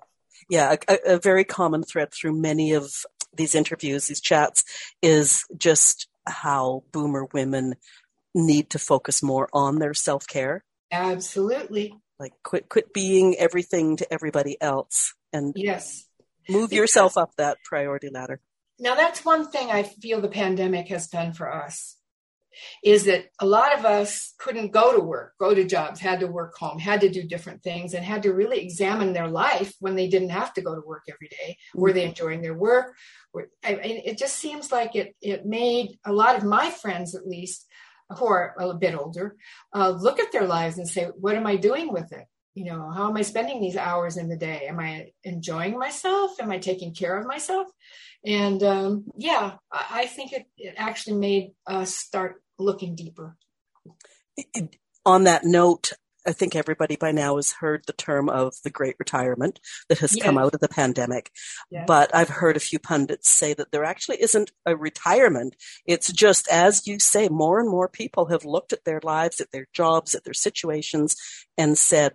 Yeah, 0.50 0.76
a, 0.88 1.14
a 1.14 1.18
very 1.18 1.44
common 1.44 1.82
thread 1.82 2.12
through 2.12 2.40
many 2.40 2.72
of 2.72 2.90
these 3.34 3.54
interviews, 3.54 4.06
these 4.06 4.20
chats, 4.20 4.64
is 5.02 5.44
just 5.56 6.08
how 6.26 6.84
boomer 6.92 7.26
women 7.32 7.74
need 8.34 8.70
to 8.70 8.78
focus 8.78 9.22
more 9.22 9.48
on 9.52 9.78
their 9.78 9.94
self 9.94 10.26
care. 10.26 10.64
Absolutely. 10.90 11.94
Like 12.18 12.32
quit 12.42 12.68
quit 12.68 12.94
being 12.94 13.36
everything 13.36 13.96
to 13.98 14.12
everybody 14.12 14.56
else 14.60 15.14
and 15.32 15.52
yes. 15.56 16.04
Move 16.48 16.70
because, 16.70 16.78
yourself 16.78 17.18
up 17.18 17.32
that 17.36 17.58
priority 17.64 18.08
ladder. 18.08 18.40
Now 18.78 18.94
that's 18.94 19.24
one 19.24 19.50
thing 19.50 19.70
I 19.70 19.82
feel 19.82 20.20
the 20.20 20.28
pandemic 20.28 20.88
has 20.88 21.08
done 21.08 21.32
for 21.32 21.52
us 21.52 21.95
is 22.84 23.04
that 23.04 23.26
a 23.40 23.46
lot 23.46 23.78
of 23.78 23.84
us 23.84 24.34
couldn't 24.38 24.72
go 24.72 24.96
to 24.96 25.00
work, 25.00 25.34
go 25.38 25.54
to 25.54 25.64
jobs, 25.64 26.00
had 26.00 26.20
to 26.20 26.26
work 26.26 26.54
home, 26.56 26.78
had 26.78 27.00
to 27.00 27.08
do 27.08 27.22
different 27.22 27.62
things, 27.62 27.94
and 27.94 28.04
had 28.04 28.22
to 28.22 28.32
really 28.32 28.60
examine 28.60 29.12
their 29.12 29.28
life 29.28 29.74
when 29.80 29.96
they 29.96 30.08
didn't 30.08 30.30
have 30.30 30.52
to 30.54 30.62
go 30.62 30.74
to 30.74 30.86
work 30.86 31.04
every 31.08 31.28
day. 31.28 31.56
Were 31.74 31.92
they 31.92 32.04
enjoying 32.04 32.42
their 32.42 32.54
work? 32.54 32.94
I 33.64 33.74
mean, 33.74 34.02
it 34.04 34.18
just 34.18 34.36
seems 34.36 34.72
like 34.72 34.96
it 34.96 35.14
it 35.20 35.44
made 35.44 35.98
a 36.04 36.12
lot 36.12 36.36
of 36.36 36.44
my 36.44 36.70
friends, 36.70 37.14
at 37.14 37.26
least, 37.26 37.66
who 38.16 38.26
are 38.26 38.54
a 38.58 38.74
bit 38.74 38.94
older, 38.94 39.36
uh, 39.74 39.90
look 39.90 40.20
at 40.20 40.32
their 40.32 40.46
lives 40.46 40.78
and 40.78 40.88
say, 40.88 41.04
"What 41.18 41.36
am 41.36 41.46
I 41.46 41.56
doing 41.56 41.92
with 41.92 42.12
it? 42.12 42.26
You 42.54 42.64
know, 42.64 42.90
how 42.90 43.10
am 43.10 43.16
I 43.16 43.22
spending 43.22 43.60
these 43.60 43.76
hours 43.76 44.16
in 44.16 44.28
the 44.28 44.36
day? 44.36 44.66
Am 44.68 44.80
I 44.80 45.10
enjoying 45.24 45.78
myself? 45.78 46.40
Am 46.40 46.50
I 46.50 46.58
taking 46.58 46.94
care 46.94 47.18
of 47.18 47.26
myself?" 47.26 47.68
And 48.24 48.62
um, 48.62 49.04
yeah, 49.16 49.56
I, 49.70 49.86
I 49.90 50.06
think 50.06 50.32
it, 50.32 50.46
it 50.56 50.74
actually 50.76 51.18
made 51.18 51.52
us 51.66 51.94
start 51.94 52.42
looking 52.58 52.94
deeper. 52.94 53.36
On 55.04 55.24
that 55.24 55.44
note, 55.44 55.92
I 56.26 56.32
think 56.32 56.56
everybody 56.56 56.96
by 56.96 57.12
now 57.12 57.36
has 57.36 57.52
heard 57.52 57.84
the 57.86 57.92
term 57.92 58.28
of 58.28 58.54
the 58.64 58.70
great 58.70 58.96
retirement 58.98 59.60
that 59.88 59.98
has 59.98 60.16
yes. 60.16 60.24
come 60.24 60.36
out 60.36 60.54
of 60.54 60.60
the 60.60 60.68
pandemic. 60.68 61.30
Yes. 61.70 61.84
But 61.86 62.12
I've 62.14 62.28
heard 62.28 62.56
a 62.56 62.60
few 62.60 62.80
pundits 62.80 63.30
say 63.30 63.54
that 63.54 63.70
there 63.70 63.84
actually 63.84 64.20
isn't 64.20 64.50
a 64.66 64.76
retirement. 64.76 65.54
It's 65.86 66.12
just, 66.12 66.48
as 66.48 66.86
you 66.86 66.98
say, 66.98 67.28
more 67.28 67.60
and 67.60 67.70
more 67.70 67.88
people 67.88 68.26
have 68.26 68.44
looked 68.44 68.72
at 68.72 68.84
their 68.84 69.00
lives, 69.04 69.40
at 69.40 69.52
their 69.52 69.68
jobs, 69.72 70.14
at 70.14 70.24
their 70.24 70.34
situations 70.34 71.14
and 71.56 71.78
said, 71.78 72.14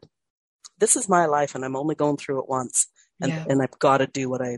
this 0.77 0.97
is 0.97 1.07
my 1.07 1.25
life 1.25 1.55
and 1.55 1.63
I'm 1.63 1.77
only 1.77 1.95
going 1.95 2.17
through 2.17 2.39
it 2.39 2.49
once. 2.49 2.87
And, 3.21 3.31
yeah. 3.31 3.45
and 3.47 3.61
I've 3.61 3.79
got 3.79 3.99
to 3.99 4.07
do 4.07 4.29
what 4.29 4.41
I 4.41 4.57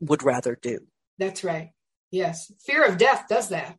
would 0.00 0.24
rather 0.24 0.58
do. 0.60 0.80
That's 1.18 1.44
right. 1.44 1.70
Yes. 2.10 2.50
Fear 2.64 2.84
of 2.84 2.98
death 2.98 3.26
does 3.28 3.50
that. 3.50 3.76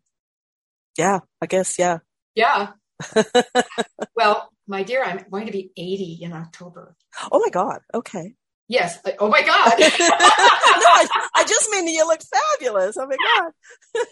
Yeah, 0.98 1.20
I 1.42 1.46
guess. 1.46 1.78
Yeah. 1.80 2.00
Yeah. 2.36 2.72
well, 4.16 4.50
my 4.68 4.84
dear, 4.84 5.04
I'm 5.04 5.20
going 5.30 5.46
to 5.46 5.52
be 5.52 5.72
80 5.76 6.20
in 6.22 6.34
October. 6.34 6.96
Oh 7.32 7.40
my 7.40 7.50
God. 7.50 7.80
Okay. 7.94 8.36
Yes. 8.68 9.00
Oh 9.18 9.30
my 9.30 9.42
God. 9.42 9.74
no, 9.80 9.86
I, 9.90 11.08
I, 11.36 11.44
just 11.44 11.72
mean 11.72 11.88
you 11.88 12.06
look 12.06 12.22
fabulous. 12.22 12.98
Oh 12.98 13.08
my 13.08 13.18
God. 13.18 14.06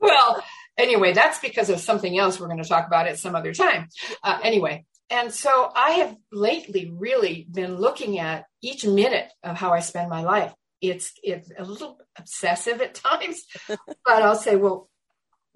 well, 0.00 0.44
anyway, 0.78 1.12
that's 1.12 1.40
because 1.40 1.70
of 1.70 1.80
something 1.80 2.16
else 2.16 2.38
we're 2.38 2.46
going 2.46 2.62
to 2.62 2.68
talk 2.68 2.86
about 2.86 3.08
at 3.08 3.18
some 3.18 3.34
other 3.34 3.52
time. 3.52 3.88
Uh, 4.22 4.38
anyway, 4.44 4.84
and 5.10 5.32
so 5.32 5.70
I 5.74 5.90
have 5.90 6.16
lately 6.30 6.92
really 6.94 7.48
been 7.50 7.76
looking 7.76 8.20
at 8.20 8.44
each 8.62 8.86
minute 8.86 9.32
of 9.42 9.56
how 9.56 9.72
I 9.72 9.80
spend 9.80 10.08
my 10.08 10.22
life. 10.22 10.54
It's 10.80 11.12
it's 11.22 11.50
a 11.58 11.64
little 11.64 11.98
obsessive 12.16 12.80
at 12.80 12.94
times, 12.94 13.44
but 13.68 14.22
I'll 14.22 14.36
say, 14.36 14.54
well, 14.54 14.88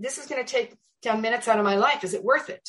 this 0.00 0.18
is 0.18 0.26
going 0.26 0.44
to 0.44 0.50
take 0.50 0.76
10 1.02 1.20
minutes 1.20 1.48
out 1.48 1.58
of 1.58 1.64
my 1.64 1.76
life. 1.76 2.04
Is 2.04 2.14
it 2.14 2.24
worth 2.24 2.50
it? 2.50 2.68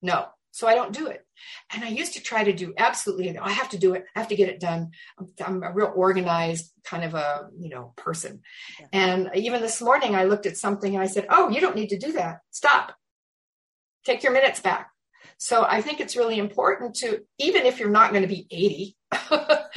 No. 0.00 0.26
So 0.50 0.66
I 0.66 0.74
don't 0.74 0.92
do 0.92 1.06
it. 1.06 1.24
And 1.72 1.82
I 1.82 1.88
used 1.88 2.12
to 2.14 2.22
try 2.22 2.44
to 2.44 2.52
do 2.52 2.74
absolutely, 2.76 3.38
I 3.38 3.50
have 3.50 3.70
to 3.70 3.78
do 3.78 3.94
it. 3.94 4.04
I 4.14 4.18
have 4.18 4.28
to 4.28 4.36
get 4.36 4.50
it 4.50 4.60
done. 4.60 4.90
I'm, 5.44 5.62
a 5.62 5.72
real 5.72 5.92
organized 5.94 6.70
kind 6.84 7.04
of 7.04 7.14
a, 7.14 7.48
you 7.58 7.70
know, 7.70 7.94
person. 7.96 8.42
Yeah. 8.78 8.86
And 8.92 9.30
even 9.34 9.62
this 9.62 9.80
morning 9.80 10.14
I 10.14 10.24
looked 10.24 10.44
at 10.44 10.58
something 10.58 10.94
and 10.94 11.02
I 11.02 11.06
said, 11.06 11.26
Oh, 11.30 11.48
you 11.48 11.60
don't 11.60 11.76
need 11.76 11.88
to 11.88 11.98
do 11.98 12.12
that. 12.12 12.40
Stop. 12.50 12.94
Take 14.04 14.22
your 14.22 14.32
minutes 14.32 14.60
back. 14.60 14.90
So 15.38 15.64
I 15.64 15.80
think 15.80 16.00
it's 16.00 16.16
really 16.16 16.38
important 16.38 16.96
to, 16.96 17.22
even 17.38 17.64
if 17.64 17.80
you're 17.80 17.88
not 17.88 18.10
going 18.10 18.22
to 18.22 18.28
be 18.28 18.46
80, 18.50 18.96
at, 19.12 19.70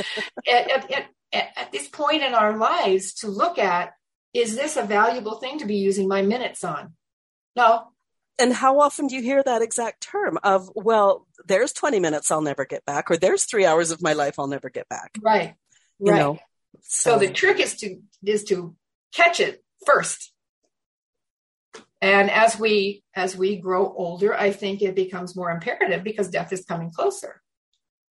at, 0.48 0.92
at, 0.92 1.06
at 1.34 1.72
this 1.72 1.88
point 1.88 2.22
in 2.22 2.34
our 2.34 2.58
lives, 2.58 3.14
to 3.16 3.28
look 3.28 3.58
at 3.58 3.94
is 4.36 4.56
this 4.56 4.76
a 4.76 4.84
valuable 4.84 5.36
thing 5.36 5.60
to 5.60 5.66
be 5.66 5.78
using 5.78 6.10
my 6.10 6.22
minutes 6.22 6.64
on? 6.64 6.94
No. 7.56 7.88
And 8.38 8.52
how 8.52 8.82
often 8.82 9.08
do 9.08 9.16
you 9.16 9.22
hear 9.22 9.42
that 9.42 9.62
exact 9.62 10.02
term 10.02 10.38
of, 10.44 10.70
well, 10.76 11.26
there's 11.48 11.72
20 11.72 12.02
minutes 12.02 12.30
I'll 12.30 12.42
never 12.42 12.66
get 12.66 12.84
back, 12.84 13.10
or 13.10 13.16
there's 13.16 13.46
three 13.46 13.66
hours 13.66 13.92
of 13.92 14.02
my 14.02 14.12
life 14.12 14.38
I'll 14.38 14.48
never 14.48 14.70
get 14.70 14.90
back. 14.90 15.18
Right. 15.22 15.56
You 16.00 16.12
right. 16.12 16.20
Know, 16.20 16.40
so. 16.82 17.14
so 17.14 17.20
the 17.20 17.32
trick 17.32 17.62
is 17.62 17.78
to 17.78 18.02
is 18.26 18.44
to 18.46 18.76
catch 19.14 19.40
it 19.40 19.64
first. 19.86 20.34
And 22.02 22.30
as 22.30 22.60
we 22.60 23.04
as 23.16 23.38
we 23.38 23.56
grow 23.56 23.94
older, 23.96 24.36
I 24.36 24.52
think 24.52 24.82
it 24.82 24.96
becomes 24.96 25.38
more 25.38 25.50
imperative 25.50 26.04
because 26.04 26.30
death 26.30 26.52
is 26.52 26.66
coming 26.66 26.92
closer. 26.92 27.42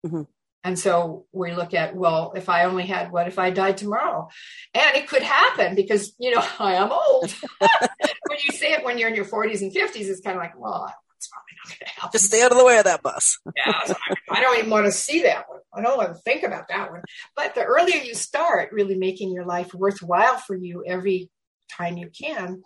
Mm-hmm. 0.06 0.24
And 0.64 0.78
so 0.78 1.26
we 1.32 1.54
look 1.54 1.74
at, 1.74 1.96
well, 1.96 2.34
if 2.36 2.48
I 2.48 2.66
only 2.66 2.86
had, 2.86 3.12
what 3.12 3.28
if 3.28 3.40
I 3.40 3.50
died 3.50 3.78
tomorrow? 3.78 4.30
And 4.74 4.96
it 4.96 5.08
could 5.08 5.24
happen 5.24 5.76
because, 5.76 6.14
you 6.20 6.34
know, 6.34 6.44
I 6.60 6.76
am 6.76 6.92
old. 6.92 7.34
when 7.60 8.40
you 8.46 8.56
say 8.56 8.74
it 8.74 8.84
when 8.84 8.98
you're 8.98 9.10
in 9.10 9.16
your 9.16 9.26
40s 9.26 9.62
and 9.62 9.72
50s, 9.72 10.08
it's 10.08 10.22
kind 10.22 10.38
of 10.38 10.44
like, 10.44 10.60
well, 10.60 10.94
it's 11.18 11.28
probably 11.28 11.56
not 11.58 11.68
going 11.68 11.80
to 11.80 12.02
happen. 12.02 12.10
Just 12.14 12.26
stay 12.26 12.44
out 12.44 12.52
of 12.52 12.58
the 12.58 12.66
way 12.66 12.78
of 12.78 12.86
that 12.86 13.02
bus. 13.02 13.40
yeah, 13.56 13.86
so 13.86 13.96
I, 14.10 14.38
I, 14.38 14.42
don't 14.42 14.58
even 14.60 14.70
want 14.70 14.86
to 14.86 14.92
see 14.92 15.24
that 15.24 15.46
one. 15.50 15.60
I 15.74 15.82
don't 15.82 15.98
want 15.98 16.14
to 16.14 16.20
think 16.20 16.44
about 16.44 16.68
that 16.70 16.92
one. 16.92 17.02
But 17.36 17.56
the 17.56 17.64
earlier 17.64 17.98
you 17.98 18.14
start 18.14 18.72
really 18.72 18.96
making 18.96 19.32
your 19.32 19.46
life 19.46 19.74
worthwhile 19.74 20.38
for 20.38 20.56
you 20.56 20.84
every 20.86 21.30
time 21.72 21.98
you 21.98 22.10
can, 22.10 22.64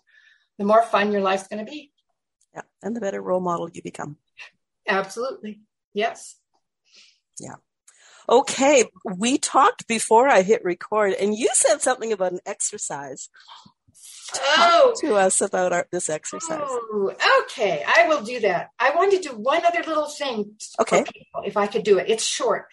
the 0.58 0.66
more 0.66 0.84
fun 0.84 1.12
your 1.12 1.22
life's 1.22 1.48
going 1.48 1.66
to 1.66 1.70
be. 1.70 1.92
Yeah, 2.54 2.62
and 2.82 2.96
the 2.96 3.02
better 3.02 3.22
role 3.22 3.42
model 3.42 3.70
you 3.74 3.82
become. 3.82 4.18
Absolutely. 4.88 5.62
Yes. 5.94 6.36
Yeah. 7.40 7.56
Okay, 8.28 8.86
we 9.04 9.38
talked 9.38 9.88
before 9.88 10.28
I 10.28 10.42
hit 10.42 10.64
record, 10.64 11.14
and 11.14 11.36
you 11.36 11.50
said 11.54 11.82
something 11.82 12.12
about 12.12 12.32
an 12.32 12.40
exercise. 12.46 13.30
Oh, 14.58 14.94
to 15.02 15.16
us 15.16 15.40
about 15.42 15.72
our, 15.72 15.88
this 15.92 16.10
exercise. 16.10 16.60
Oh, 16.64 17.14
okay, 17.44 17.84
I 17.88 18.08
will 18.08 18.22
do 18.22 18.40
that. 18.42 18.70
I 18.80 18.96
want 18.96 19.12
to 19.12 19.20
do 19.20 19.36
one 19.36 19.64
other 19.66 19.84
little 19.88 20.08
thing. 20.08 20.56
Okay, 20.80 21.04
people, 21.04 21.44
if 21.46 21.56
I 21.58 21.68
could 21.68 21.84
do 21.84 22.00
it, 22.00 22.10
it's 22.10 22.26
short, 22.26 22.66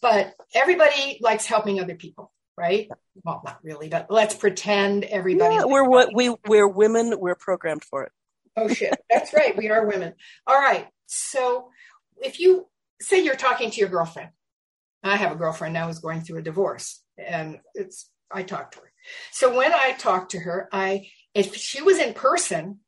but 0.00 0.34
everybody 0.54 1.18
likes 1.20 1.46
helping 1.46 1.80
other 1.80 1.96
people, 1.96 2.30
right? 2.56 2.88
Well, 3.24 3.42
not 3.44 3.58
really, 3.64 3.88
but 3.88 4.06
let's 4.10 4.34
pretend 4.34 5.04
everybody. 5.04 5.56
Yeah, 5.56 5.64
we're 5.64 5.88
what 5.88 6.14
we 6.14 6.34
we're 6.46 6.68
women. 6.68 7.18
We're 7.18 7.34
programmed 7.34 7.84
for 7.84 8.04
it. 8.04 8.12
Oh 8.56 8.68
shit, 8.68 8.94
that's 9.10 9.34
right. 9.34 9.56
We 9.56 9.70
are 9.70 9.86
women. 9.86 10.14
All 10.46 10.58
right. 10.58 10.86
So 11.06 11.70
if 12.22 12.38
you 12.38 12.68
say 13.00 13.24
you're 13.24 13.34
talking 13.34 13.72
to 13.72 13.80
your 13.80 13.88
girlfriend 13.88 14.30
I 15.02 15.16
have 15.16 15.32
a 15.32 15.36
girlfriend 15.36 15.74
now 15.74 15.86
who's 15.86 15.98
going 15.98 16.20
through 16.20 16.38
a 16.38 16.42
divorce, 16.42 17.02
and 17.18 17.58
it's 17.74 18.10
I 18.30 18.42
talk 18.42 18.72
to 18.72 18.80
her. 18.80 18.92
So 19.32 19.56
when 19.56 19.72
I 19.72 19.92
talk 19.92 20.30
to 20.30 20.38
her, 20.38 20.68
I 20.72 21.08
if 21.34 21.56
she 21.56 21.82
was 21.82 21.98
in 21.98 22.14
person, 22.14 22.80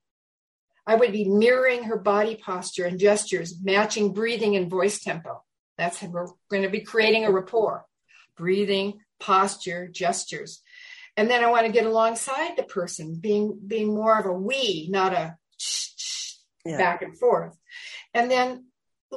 I 0.86 0.95
would 0.97 1.12
be 1.12 1.28
mirroring 1.28 1.84
her 1.84 1.99
body 1.99 2.36
posture 2.36 2.84
and 2.84 2.99
gestures, 2.99 3.57
matching 3.62 4.12
breathing 4.12 4.55
and 4.57 4.70
voice 4.70 5.01
tempo. 5.01 5.43
That's 5.78 5.99
how 5.99 6.09
we're 6.09 6.28
going 6.51 6.62
to 6.62 6.68
be 6.68 6.80
creating 6.80 7.24
a 7.24 7.32
rapport. 7.32 7.84
Breathing, 8.36 9.01
posture, 9.18 9.88
gestures. 9.88 10.61
And 11.16 11.30
then 11.30 11.43
I 11.43 11.51
want 11.51 11.66
to 11.66 11.72
get 11.72 11.86
alongside 11.86 12.57
the 12.57 12.64
person, 12.64 13.16
being 13.20 13.59
being 13.66 13.95
more 13.95 14.18
of 14.18 14.26
a 14.26 14.32
we, 14.32 14.88
not 14.91 15.12
a 15.12 15.36
yeah. 16.64 16.76
back 16.76 17.03
and 17.03 17.16
forth. 17.18 17.57
And 18.12 18.30
then 18.30 18.66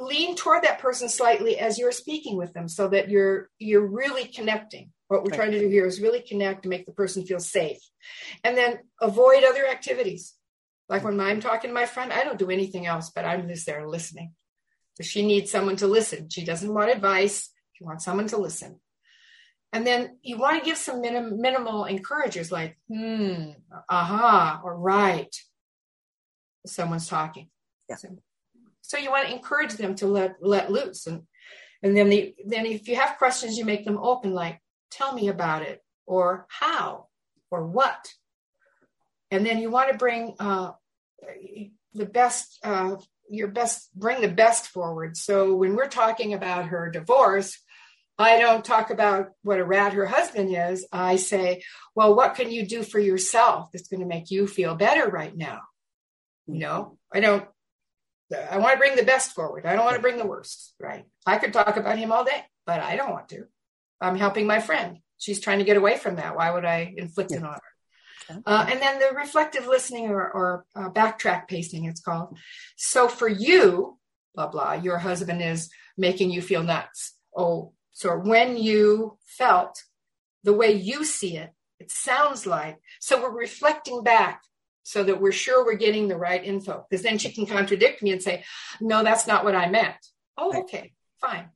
lean 0.00 0.34
toward 0.34 0.64
that 0.64 0.78
person 0.78 1.08
slightly 1.08 1.58
as 1.58 1.78
you're 1.78 1.92
speaking 1.92 2.36
with 2.36 2.52
them 2.52 2.68
so 2.68 2.88
that 2.88 3.08
you're 3.08 3.50
you're 3.58 3.86
really 3.86 4.24
connecting. 4.24 4.92
What 5.08 5.22
we're 5.22 5.30
right. 5.30 5.36
trying 5.36 5.52
to 5.52 5.60
do 5.60 5.68
here 5.68 5.86
is 5.86 6.00
really 6.00 6.20
connect 6.20 6.64
and 6.64 6.70
make 6.70 6.86
the 6.86 6.92
person 6.92 7.24
feel 7.24 7.40
safe. 7.40 7.78
And 8.44 8.56
then 8.56 8.78
avoid 9.00 9.44
other 9.44 9.66
activities. 9.66 10.34
Like 10.88 11.04
when 11.04 11.20
i'm 11.20 11.40
talking 11.40 11.68
to 11.68 11.74
my 11.74 11.84
friend 11.84 12.12
i 12.12 12.24
don't 12.24 12.38
do 12.38 12.50
anything 12.50 12.86
else 12.86 13.10
but 13.14 13.26
i'm 13.26 13.48
just 13.48 13.66
there 13.66 13.86
listening. 13.86 14.34
She 15.00 15.24
needs 15.24 15.50
someone 15.50 15.76
to 15.76 15.86
listen 15.86 16.28
she 16.28 16.44
doesn't 16.44 16.72
want 16.72 16.90
advice. 16.90 17.50
She 17.72 17.84
wants 17.84 18.04
someone 18.04 18.26
to 18.28 18.38
listen. 18.38 18.80
And 19.72 19.86
then 19.86 20.18
you 20.22 20.38
want 20.38 20.58
to 20.58 20.64
give 20.64 20.78
some 20.78 21.00
minim- 21.00 21.40
minimal 21.40 21.84
encouragers 21.84 22.50
like 22.50 22.78
hmm 22.88 23.50
aha 23.88 24.60
or 24.64 24.78
right. 24.78 25.34
Someone's 26.66 27.08
talking. 27.08 27.48
Yeah. 27.88 27.96
So, 27.96 28.08
So 28.88 28.98
you 28.98 29.10
want 29.10 29.28
to 29.28 29.34
encourage 29.34 29.74
them 29.74 29.94
to 29.96 30.06
let 30.06 30.36
let 30.40 30.72
loose. 30.72 31.06
And 31.06 31.22
and 31.82 31.96
then 31.96 32.08
the 32.08 32.34
then 32.44 32.66
if 32.66 32.88
you 32.88 32.96
have 32.96 33.18
questions, 33.18 33.56
you 33.56 33.64
make 33.64 33.84
them 33.84 33.98
open, 33.98 34.34
like, 34.34 34.60
tell 34.90 35.12
me 35.12 35.28
about 35.28 35.62
it, 35.62 35.82
or 36.06 36.46
how, 36.48 37.06
or 37.50 37.66
what. 37.66 38.12
And 39.30 39.46
then 39.46 39.58
you 39.58 39.70
want 39.70 39.92
to 39.92 39.98
bring 39.98 40.34
uh, 40.40 40.72
the 41.94 42.06
best 42.06 42.58
uh, 42.64 42.96
your 43.28 43.48
best 43.48 43.94
bring 43.94 44.20
the 44.20 44.28
best 44.28 44.68
forward 44.68 45.16
so 45.16 45.54
when 45.54 45.76
we're 45.76 45.88
talking 45.88 46.32
about 46.32 46.66
her 46.66 46.90
divorce 46.90 47.58
i 48.18 48.38
don't 48.38 48.64
talk 48.64 48.88
about 48.90 49.32
what 49.42 49.58
a 49.58 49.64
rat 49.64 49.92
her 49.92 50.06
husband 50.06 50.54
is 50.54 50.86
i 50.92 51.16
say 51.16 51.62
well 51.94 52.14
what 52.14 52.34
can 52.36 52.50
you 52.50 52.66
do 52.66 52.82
for 52.82 52.98
yourself 52.98 53.68
that's 53.70 53.88
going 53.88 54.00
to 54.00 54.06
make 54.06 54.30
you 54.30 54.46
feel 54.46 54.74
better 54.74 55.08
right 55.08 55.36
now 55.36 55.60
you 56.46 56.58
know 56.58 56.96
i 57.12 57.20
don't 57.20 57.46
i 58.50 58.58
want 58.58 58.72
to 58.72 58.78
bring 58.78 58.96
the 58.96 59.02
best 59.02 59.32
forward 59.32 59.66
i 59.66 59.74
don't 59.74 59.84
want 59.84 59.96
to 59.96 60.02
bring 60.02 60.18
the 60.18 60.26
worst 60.26 60.74
right 60.80 61.04
i 61.26 61.38
could 61.38 61.52
talk 61.52 61.76
about 61.76 61.98
him 61.98 62.12
all 62.12 62.24
day 62.24 62.42
but 62.66 62.80
i 62.80 62.96
don't 62.96 63.12
want 63.12 63.28
to 63.28 63.44
i'm 64.00 64.16
helping 64.16 64.46
my 64.46 64.60
friend 64.60 64.98
she's 65.18 65.40
trying 65.40 65.58
to 65.58 65.64
get 65.64 65.76
away 65.76 65.96
from 65.96 66.16
that 66.16 66.36
why 66.36 66.50
would 66.50 66.64
i 66.64 66.92
inflict 66.96 67.30
yeah. 67.30 67.38
it 67.38 67.44
on 67.44 67.54
her 67.54 67.60
uh, 68.46 68.66
and 68.68 68.80
then 68.80 68.98
the 68.98 69.16
reflective 69.16 69.66
listening 69.66 70.06
or, 70.06 70.30
or 70.30 70.66
uh, 70.76 70.90
backtrack 70.90 71.48
pacing, 71.48 71.86
it's 71.86 72.00
called. 72.00 72.36
So 72.76 73.08
for 73.08 73.28
you, 73.28 73.98
blah, 74.34 74.48
blah, 74.48 74.74
your 74.74 74.98
husband 74.98 75.42
is 75.42 75.70
making 75.96 76.30
you 76.30 76.42
feel 76.42 76.62
nuts. 76.62 77.14
Oh, 77.36 77.72
so 77.92 78.16
when 78.16 78.56
you 78.56 79.18
felt 79.24 79.82
the 80.44 80.52
way 80.52 80.72
you 80.72 81.04
see 81.04 81.36
it, 81.36 81.50
it 81.80 81.90
sounds 81.90 82.46
like. 82.46 82.78
So 83.00 83.20
we're 83.20 83.36
reflecting 83.36 84.02
back 84.02 84.42
so 84.88 85.04
that 85.04 85.20
we're 85.20 85.32
sure 85.32 85.66
we're 85.66 85.74
getting 85.74 86.08
the 86.08 86.16
right 86.16 86.42
info. 86.42 86.86
Because 86.88 87.02
then 87.02 87.18
she 87.18 87.30
can 87.30 87.44
contradict 87.44 88.02
me 88.02 88.10
and 88.10 88.22
say, 88.22 88.42
no, 88.80 89.04
that's 89.04 89.26
not 89.26 89.44
what 89.44 89.54
I 89.54 89.68
meant. 89.68 89.96
Oh, 90.38 90.60
okay, 90.60 90.94
fine. 91.20 91.50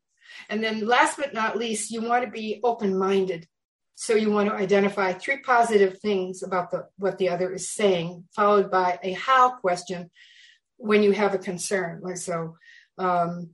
And 0.50 0.62
then 0.62 0.86
last 0.86 1.16
but 1.16 1.32
not 1.32 1.56
least, 1.56 1.90
you 1.90 2.02
want 2.02 2.26
to 2.26 2.30
be 2.30 2.60
open 2.62 2.98
minded. 2.98 3.48
So 3.94 4.16
you 4.16 4.30
want 4.30 4.50
to 4.50 4.54
identify 4.54 5.14
three 5.14 5.38
positive 5.38 5.98
things 5.98 6.42
about 6.42 6.70
the, 6.70 6.88
what 6.98 7.16
the 7.16 7.30
other 7.30 7.50
is 7.54 7.70
saying, 7.72 8.24
followed 8.36 8.70
by 8.70 8.98
a 9.02 9.12
how 9.12 9.52
question 9.52 10.10
when 10.76 11.02
you 11.02 11.12
have 11.12 11.32
a 11.32 11.38
concern. 11.38 12.00
Like 12.02 12.18
so, 12.18 12.56
um, 12.98 13.50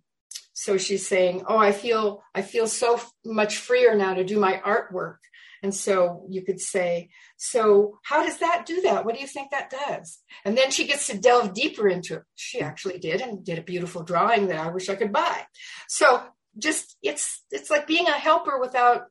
so 0.54 0.76
she's 0.76 1.06
saying, 1.06 1.44
"Oh, 1.46 1.58
I 1.58 1.70
feel 1.70 2.22
I 2.34 2.42
feel 2.42 2.66
so 2.66 3.00
much 3.24 3.58
freer 3.58 3.94
now 3.94 4.14
to 4.14 4.24
do 4.24 4.40
my 4.40 4.60
artwork." 4.64 5.18
And 5.62 5.74
so 5.74 6.26
you 6.28 6.42
could 6.42 6.60
say, 6.60 7.10
"So 7.36 7.98
how 8.04 8.24
does 8.24 8.38
that 8.38 8.64
do 8.66 8.80
that? 8.82 9.04
What 9.04 9.14
do 9.14 9.20
you 9.20 9.26
think 9.26 9.50
that 9.50 9.70
does?" 9.70 10.20
And 10.44 10.56
then 10.56 10.70
she 10.70 10.86
gets 10.86 11.06
to 11.08 11.18
delve 11.18 11.54
deeper 11.54 11.88
into 11.88 12.16
it. 12.16 12.22
She 12.34 12.60
actually 12.60 12.98
did 12.98 13.20
and 13.20 13.44
did 13.44 13.58
a 13.58 13.62
beautiful 13.62 14.02
drawing 14.02 14.48
that 14.48 14.58
I 14.58 14.70
wish 14.70 14.88
I 14.88 14.96
could 14.96 15.12
buy. 15.12 15.46
So 15.88 16.22
just 16.56 16.96
it's 17.02 17.44
it's 17.50 17.70
like 17.70 17.86
being 17.86 18.06
a 18.06 18.12
helper 18.12 18.58
without 18.58 19.06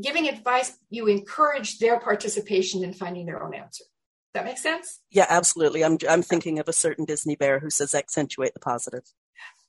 giving 0.00 0.28
advice, 0.28 0.78
you 0.90 1.06
encourage 1.06 1.78
their 1.78 1.98
participation 2.00 2.84
in 2.84 2.92
finding 2.92 3.26
their 3.26 3.42
own 3.42 3.54
answer. 3.54 3.84
That 4.34 4.44
makes 4.44 4.62
sense? 4.62 5.00
Yeah, 5.10 5.26
absolutely. 5.28 5.84
I'm 5.84 5.98
I'm 6.08 6.22
thinking 6.22 6.58
of 6.58 6.68
a 6.68 6.72
certain 6.72 7.04
Disney 7.04 7.34
bear 7.34 7.58
who 7.58 7.70
says 7.70 7.94
accentuate 7.94 8.54
the 8.54 8.60
positive. 8.60 9.02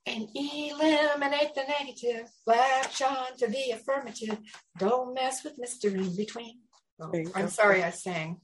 And 0.06 0.28
eliminate 0.34 1.54
the 1.54 1.64
negative, 1.68 2.30
latch 2.48 3.02
on 3.02 3.38
to 3.38 3.48
the 3.48 3.72
affirmative. 3.74 4.38
Don't 4.78 5.14
mess 5.14 5.44
with 5.44 5.54
Mr. 5.60 5.94
In 5.94 6.16
Between. 6.16 6.60
Oh, 7.00 7.12
I'm 7.36 7.50
sorry 7.50 7.84
I 7.84 7.92
sang. 7.92 8.42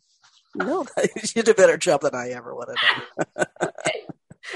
No, 0.56 0.86
you 1.16 1.44
did 1.44 1.50
a 1.50 1.54
better 1.54 1.78
job 1.78 2.02
than 2.02 2.16
I 2.16 2.30
ever 2.30 2.56
would 2.56 2.70
have 2.70 3.26
done. 3.36 3.48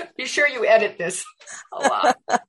Be 0.17 0.25
sure 0.25 0.47
you 0.47 0.65
edit 0.65 0.97
this 0.97 1.25
a 1.73 1.79
lot. 1.79 2.17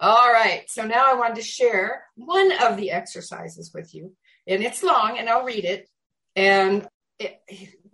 All 0.00 0.32
right. 0.32 0.64
So 0.68 0.86
now 0.86 1.04
I 1.06 1.14
wanted 1.14 1.36
to 1.36 1.42
share 1.42 2.04
one 2.16 2.52
of 2.62 2.76
the 2.76 2.90
exercises 2.90 3.70
with 3.74 3.94
you. 3.94 4.14
And 4.46 4.62
it's 4.62 4.82
long, 4.82 5.18
and 5.18 5.28
I'll 5.28 5.44
read 5.44 5.64
it. 5.64 5.88
And 6.34 6.86
it, 7.18 7.40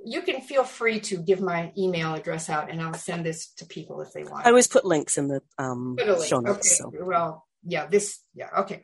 you 0.04 0.22
can 0.22 0.40
feel 0.40 0.64
free 0.64 1.00
to 1.00 1.18
give 1.18 1.40
my 1.40 1.72
email 1.76 2.14
address 2.14 2.50
out, 2.50 2.70
and 2.70 2.80
I'll 2.80 2.94
send 2.94 3.24
this 3.24 3.52
to 3.54 3.66
people 3.66 4.00
if 4.00 4.12
they 4.12 4.24
want. 4.24 4.46
I 4.46 4.50
always 4.50 4.66
put 4.66 4.84
links 4.84 5.18
in 5.18 5.28
the 5.28 5.42
um, 5.58 5.96
show 6.26 6.40
notes. 6.40 6.80
Okay. 6.80 6.98
So. 6.98 7.04
Well, 7.04 7.46
yeah, 7.64 7.86
this, 7.86 8.20
yeah, 8.34 8.50
okay. 8.58 8.82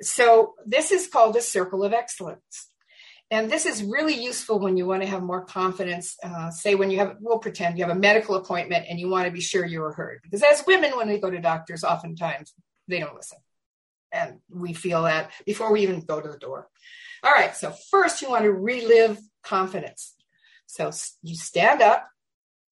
So 0.00 0.54
this 0.66 0.90
is 0.92 1.06
called 1.06 1.36
a 1.36 1.42
circle 1.42 1.84
of 1.84 1.92
excellence. 1.92 2.70
And 3.30 3.50
this 3.50 3.66
is 3.66 3.82
really 3.82 4.14
useful 4.22 4.60
when 4.60 4.76
you 4.76 4.86
want 4.86 5.02
to 5.02 5.08
have 5.08 5.22
more 5.22 5.44
confidence. 5.44 6.16
Uh, 6.22 6.50
say 6.50 6.76
when 6.76 6.90
you 6.92 6.98
have, 6.98 7.16
we'll 7.20 7.38
pretend 7.38 7.76
you 7.76 7.84
have 7.84 7.96
a 7.96 7.98
medical 7.98 8.36
appointment 8.36 8.86
and 8.88 9.00
you 9.00 9.08
want 9.08 9.26
to 9.26 9.32
be 9.32 9.40
sure 9.40 9.66
you 9.66 9.82
are 9.82 9.92
heard. 9.92 10.20
Because 10.22 10.44
as 10.44 10.64
women, 10.64 10.96
when 10.96 11.08
we 11.08 11.18
go 11.18 11.30
to 11.30 11.40
doctors, 11.40 11.82
oftentimes 11.82 12.54
they 12.86 13.00
don't 13.00 13.16
listen. 13.16 13.38
And 14.12 14.38
we 14.48 14.74
feel 14.74 15.02
that 15.02 15.32
before 15.44 15.72
we 15.72 15.80
even 15.80 16.00
go 16.00 16.20
to 16.20 16.28
the 16.28 16.38
door. 16.38 16.68
All 17.24 17.32
right. 17.32 17.56
So 17.56 17.74
first 17.90 18.22
you 18.22 18.30
want 18.30 18.44
to 18.44 18.52
relive 18.52 19.18
confidence. 19.42 20.14
So 20.66 20.90
you 21.22 21.34
stand 21.36 21.82
up, 21.82 22.08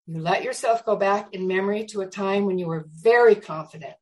you 0.06 0.20
let 0.20 0.44
yourself 0.44 0.86
go 0.86 0.96
back 0.96 1.34
in 1.34 1.48
memory 1.48 1.86
to 1.86 2.02
a 2.02 2.08
time 2.08 2.46
when 2.46 2.58
you 2.58 2.68
were 2.68 2.88
very 2.92 3.36
confident, 3.36 3.94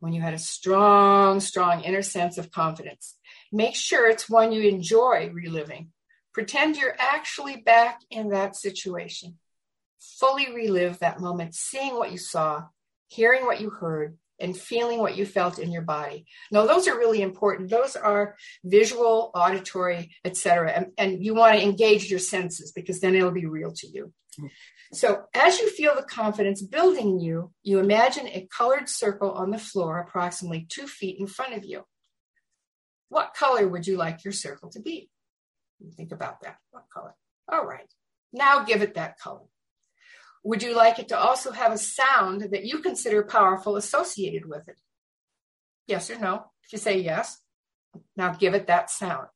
when 0.00 0.12
you 0.12 0.22
had 0.22 0.34
a 0.34 0.38
strong, 0.38 1.40
strong 1.40 1.82
inner 1.82 2.02
sense 2.02 2.38
of 2.38 2.50
confidence. 2.50 3.16
Make 3.52 3.74
sure 3.74 4.08
it's 4.08 4.30
one 4.30 4.52
you 4.52 4.62
enjoy 4.68 5.30
reliving. 5.32 5.90
Pretend 6.32 6.76
you're 6.76 6.96
actually 6.98 7.56
back 7.56 8.00
in 8.10 8.30
that 8.30 8.56
situation. 8.56 9.38
Fully 10.00 10.54
relive 10.54 11.00
that 11.00 11.20
moment, 11.20 11.54
seeing 11.54 11.96
what 11.96 12.12
you 12.12 12.18
saw, 12.18 12.64
hearing 13.08 13.44
what 13.44 13.60
you 13.60 13.70
heard, 13.70 14.16
and 14.40 14.56
feeling 14.56 14.98
what 14.98 15.16
you 15.16 15.26
felt 15.26 15.58
in 15.58 15.72
your 15.72 15.82
body. 15.82 16.26
Now, 16.50 16.66
those 16.66 16.88
are 16.88 16.96
really 16.96 17.22
important. 17.22 17.70
Those 17.70 17.96
are 17.96 18.36
visual, 18.64 19.30
auditory, 19.34 20.14
etc. 20.24 20.70
And, 20.70 20.86
and 20.96 21.24
you 21.24 21.34
want 21.34 21.56
to 21.56 21.62
engage 21.62 22.10
your 22.10 22.20
senses 22.20 22.72
because 22.72 23.00
then 23.00 23.14
it'll 23.14 23.30
be 23.30 23.46
real 23.46 23.72
to 23.72 23.86
you. 23.86 24.12
So, 24.92 25.24
as 25.34 25.58
you 25.58 25.68
feel 25.70 25.94
the 25.94 26.02
confidence 26.02 26.62
building 26.62 27.08
in 27.08 27.20
you, 27.20 27.52
you 27.62 27.78
imagine 27.78 28.26
a 28.28 28.48
colored 28.56 28.88
circle 28.88 29.32
on 29.32 29.50
the 29.50 29.58
floor 29.58 29.98
approximately 29.98 30.66
two 30.68 30.86
feet 30.86 31.18
in 31.18 31.26
front 31.26 31.54
of 31.54 31.64
you. 31.64 31.84
What 33.10 33.34
color 33.34 33.66
would 33.68 33.86
you 33.86 33.96
like 33.96 34.24
your 34.24 34.32
circle 34.32 34.70
to 34.70 34.80
be? 34.80 35.10
Think 35.96 36.12
about 36.12 36.40
that. 36.42 36.56
What 36.70 36.84
color? 36.92 37.14
All 37.50 37.66
right. 37.66 37.90
Now 38.32 38.64
give 38.64 38.82
it 38.82 38.94
that 38.94 39.18
color. 39.18 39.46
Would 40.44 40.62
you 40.62 40.76
like 40.76 40.98
it 40.98 41.08
to 41.08 41.18
also 41.18 41.52
have 41.52 41.72
a 41.72 41.78
sound 41.78 42.42
that 42.52 42.64
you 42.64 42.80
consider 42.80 43.22
powerful 43.22 43.76
associated 43.76 44.46
with 44.46 44.68
it? 44.68 44.78
Yes 45.86 46.10
or 46.10 46.18
no? 46.18 46.44
If 46.64 46.72
you 46.72 46.78
say 46.78 47.00
yes, 47.00 47.38
now 48.16 48.32
give 48.32 48.54
it 48.54 48.66
that 48.66 48.90
sound. 48.90 49.28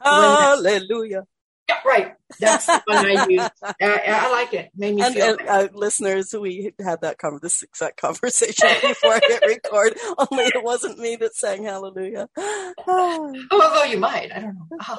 Hallelujah. 0.00 1.26
Yeah, 1.68 1.76
right. 1.86 2.14
That's 2.40 2.66
the 2.66 2.82
one 2.86 3.06
I 3.06 3.26
use. 3.28 3.48
I, 3.62 4.02
I, 4.06 4.30
like 4.32 4.54
it. 4.54 4.70
Made 4.74 4.96
me 4.96 5.02
and, 5.02 5.14
feel. 5.14 5.36
And, 5.38 5.48
uh, 5.48 5.68
listeners, 5.72 6.34
we 6.38 6.72
had 6.82 7.02
that 7.02 7.18
con- 7.18 7.38
this 7.40 7.62
exact 7.62 8.00
conversation 8.00 8.68
before 8.82 9.12
I 9.12 9.20
hit 9.26 9.42
record. 9.46 9.94
Only 10.18 10.44
it 10.44 10.64
wasn't 10.64 10.98
me 10.98 11.16
that 11.16 11.34
sang 11.36 11.64
Hallelujah. 11.64 12.28
oh, 12.38 13.34
although 13.50 13.84
you 13.84 13.98
might, 13.98 14.32
I 14.34 14.40
don't 14.40 14.54
know. 14.54 14.78
Oh. 14.88 14.98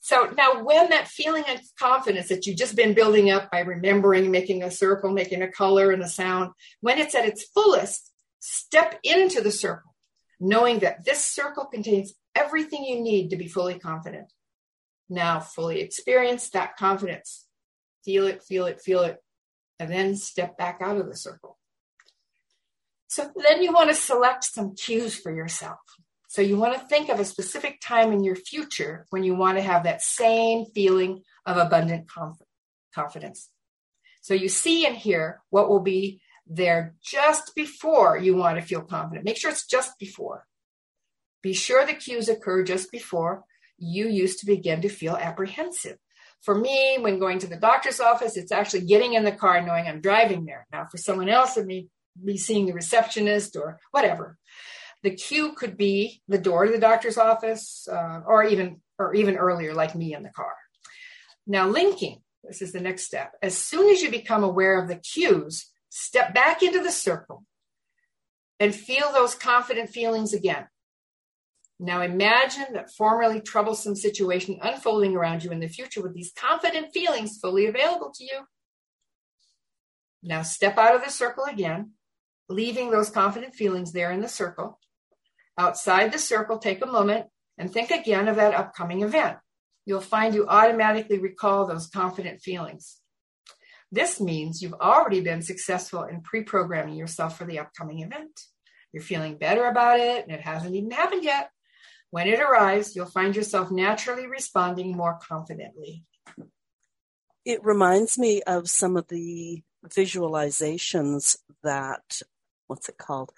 So 0.00 0.32
now, 0.36 0.62
when 0.62 0.90
that 0.90 1.08
feeling 1.08 1.44
of 1.48 1.60
confidence 1.78 2.28
that 2.28 2.46
you've 2.46 2.56
just 2.56 2.76
been 2.76 2.94
building 2.94 3.30
up 3.30 3.50
by 3.50 3.60
remembering, 3.60 4.30
making 4.30 4.62
a 4.62 4.70
circle, 4.70 5.10
making 5.10 5.42
a 5.42 5.50
color 5.50 5.90
and 5.90 6.02
a 6.02 6.08
sound, 6.08 6.52
when 6.80 6.98
it's 6.98 7.14
at 7.14 7.26
its 7.26 7.44
fullest, 7.44 8.12
step 8.38 8.98
into 9.02 9.40
the 9.40 9.50
circle, 9.50 9.94
knowing 10.38 10.80
that 10.80 11.04
this 11.04 11.24
circle 11.24 11.64
contains 11.64 12.14
everything 12.34 12.84
you 12.84 13.00
need 13.00 13.30
to 13.30 13.36
be 13.36 13.48
fully 13.48 13.78
confident 13.78 14.32
now 15.08 15.40
fully 15.40 15.80
experience 15.80 16.50
that 16.50 16.76
confidence. 16.76 17.46
Feel 18.04 18.26
it, 18.26 18.42
feel 18.42 18.66
it, 18.66 18.80
feel 18.80 19.02
it, 19.02 19.18
and 19.78 19.90
then 19.90 20.16
step 20.16 20.56
back 20.56 20.78
out 20.80 20.96
of 20.96 21.06
the 21.08 21.16
circle. 21.16 21.58
So 23.08 23.30
then 23.36 23.62
you 23.62 23.72
want 23.72 23.88
to 23.88 23.94
select 23.94 24.44
some 24.44 24.74
cues 24.74 25.18
for 25.18 25.34
yourself. 25.34 25.78
So 26.28 26.42
you 26.42 26.58
want 26.58 26.74
to 26.74 26.86
think 26.86 27.08
of 27.08 27.20
a 27.20 27.24
specific 27.24 27.80
time 27.80 28.12
in 28.12 28.22
your 28.22 28.36
future 28.36 29.06
when 29.08 29.24
you 29.24 29.34
want 29.34 29.56
to 29.56 29.62
have 29.62 29.84
that 29.84 30.02
same 30.02 30.66
feeling 30.66 31.22
of 31.46 31.56
abundant 31.56 32.06
conf- 32.08 32.42
confidence. 32.94 33.48
So 34.20 34.34
you 34.34 34.50
see 34.50 34.86
and 34.86 34.94
hear 34.94 35.40
what 35.48 35.70
will 35.70 35.80
be 35.80 36.20
there 36.46 36.94
just 37.02 37.54
before 37.54 38.18
you 38.18 38.36
want 38.36 38.58
to 38.58 38.64
feel 38.64 38.82
confident. 38.82 39.24
Make 39.24 39.38
sure 39.38 39.50
it's 39.50 39.66
just 39.66 39.98
before. 39.98 40.46
Be 41.42 41.54
sure 41.54 41.86
the 41.86 41.94
cues 41.94 42.28
occur 42.28 42.62
just 42.62 42.92
before 42.92 43.44
you 43.78 44.08
used 44.08 44.40
to 44.40 44.46
begin 44.46 44.82
to 44.82 44.88
feel 44.88 45.16
apprehensive. 45.16 45.98
For 46.42 46.54
me, 46.54 46.98
when 47.00 47.18
going 47.18 47.40
to 47.40 47.46
the 47.46 47.56
doctor's 47.56 48.00
office, 48.00 48.36
it's 48.36 48.52
actually 48.52 48.82
getting 48.82 49.14
in 49.14 49.24
the 49.24 49.32
car 49.32 49.60
knowing 49.60 49.86
I'm 49.86 50.00
driving 50.00 50.44
there. 50.44 50.66
Now, 50.72 50.86
for 50.86 50.96
someone 50.96 51.28
else, 51.28 51.56
it 51.56 51.66
may 51.66 51.88
be 52.24 52.36
seeing 52.36 52.66
the 52.66 52.72
receptionist 52.72 53.56
or 53.56 53.78
whatever. 53.90 54.36
The 55.02 55.10
cue 55.10 55.52
could 55.52 55.76
be 55.76 56.22
the 56.28 56.38
door 56.38 56.66
to 56.66 56.72
the 56.72 56.78
doctor's 56.78 57.18
office, 57.18 57.88
uh, 57.90 58.20
or 58.26 58.44
even 58.44 58.80
or 58.98 59.14
even 59.14 59.36
earlier, 59.36 59.74
like 59.74 59.94
me 59.94 60.14
in 60.14 60.22
the 60.22 60.30
car. 60.30 60.52
Now, 61.46 61.68
linking. 61.68 62.22
This 62.44 62.62
is 62.62 62.72
the 62.72 62.80
next 62.80 63.02
step. 63.02 63.34
As 63.42 63.58
soon 63.58 63.90
as 63.90 64.00
you 64.00 64.10
become 64.10 64.44
aware 64.44 64.80
of 64.80 64.88
the 64.88 64.96
cues, 64.96 65.70
step 65.88 66.34
back 66.34 66.62
into 66.62 66.82
the 66.82 66.90
circle 66.90 67.44
and 68.60 68.74
feel 68.74 69.12
those 69.12 69.34
confident 69.34 69.90
feelings 69.90 70.32
again. 70.32 70.66
Now 71.80 72.02
imagine 72.02 72.66
that 72.72 72.92
formerly 72.92 73.40
troublesome 73.40 73.94
situation 73.94 74.58
unfolding 74.60 75.14
around 75.14 75.44
you 75.44 75.52
in 75.52 75.60
the 75.60 75.68
future 75.68 76.02
with 76.02 76.14
these 76.14 76.32
confident 76.36 76.92
feelings 76.92 77.38
fully 77.40 77.66
available 77.66 78.12
to 78.16 78.24
you. 78.24 78.40
Now 80.22 80.42
step 80.42 80.76
out 80.76 80.96
of 80.96 81.04
the 81.04 81.10
circle 81.10 81.44
again, 81.44 81.92
leaving 82.48 82.90
those 82.90 83.10
confident 83.10 83.54
feelings 83.54 83.92
there 83.92 84.10
in 84.10 84.20
the 84.20 84.28
circle. 84.28 84.80
Outside 85.56 86.12
the 86.12 86.18
circle, 86.18 86.58
take 86.58 86.82
a 86.82 86.86
moment 86.86 87.26
and 87.58 87.72
think 87.72 87.90
again 87.90 88.26
of 88.26 88.36
that 88.36 88.54
upcoming 88.54 89.02
event. 89.02 89.38
You'll 89.86 90.00
find 90.00 90.34
you 90.34 90.46
automatically 90.48 91.18
recall 91.18 91.66
those 91.66 91.86
confident 91.86 92.40
feelings. 92.40 92.98
This 93.90 94.20
means 94.20 94.60
you've 94.60 94.74
already 94.74 95.20
been 95.20 95.42
successful 95.42 96.04
in 96.04 96.22
pre 96.22 96.42
programming 96.42 96.94
yourself 96.94 97.38
for 97.38 97.44
the 97.44 97.60
upcoming 97.60 98.00
event. 98.00 98.38
You're 98.92 99.02
feeling 99.02 99.38
better 99.38 99.66
about 99.66 100.00
it, 100.00 100.24
and 100.24 100.32
it 100.32 100.40
hasn't 100.40 100.74
even 100.74 100.90
happened 100.90 101.24
yet. 101.24 101.50
When 102.10 102.26
it 102.26 102.40
arrives, 102.40 102.96
you'll 102.96 103.06
find 103.06 103.36
yourself 103.36 103.70
naturally 103.70 104.26
responding 104.26 104.96
more 104.96 105.18
confidently. 105.22 106.04
It 107.44 107.62
reminds 107.64 108.18
me 108.18 108.42
of 108.42 108.68
some 108.68 108.96
of 108.96 109.08
the 109.08 109.62
visualizations 109.86 111.36
that, 111.62 112.22
what's 112.66 112.88
it 112.88 112.98
called? 112.98 113.32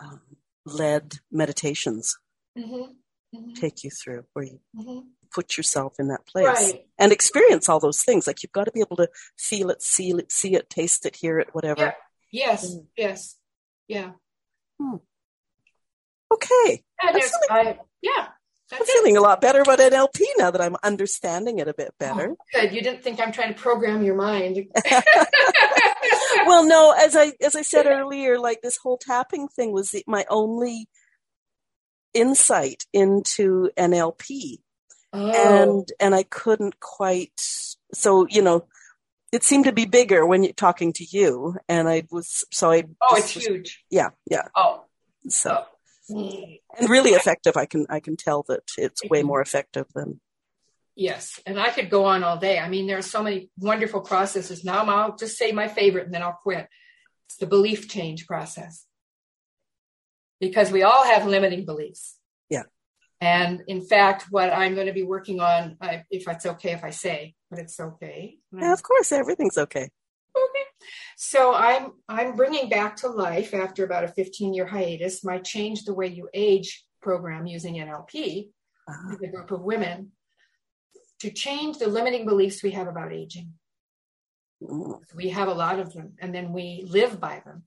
Um, 0.00 0.20
led 0.64 1.18
meditations 1.30 2.18
mm-hmm. 2.58 2.92
Mm-hmm. 3.36 3.52
take 3.54 3.84
you 3.84 3.90
through, 3.90 4.24
where 4.32 4.44
you 4.44 4.60
mm-hmm. 4.76 5.00
put 5.32 5.56
yourself 5.56 5.94
in 5.98 6.08
that 6.08 6.26
place 6.26 6.46
right. 6.46 6.86
and 6.98 7.12
experience 7.12 7.68
all 7.68 7.80
those 7.80 8.02
things. 8.02 8.26
Like 8.26 8.42
you've 8.42 8.52
got 8.52 8.64
to 8.64 8.72
be 8.72 8.80
able 8.80 8.96
to 8.96 9.08
feel 9.38 9.70
it, 9.70 9.82
see 9.82 10.10
it, 10.10 10.30
see 10.30 10.54
it, 10.54 10.70
taste 10.70 11.06
it, 11.06 11.16
hear 11.16 11.38
it, 11.38 11.48
whatever. 11.52 11.80
Yeah. 11.80 11.92
Yes, 12.32 12.74
mm. 12.74 12.86
yes, 12.96 13.36
yeah. 13.88 14.12
Hmm. 14.80 14.96
Okay. 16.32 16.84
Yeah, 17.02 17.20
I, 17.50 17.78
yeah. 18.02 18.28
I'm 18.72 18.84
feeling 18.84 19.16
a 19.16 19.20
lot 19.20 19.40
better 19.40 19.60
about 19.62 19.80
NLP 19.80 20.20
now 20.38 20.50
that 20.52 20.60
I'm 20.60 20.76
understanding 20.82 21.58
it 21.58 21.66
a 21.66 21.74
bit 21.74 21.92
better. 21.98 22.36
Oh, 22.38 22.44
good. 22.54 22.72
You 22.72 22.82
didn't 22.82 23.02
think 23.02 23.20
I'm 23.20 23.32
trying 23.32 23.52
to 23.52 23.60
program 23.60 24.04
your 24.04 24.14
mind. 24.14 24.68
well, 26.46 26.64
no, 26.66 26.94
as 26.96 27.16
I 27.16 27.32
as 27.40 27.56
I 27.56 27.62
said 27.62 27.86
earlier, 27.86 28.38
like 28.38 28.62
this 28.62 28.76
whole 28.76 28.96
tapping 28.96 29.48
thing 29.48 29.72
was 29.72 29.90
the, 29.90 30.04
my 30.06 30.24
only 30.30 30.88
insight 32.14 32.84
into 32.92 33.70
NLP. 33.76 34.58
Oh. 35.12 35.30
And 35.30 35.88
and 35.98 36.14
I 36.14 36.22
couldn't 36.22 36.78
quite 36.78 37.32
so, 37.92 38.26
you 38.28 38.42
know, 38.42 38.66
it 39.32 39.42
seemed 39.42 39.64
to 39.64 39.72
be 39.72 39.86
bigger 39.86 40.24
when 40.24 40.44
you're 40.44 40.52
talking 40.52 40.92
to 40.94 41.04
you 41.04 41.56
and 41.68 41.88
I 41.88 42.04
was 42.10 42.44
so 42.52 42.70
I 42.70 42.84
Oh, 43.02 43.16
it's 43.16 43.34
was, 43.34 43.46
huge. 43.46 43.84
Yeah, 43.90 44.10
yeah. 44.30 44.48
Oh. 44.54 44.84
So 45.28 45.64
Mm. 46.10 46.60
and 46.78 46.90
really 46.90 47.10
effective. 47.10 47.56
I 47.56 47.66
can 47.66 47.86
I 47.88 48.00
can 48.00 48.16
tell 48.16 48.44
that 48.48 48.62
it's 48.76 49.02
way 49.08 49.18
mm-hmm. 49.20 49.28
more 49.28 49.40
effective 49.40 49.86
than. 49.94 50.20
Yes, 50.96 51.40
and 51.46 51.58
I 51.58 51.70
could 51.70 51.88
go 51.88 52.04
on 52.04 52.24
all 52.24 52.36
day. 52.36 52.58
I 52.58 52.68
mean, 52.68 52.86
there 52.86 52.98
are 52.98 53.02
so 53.02 53.22
many 53.22 53.50
wonderful 53.56 54.00
processes. 54.00 54.64
Now 54.64 54.84
I'll 54.84 55.16
just 55.16 55.38
say 55.38 55.52
my 55.52 55.68
favorite, 55.68 56.04
and 56.06 56.14
then 56.14 56.22
I'll 56.22 56.38
quit. 56.42 56.68
It's 57.26 57.36
the 57.36 57.46
belief 57.46 57.88
change 57.88 58.26
process, 58.26 58.84
because 60.40 60.72
we 60.72 60.82
all 60.82 61.04
have 61.04 61.26
limiting 61.26 61.64
beliefs. 61.64 62.16
Yeah. 62.48 62.64
And 63.20 63.62
in 63.66 63.82
fact, 63.82 64.26
what 64.30 64.52
I'm 64.52 64.74
going 64.74 64.88
to 64.88 64.92
be 64.92 65.04
working 65.04 65.40
on, 65.40 65.76
if 66.10 66.26
it's 66.26 66.46
okay 66.46 66.72
if 66.72 66.82
I 66.82 66.90
say, 66.90 67.34
but 67.50 67.60
it's 67.60 67.78
okay. 67.78 68.38
Yeah, 68.52 68.72
of 68.72 68.82
course, 68.82 69.12
everything's 69.12 69.58
okay. 69.58 69.90
Okay. 70.40 70.64
So 71.16 71.54
I'm 71.54 71.92
I'm 72.08 72.36
bringing 72.36 72.68
back 72.68 72.96
to 72.96 73.08
life 73.08 73.52
after 73.54 73.84
about 73.84 74.04
a 74.04 74.08
15 74.08 74.54
year 74.54 74.66
hiatus 74.66 75.24
my 75.24 75.38
change 75.38 75.84
the 75.84 75.94
way 75.94 76.06
you 76.06 76.28
age 76.32 76.84
program 77.02 77.46
using 77.46 77.74
NLP 77.74 78.48
uh-huh. 78.88 79.10
with 79.10 79.28
a 79.28 79.32
group 79.32 79.50
of 79.50 79.62
women 79.62 80.12
to 81.20 81.30
change 81.30 81.78
the 81.78 81.88
limiting 81.88 82.24
beliefs 82.24 82.62
we 82.62 82.72
have 82.72 82.88
about 82.88 83.12
aging. 83.12 83.52
We 85.14 85.30
have 85.30 85.48
a 85.48 85.54
lot 85.54 85.78
of 85.78 85.92
them, 85.92 86.14
and 86.18 86.34
then 86.34 86.52
we 86.52 86.86
live 86.88 87.20
by 87.20 87.42
them, 87.44 87.62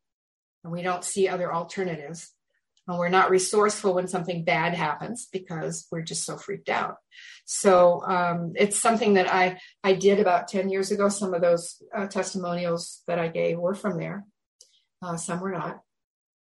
and 0.63 0.71
we 0.71 0.81
don't 0.81 1.03
see 1.03 1.27
other 1.27 1.53
alternatives. 1.53 2.31
And 2.87 2.97
we're 2.97 3.09
not 3.09 3.29
resourceful 3.29 3.93
when 3.93 4.07
something 4.07 4.43
bad 4.43 4.73
happens 4.73 5.27
because 5.31 5.87
we're 5.89 6.01
just 6.01 6.25
so 6.25 6.35
freaked 6.35 6.67
out. 6.67 6.97
So 7.45 8.01
um, 8.05 8.53
it's 8.55 8.77
something 8.77 9.13
that 9.13 9.33
I 9.33 9.59
I 9.83 9.93
did 9.93 10.19
about 10.19 10.49
ten 10.49 10.69
years 10.69 10.91
ago. 10.91 11.07
Some 11.09 11.33
of 11.33 11.41
those 11.41 11.81
uh, 11.95 12.07
testimonials 12.07 13.01
that 13.07 13.19
I 13.19 13.29
gave 13.29 13.57
were 13.57 13.75
from 13.75 13.97
there. 13.97 14.25
Uh, 15.01 15.17
some 15.17 15.39
were 15.39 15.51
not, 15.51 15.79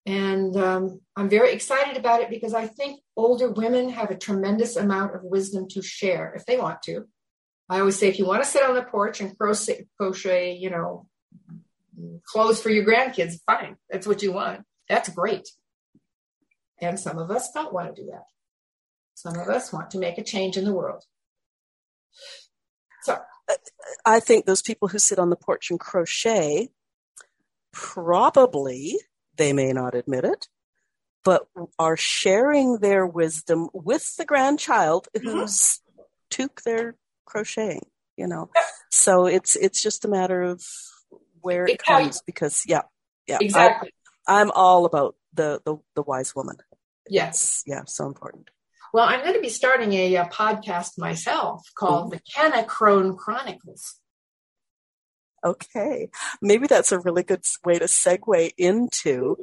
and 0.05 0.55
um, 0.57 1.01
I'm 1.15 1.29
very 1.29 1.51
excited 1.51 1.97
about 1.97 2.21
it 2.21 2.29
because 2.29 2.53
I 2.53 2.67
think 2.67 3.01
older 3.15 3.51
women 3.51 3.89
have 3.89 4.11
a 4.11 4.17
tremendous 4.17 4.75
amount 4.75 5.15
of 5.15 5.23
wisdom 5.23 5.67
to 5.69 5.81
share 5.81 6.33
if 6.35 6.45
they 6.45 6.57
want 6.57 6.81
to. 6.83 7.05
I 7.69 7.79
always 7.79 7.97
say, 7.97 8.07
if 8.07 8.17
you 8.17 8.25
want 8.25 8.43
to 8.43 8.49
sit 8.49 8.63
on 8.63 8.75
the 8.75 8.81
porch 8.81 9.21
and 9.21 9.37
crochet, 9.37 9.85
crochet, 9.97 10.55
you 10.55 10.69
know, 10.71 11.05
clothes 12.25 12.61
for 12.61 12.69
your 12.69 12.85
grandkids, 12.85 13.35
fine. 13.45 13.75
That's 13.89 14.07
what 14.07 14.23
you 14.23 14.31
want. 14.31 14.61
That's 14.87 15.09
great. 15.09 15.47
And 16.81 16.99
some 16.99 17.17
of 17.17 17.31
us 17.31 17.51
don't 17.51 17.73
want 17.73 17.95
to 17.95 18.01
do 18.01 18.09
that. 18.11 18.25
Some 19.15 19.37
of 19.37 19.49
us 19.49 19.73
want 19.73 19.91
to 19.91 19.97
make 19.97 20.17
a 20.17 20.23
change 20.23 20.55
in 20.55 20.63
the 20.63 20.73
world. 20.73 21.03
So 23.03 23.17
I 24.05 24.19
think 24.19 24.45
those 24.45 24.61
people 24.61 24.87
who 24.87 24.99
sit 24.99 25.19
on 25.19 25.29
the 25.29 25.35
porch 25.35 25.69
and 25.69 25.79
crochet 25.79 26.69
probably, 27.71 28.97
they 29.37 29.53
may 29.53 29.73
not 29.73 29.95
admit 29.95 30.23
it, 30.23 30.47
but 31.23 31.47
are 31.77 31.97
sharing 31.97 32.77
their 32.77 33.05
wisdom 33.05 33.69
with 33.73 34.15
the 34.17 34.25
grandchild 34.25 35.07
who's 35.13 35.79
mm-hmm. 35.79 36.01
took 36.29 36.61
their 36.61 36.95
crocheting, 37.25 37.85
you 38.17 38.27
know. 38.27 38.49
So 38.89 39.25
it's 39.25 39.55
it's 39.55 39.81
just 39.81 40.05
a 40.05 40.07
matter 40.07 40.41
of 40.41 40.63
where 41.41 41.65
it 41.65 41.75
exactly. 41.75 42.03
comes 42.05 42.21
because 42.21 42.63
yeah. 42.67 42.83
Yeah. 43.27 43.37
Exactly. 43.41 43.91
I, 44.27 44.41
I'm 44.41 44.51
all 44.51 44.85
about 44.85 45.15
the, 45.33 45.61
the 45.65 45.77
the 45.95 46.03
wise 46.03 46.35
woman. 46.35 46.57
Yes. 47.09 47.63
yeah, 47.65 47.81
so 47.85 48.05
important. 48.05 48.49
Well, 48.93 49.05
I'm 49.05 49.21
going 49.21 49.35
to 49.35 49.41
be 49.41 49.49
starting 49.49 49.93
a, 49.93 50.15
a 50.15 50.25
podcast 50.25 50.97
myself 50.97 51.61
called 51.75 52.11
the 52.11 52.19
Canna 52.35 52.63
Crone 52.63 53.15
Chronicles. 53.15 53.99
Okay. 55.43 56.09
Maybe 56.41 56.67
that's 56.67 56.91
a 56.91 56.99
really 56.99 57.23
good 57.23 57.45
way 57.63 57.79
to 57.79 57.85
segue 57.85 58.51
into. 58.57 59.37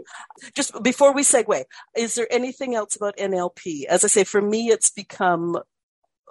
Just 0.54 0.82
before 0.82 1.14
we 1.14 1.22
segue, 1.22 1.64
is 1.96 2.14
there 2.14 2.26
anything 2.30 2.74
else 2.74 2.96
about 2.96 3.16
NLP? 3.16 3.84
As 3.84 4.04
I 4.04 4.08
say, 4.08 4.24
for 4.24 4.42
me, 4.42 4.68
it's 4.68 4.90
become 4.90 5.58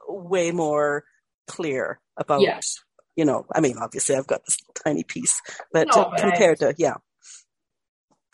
way 0.08 0.52
more 0.52 1.04
clear 1.48 2.00
about, 2.18 2.42
yes. 2.42 2.84
you 3.16 3.26
know, 3.26 3.46
I 3.54 3.60
mean, 3.60 3.78
obviously 3.80 4.16
I've 4.16 4.28
got 4.28 4.46
this 4.46 4.58
tiny 4.84 5.04
piece, 5.04 5.42
but, 5.72 5.88
no, 5.88 6.04
uh, 6.04 6.10
but 6.12 6.20
compared 6.20 6.62
I... 6.62 6.74
to, 6.74 6.76
yeah. 6.78 6.96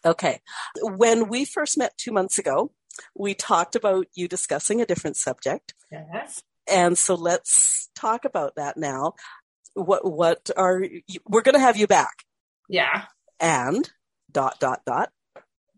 Okay. 0.04 0.42
When 0.82 1.30
we 1.30 1.46
first 1.46 1.78
met 1.78 1.98
two 1.98 2.12
months 2.12 2.40
ago, 2.40 2.72
we 3.16 3.34
talked 3.34 3.76
about 3.76 4.08
you 4.14 4.28
discussing 4.28 4.82
a 4.82 4.86
different 4.86 5.18
subject. 5.18 5.74
Yes. 5.92 6.44
And 6.68 6.98
so 6.98 7.16
let's 7.16 7.90
talk 7.96 8.26
about 8.26 8.56
that 8.56 8.78
now. 8.78 9.14
What 9.74 10.10
what 10.10 10.50
are 10.56 10.82
you, 10.82 11.20
we're 11.28 11.42
going 11.42 11.56
to 11.56 11.62
have 11.62 11.78
you 11.78 11.88
back? 11.88 12.24
Yeah. 12.70 13.06
And 13.40 13.90
dot 14.32 14.60
dot 14.60 14.82
dot. 14.86 15.12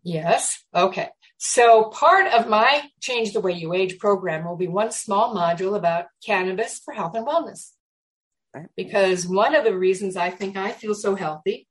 Yes. 0.04 0.64
Okay. 0.74 1.10
So 1.38 1.86
part 1.86 2.28
of 2.28 2.48
my 2.48 2.84
Change 3.02 3.34
the 3.34 3.42
Way 3.42 3.54
You 3.54 3.74
Age 3.74 4.00
program 4.00 4.46
will 4.46 4.56
be 4.56 4.68
one 4.68 4.92
small 4.92 5.36
module 5.36 5.76
about 5.76 6.06
cannabis 6.26 6.80
for 6.80 6.94
health 6.94 7.16
and 7.16 7.28
wellness. 7.28 7.72
Right. 8.54 8.68
Because 8.78 9.28
one 9.28 9.56
of 9.56 9.64
the 9.64 9.76
reasons 9.76 10.16
I 10.16 10.30
think 10.30 10.56
I 10.56 10.72
feel 10.72 10.94
so 10.94 11.16
healthy, 11.16 11.68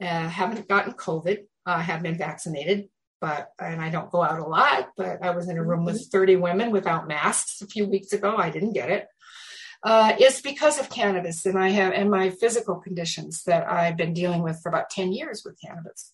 uh, 0.00 0.28
haven't 0.28 0.68
gotten 0.68 0.94
COVID, 0.94 1.44
uh, 1.66 1.80
have 1.80 2.02
been 2.02 2.16
vaccinated, 2.16 2.88
but 3.24 3.52
and 3.58 3.80
I 3.80 3.88
don't 3.88 4.10
go 4.10 4.22
out 4.22 4.38
a 4.38 4.44
lot, 4.44 4.90
but 4.98 5.22
I 5.22 5.30
was 5.30 5.48
in 5.48 5.56
a 5.56 5.64
room 5.64 5.86
with 5.86 5.94
mm-hmm. 5.94 6.18
30 6.18 6.36
women 6.36 6.70
without 6.70 7.08
masks 7.08 7.62
a 7.62 7.66
few 7.66 7.86
weeks 7.86 8.12
ago. 8.12 8.36
I 8.36 8.50
didn't 8.50 8.74
get 8.74 8.90
it. 8.90 9.06
Uh, 9.82 10.12
it's 10.18 10.42
because 10.42 10.78
of 10.78 10.90
cannabis 10.90 11.46
and 11.46 11.58
I 11.58 11.70
have 11.70 11.94
and 11.94 12.10
my 12.10 12.28
physical 12.28 12.76
conditions 12.76 13.44
that 13.44 13.66
I've 13.66 13.96
been 13.96 14.12
dealing 14.12 14.42
with 14.42 14.60
for 14.62 14.68
about 14.68 14.90
10 14.90 15.14
years 15.14 15.42
with 15.42 15.58
cannabis. 15.58 16.12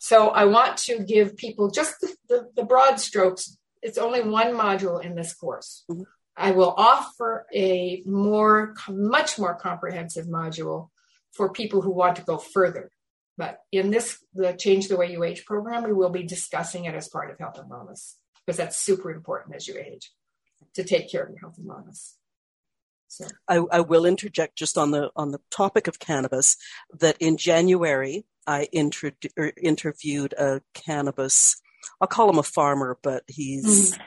So 0.00 0.28
I 0.28 0.44
want 0.44 0.76
to 0.88 1.02
give 1.02 1.34
people 1.34 1.70
just 1.70 1.94
the, 2.02 2.14
the, 2.28 2.48
the 2.56 2.64
broad 2.64 3.00
strokes. 3.00 3.56
It's 3.80 3.96
only 3.96 4.20
one 4.20 4.52
module 4.52 5.02
in 5.02 5.14
this 5.14 5.32
course. 5.32 5.84
Mm-hmm. 5.90 6.02
I 6.36 6.50
will 6.50 6.74
offer 6.76 7.46
a 7.54 8.02
more, 8.04 8.74
much 8.86 9.38
more 9.38 9.54
comprehensive 9.54 10.26
module 10.26 10.90
for 11.32 11.50
people 11.50 11.80
who 11.80 11.90
want 11.90 12.16
to 12.16 12.22
go 12.22 12.36
further. 12.36 12.90
But 13.36 13.60
in 13.72 13.90
this, 13.90 14.18
the 14.34 14.52
Change 14.52 14.88
the 14.88 14.96
Way 14.96 15.12
You 15.12 15.24
Age 15.24 15.44
program, 15.44 15.84
we 15.84 15.92
will 15.92 16.10
be 16.10 16.22
discussing 16.22 16.84
it 16.84 16.94
as 16.94 17.08
part 17.08 17.30
of 17.30 17.38
health 17.38 17.58
and 17.58 17.70
wellness 17.70 18.14
because 18.44 18.56
that's 18.56 18.76
super 18.76 19.10
important 19.10 19.56
as 19.56 19.66
you 19.66 19.78
age 19.78 20.10
to 20.74 20.84
take 20.84 21.10
care 21.10 21.22
of 21.22 21.30
your 21.30 21.38
health 21.38 21.56
and 21.58 21.68
wellness. 21.68 22.14
So. 23.08 23.26
I, 23.48 23.56
I 23.72 23.80
will 23.80 24.06
interject 24.06 24.56
just 24.56 24.78
on 24.78 24.92
the 24.92 25.10
on 25.16 25.32
the 25.32 25.40
topic 25.50 25.88
of 25.88 25.98
cannabis 25.98 26.56
that 26.98 27.16
in 27.18 27.38
January 27.38 28.24
I 28.46 28.68
inter- 28.72 29.12
er, 29.38 29.52
interviewed 29.60 30.32
a 30.34 30.60
cannabis, 30.74 31.60
I'll 32.00 32.06
call 32.06 32.30
him 32.30 32.38
a 32.38 32.44
farmer, 32.44 32.98
but 33.02 33.24
he's 33.26 33.94
mm 33.94 34.00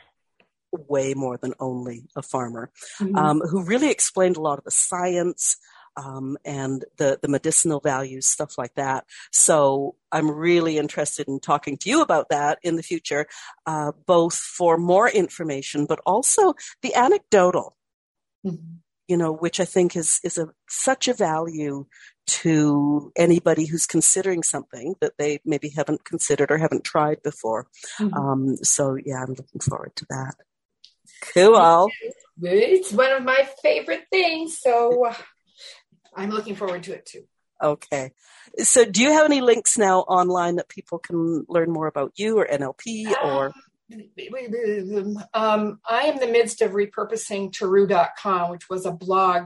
way 0.73 1.13
more 1.13 1.37
than 1.37 1.53
only 1.59 2.03
a 2.15 2.21
farmer, 2.21 2.71
mm-hmm. 2.99 3.15
um, 3.15 3.39
who 3.41 3.63
really 3.63 3.91
explained 3.91 4.37
a 4.37 4.41
lot 4.41 4.57
of 4.57 4.63
the 4.63 4.71
science, 4.71 5.57
um, 5.97 6.37
and 6.45 6.85
the, 6.97 7.19
the 7.21 7.27
medicinal 7.27 7.79
values, 7.79 8.25
stuff 8.25 8.57
like 8.57 8.73
that. 8.75 9.05
So 9.31 9.95
I'm 10.11 10.29
really 10.29 10.77
interested 10.77 11.27
in 11.27 11.39
talking 11.39 11.77
to 11.77 11.89
you 11.89 12.01
about 12.01 12.29
that 12.29 12.59
in 12.63 12.75
the 12.75 12.83
future, 12.83 13.27
uh, 13.65 13.91
both 14.05 14.35
for 14.35 14.77
more 14.77 15.09
information, 15.09 15.85
but 15.85 15.99
also 16.05 16.53
the 16.81 16.95
anecdotal, 16.95 17.77
mm-hmm. 18.45 18.75
you 19.07 19.17
know, 19.17 19.33
which 19.33 19.59
I 19.59 19.65
think 19.65 19.95
is, 19.95 20.19
is 20.23 20.37
a, 20.37 20.49
such 20.69 21.07
a 21.07 21.13
value 21.13 21.85
to 22.25 23.11
anybody 23.17 23.65
who's 23.65 23.85
considering 23.85 24.43
something 24.43 24.95
that 25.01 25.13
they 25.17 25.39
maybe 25.43 25.69
haven't 25.69 26.05
considered 26.05 26.51
or 26.51 26.57
haven't 26.57 26.83
tried 26.83 27.21
before. 27.21 27.67
Mm-hmm. 27.99 28.13
Um, 28.13 28.55
so 28.57 28.97
yeah, 29.03 29.21
I'm 29.21 29.33
looking 29.33 29.61
forward 29.61 29.93
to 29.97 30.05
that. 30.09 30.35
Cool. 31.33 31.89
It's 32.41 32.91
one 32.91 33.11
of 33.11 33.23
my 33.23 33.47
favorite 33.61 34.05
things. 34.11 34.59
So 34.59 35.11
I'm 36.15 36.29
looking 36.29 36.55
forward 36.55 36.83
to 36.83 36.93
it 36.93 37.05
too. 37.05 37.23
Okay. 37.61 38.11
So 38.57 38.85
do 38.85 39.01
you 39.01 39.11
have 39.11 39.25
any 39.25 39.41
links 39.41 39.77
now 39.77 39.99
online 40.01 40.57
that 40.57 40.67
people 40.67 40.99
can 40.99 41.45
learn 41.47 41.71
more 41.71 41.87
about 41.87 42.13
you 42.15 42.37
or 42.37 42.45
NLP 42.45 43.11
or? 43.23 43.53
Um, 45.33 45.79
I 45.87 46.03
am 46.03 46.15
in 46.15 46.19
the 46.19 46.31
midst 46.31 46.61
of 46.61 46.71
repurposing 46.71 47.51
Taru.com, 47.51 48.51
which 48.51 48.69
was 48.69 48.85
a 48.85 48.91
blog 48.91 49.45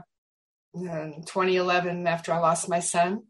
in 0.74 1.22
2011 1.26 2.06
after 2.06 2.32
I 2.32 2.38
lost 2.38 2.68
my 2.68 2.80
son. 2.80 3.24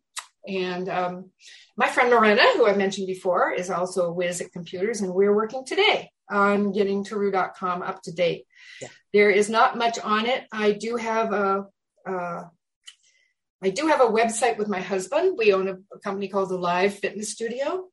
And 0.46 0.88
um, 0.88 1.30
my 1.76 1.88
friend 1.88 2.10
Miranda, 2.10 2.42
who 2.56 2.66
I 2.66 2.74
mentioned 2.74 3.06
before, 3.06 3.52
is 3.52 3.70
also 3.70 4.06
a 4.06 4.12
whiz 4.12 4.40
at 4.40 4.52
computers, 4.52 5.00
and 5.00 5.12
we're 5.12 5.34
working 5.34 5.64
today 5.64 6.10
on 6.30 6.72
getting 6.72 7.04
Taru.com 7.04 7.82
up 7.82 8.02
to 8.02 8.12
date. 8.12 8.44
Yeah. 8.80 8.88
There 9.12 9.30
is 9.30 9.50
not 9.50 9.76
much 9.76 9.98
on 9.98 10.26
it. 10.26 10.44
I 10.52 10.72
do 10.72 10.96
have 10.96 11.32
a, 11.32 11.66
a 12.06 12.50
I 13.62 13.70
do 13.70 13.88
have 13.88 14.00
a 14.00 14.04
website 14.04 14.56
with 14.56 14.68
my 14.68 14.80
husband. 14.80 15.36
We 15.36 15.52
own 15.52 15.68
a, 15.68 15.76
a 15.94 15.98
company 15.98 16.28
called 16.28 16.50
Alive 16.52 16.94
Fitness 16.94 17.32
Studio, 17.32 17.86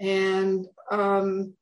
and 0.00 0.66
um, 0.90 1.54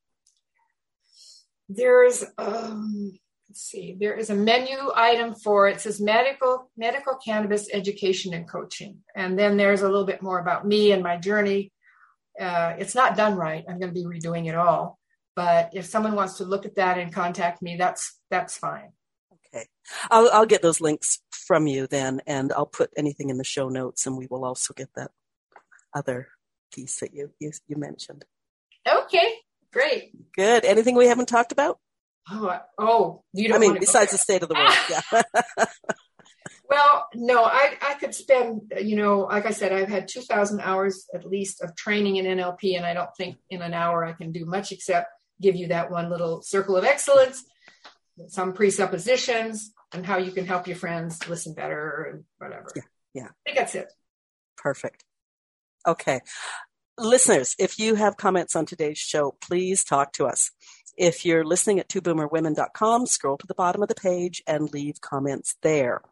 there's 1.68 2.24
um, 2.38 3.12
let's 3.48 3.62
see, 3.62 3.96
there 3.98 4.14
is 4.14 4.30
a 4.30 4.34
menu 4.34 4.76
item 4.94 5.34
for 5.34 5.68
it. 5.68 5.76
it 5.76 5.80
says 5.80 6.00
medical 6.00 6.70
medical 6.76 7.16
cannabis 7.16 7.68
education 7.72 8.32
and 8.34 8.48
coaching, 8.48 8.98
and 9.16 9.36
then 9.36 9.56
there's 9.56 9.82
a 9.82 9.88
little 9.88 10.06
bit 10.06 10.22
more 10.22 10.38
about 10.38 10.66
me 10.66 10.92
and 10.92 11.02
my 11.02 11.16
journey. 11.16 11.72
Uh, 12.40 12.74
it's 12.78 12.94
not 12.94 13.16
done 13.16 13.34
right. 13.34 13.64
I'm 13.68 13.80
going 13.80 13.92
to 13.92 14.00
be 14.00 14.06
redoing 14.06 14.48
it 14.48 14.54
all. 14.54 14.98
But 15.34 15.70
if 15.72 15.86
someone 15.86 16.14
wants 16.14 16.38
to 16.38 16.44
look 16.44 16.64
at 16.64 16.76
that 16.76 16.98
and 16.98 17.12
contact 17.12 17.62
me, 17.62 17.76
that's 17.76 18.20
that's 18.30 18.56
fine. 18.56 18.92
Okay, 19.52 19.66
I'll 20.10 20.30
I'll 20.32 20.46
get 20.46 20.62
those 20.62 20.80
links 20.80 21.20
from 21.30 21.66
you 21.66 21.86
then, 21.86 22.20
and 22.26 22.52
I'll 22.52 22.66
put 22.66 22.90
anything 22.96 23.30
in 23.30 23.38
the 23.38 23.44
show 23.44 23.68
notes, 23.68 24.06
and 24.06 24.16
we 24.16 24.26
will 24.30 24.44
also 24.44 24.74
get 24.74 24.88
that 24.94 25.10
other 25.94 26.28
piece 26.72 27.00
that 27.00 27.12
you 27.14 27.30
you, 27.40 27.52
you 27.66 27.76
mentioned. 27.76 28.24
Okay, 28.88 29.34
great. 29.72 30.12
Good. 30.34 30.64
Anything 30.64 30.96
we 30.96 31.06
haven't 31.06 31.28
talked 31.28 31.52
about? 31.52 31.78
Oh, 32.30 32.58
oh, 32.78 33.24
you 33.32 33.48
don't. 33.48 33.56
I 33.56 33.60
mean, 33.60 33.78
besides 33.80 34.12
the 34.12 34.18
state 34.18 34.42
of 34.42 34.48
the 34.48 34.54
world, 34.54 34.74
yeah. 35.58 35.64
well, 36.68 37.08
no, 37.14 37.42
I 37.44 37.74
I 37.82 37.94
could 37.94 38.14
spend, 38.14 38.72
you 38.80 38.96
know, 38.96 39.20
like 39.20 39.46
I 39.46 39.50
said, 39.50 39.72
I've 39.72 39.88
had 39.88 40.06
two 40.06 40.20
thousand 40.20 40.60
hours 40.60 41.06
at 41.14 41.26
least 41.26 41.62
of 41.62 41.74
training 41.74 42.16
in 42.16 42.26
NLP, 42.26 42.76
and 42.76 42.86
I 42.86 42.94
don't 42.94 43.10
think 43.16 43.38
in 43.48 43.62
an 43.62 43.74
hour 43.74 44.04
I 44.04 44.12
can 44.12 44.30
do 44.30 44.44
much 44.44 44.70
except 44.70 45.08
give 45.40 45.56
you 45.56 45.68
that 45.68 45.90
one 45.90 46.10
little 46.10 46.42
circle 46.42 46.76
of 46.76 46.84
excellence, 46.84 47.44
some 48.28 48.52
presuppositions, 48.52 49.72
and 49.92 50.06
how 50.06 50.18
you 50.18 50.32
can 50.32 50.46
help 50.46 50.66
your 50.66 50.76
friends 50.76 51.28
listen 51.28 51.54
better 51.54 52.10
and 52.12 52.24
whatever. 52.38 52.68
Yeah. 52.76 52.82
Yeah. 53.14 53.24
I 53.24 53.42
think 53.44 53.56
that's 53.56 53.74
it. 53.74 53.92
Perfect. 54.56 55.04
Okay. 55.86 56.20
Listeners, 56.98 57.56
if 57.58 57.78
you 57.78 57.94
have 57.94 58.16
comments 58.16 58.54
on 58.54 58.66
today's 58.66 58.98
show, 58.98 59.34
please 59.40 59.84
talk 59.84 60.12
to 60.12 60.26
us. 60.26 60.50
If 60.96 61.24
you're 61.24 61.44
listening 61.44 61.80
at 61.80 61.88
twoboomerwomen.com, 61.88 63.06
scroll 63.06 63.38
to 63.38 63.46
the 63.46 63.54
bottom 63.54 63.82
of 63.82 63.88
the 63.88 63.94
page 63.94 64.42
and 64.46 64.70
leave 64.72 65.00
comments 65.00 65.56
there. 65.62 66.02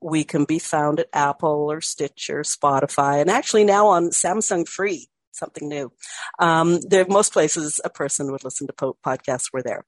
We 0.00 0.22
can 0.22 0.44
be 0.44 0.60
found 0.60 1.00
at 1.00 1.08
Apple 1.12 1.70
or 1.70 1.80
Stitcher, 1.80 2.42
Spotify, 2.42 3.20
and 3.20 3.28
actually 3.28 3.64
now 3.64 3.88
on 3.88 4.10
Samsung 4.10 4.68
Free 4.68 5.08
something 5.36 5.68
new. 5.68 5.92
Um, 6.38 6.80
there 6.88 7.06
most 7.08 7.32
places 7.32 7.80
a 7.84 7.90
person 7.90 8.32
would 8.32 8.44
listen 8.44 8.66
to 8.66 8.72
po- 8.72 8.98
podcasts. 9.04 9.50
We're 9.52 9.62
there. 9.62 9.84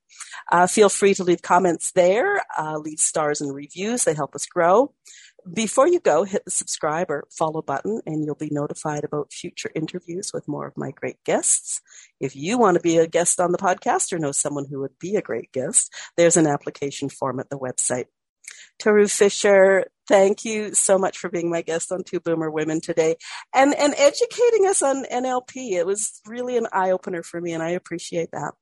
Uh, 0.51 0.67
feel 0.67 0.89
free 0.89 1.15
to 1.15 1.25
leave 1.25 1.43
comments 1.43 1.93
there. 1.93 2.43
Uh, 2.59 2.79
leave 2.79 3.01
stars 3.01 3.41
and 3.41 3.55
reviews. 3.55 4.05
They 4.05 4.15
help 4.15 4.35
us 4.35 4.47
grow. 4.47 4.95
Before 5.53 5.89
you 5.89 6.01
go, 6.01 6.25
hit 6.25 6.45
the 6.45 6.51
subscribe 6.51 7.11
or 7.11 7.27
follow 7.31 7.63
button 7.63 8.03
and 8.05 8.25
you'll 8.25 8.35
be 8.35 8.51
notified 8.51 9.05
about 9.05 9.33
future 9.33 9.71
interviews 9.75 10.31
with 10.35 10.49
more 10.49 10.67
of 10.67 10.77
my 10.77 10.91
great 10.91 11.23
guests. 11.25 11.81
If 12.21 12.37
you 12.37 12.59
want 12.59 12.75
to 12.75 12.83
be 12.83 12.99
a 12.99 13.07
guest 13.07 13.41
on 13.41 13.53
the 13.53 13.59
podcast 13.59 14.13
or 14.13 14.19
know 14.19 14.33
someone 14.33 14.67
who 14.69 14.81
would 14.81 14.99
be 14.99 15.17
a 15.17 15.23
great 15.23 15.53
guest, 15.53 15.93
there's 16.17 16.37
an 16.37 16.47
application 16.47 17.09
form 17.09 17.41
at 17.41 17.49
the 17.49 17.59
website. 17.59 18.07
Taru 18.79 19.11
Fisher, 19.11 19.87
thank 20.09 20.45
you 20.45 20.75
so 20.75 20.99
much 20.99 21.19
for 21.19 21.29
being 21.29 21.51
my 21.51 21.63
guest 21.63 21.93
on 21.93 22.03
Two 22.03 22.19
Boomer 22.19 22.51
Women 22.51 22.81
today 22.81 23.17
and, 23.55 23.75
and 23.75 23.95
educating 23.97 24.67
us 24.67 24.83
on 24.83 25.05
NLP. 25.05 25.73
It 25.73 25.87
was 25.87 26.21
really 26.27 26.57
an 26.57 26.67
eye 26.73 26.91
opener 26.91 27.23
for 27.23 27.41
me, 27.41 27.53
and 27.53 27.63
I 27.63 27.71
appreciate 27.71 28.31
that. 28.33 28.53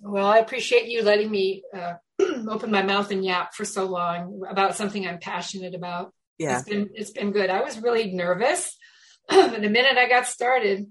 Well, 0.00 0.26
I 0.26 0.38
appreciate 0.38 0.86
you 0.86 1.02
letting 1.02 1.30
me 1.30 1.62
uh, 1.76 1.94
open 2.48 2.70
my 2.70 2.82
mouth 2.82 3.10
and 3.10 3.24
yap 3.24 3.54
for 3.54 3.64
so 3.64 3.84
long 3.84 4.42
about 4.48 4.76
something 4.76 5.06
I'm 5.06 5.18
passionate 5.18 5.74
about. 5.74 6.12
Yeah, 6.38 6.58
it's 6.58 6.68
been 6.68 6.90
it's 6.94 7.10
been 7.10 7.30
good. 7.32 7.50
I 7.50 7.62
was 7.62 7.80
really 7.80 8.12
nervous, 8.12 8.76
but 9.28 9.60
the 9.60 9.70
minute 9.70 9.96
I 9.96 10.08
got 10.08 10.26
started, 10.26 10.86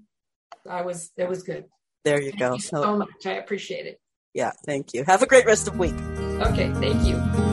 I 0.68 0.82
was 0.82 1.10
it 1.16 1.28
was 1.28 1.42
good. 1.42 1.64
There 2.04 2.20
you 2.20 2.30
thank 2.30 2.40
go. 2.40 2.52
You 2.54 2.60
so 2.60 2.96
much. 2.96 3.26
I 3.26 3.32
appreciate 3.32 3.86
it. 3.86 4.00
Yeah, 4.34 4.52
thank 4.64 4.94
you. 4.94 5.04
Have 5.04 5.22
a 5.22 5.26
great 5.26 5.44
rest 5.44 5.68
of 5.68 5.78
week. 5.78 5.94
Okay, 6.40 6.72
thank 6.74 7.04
you. 7.04 7.51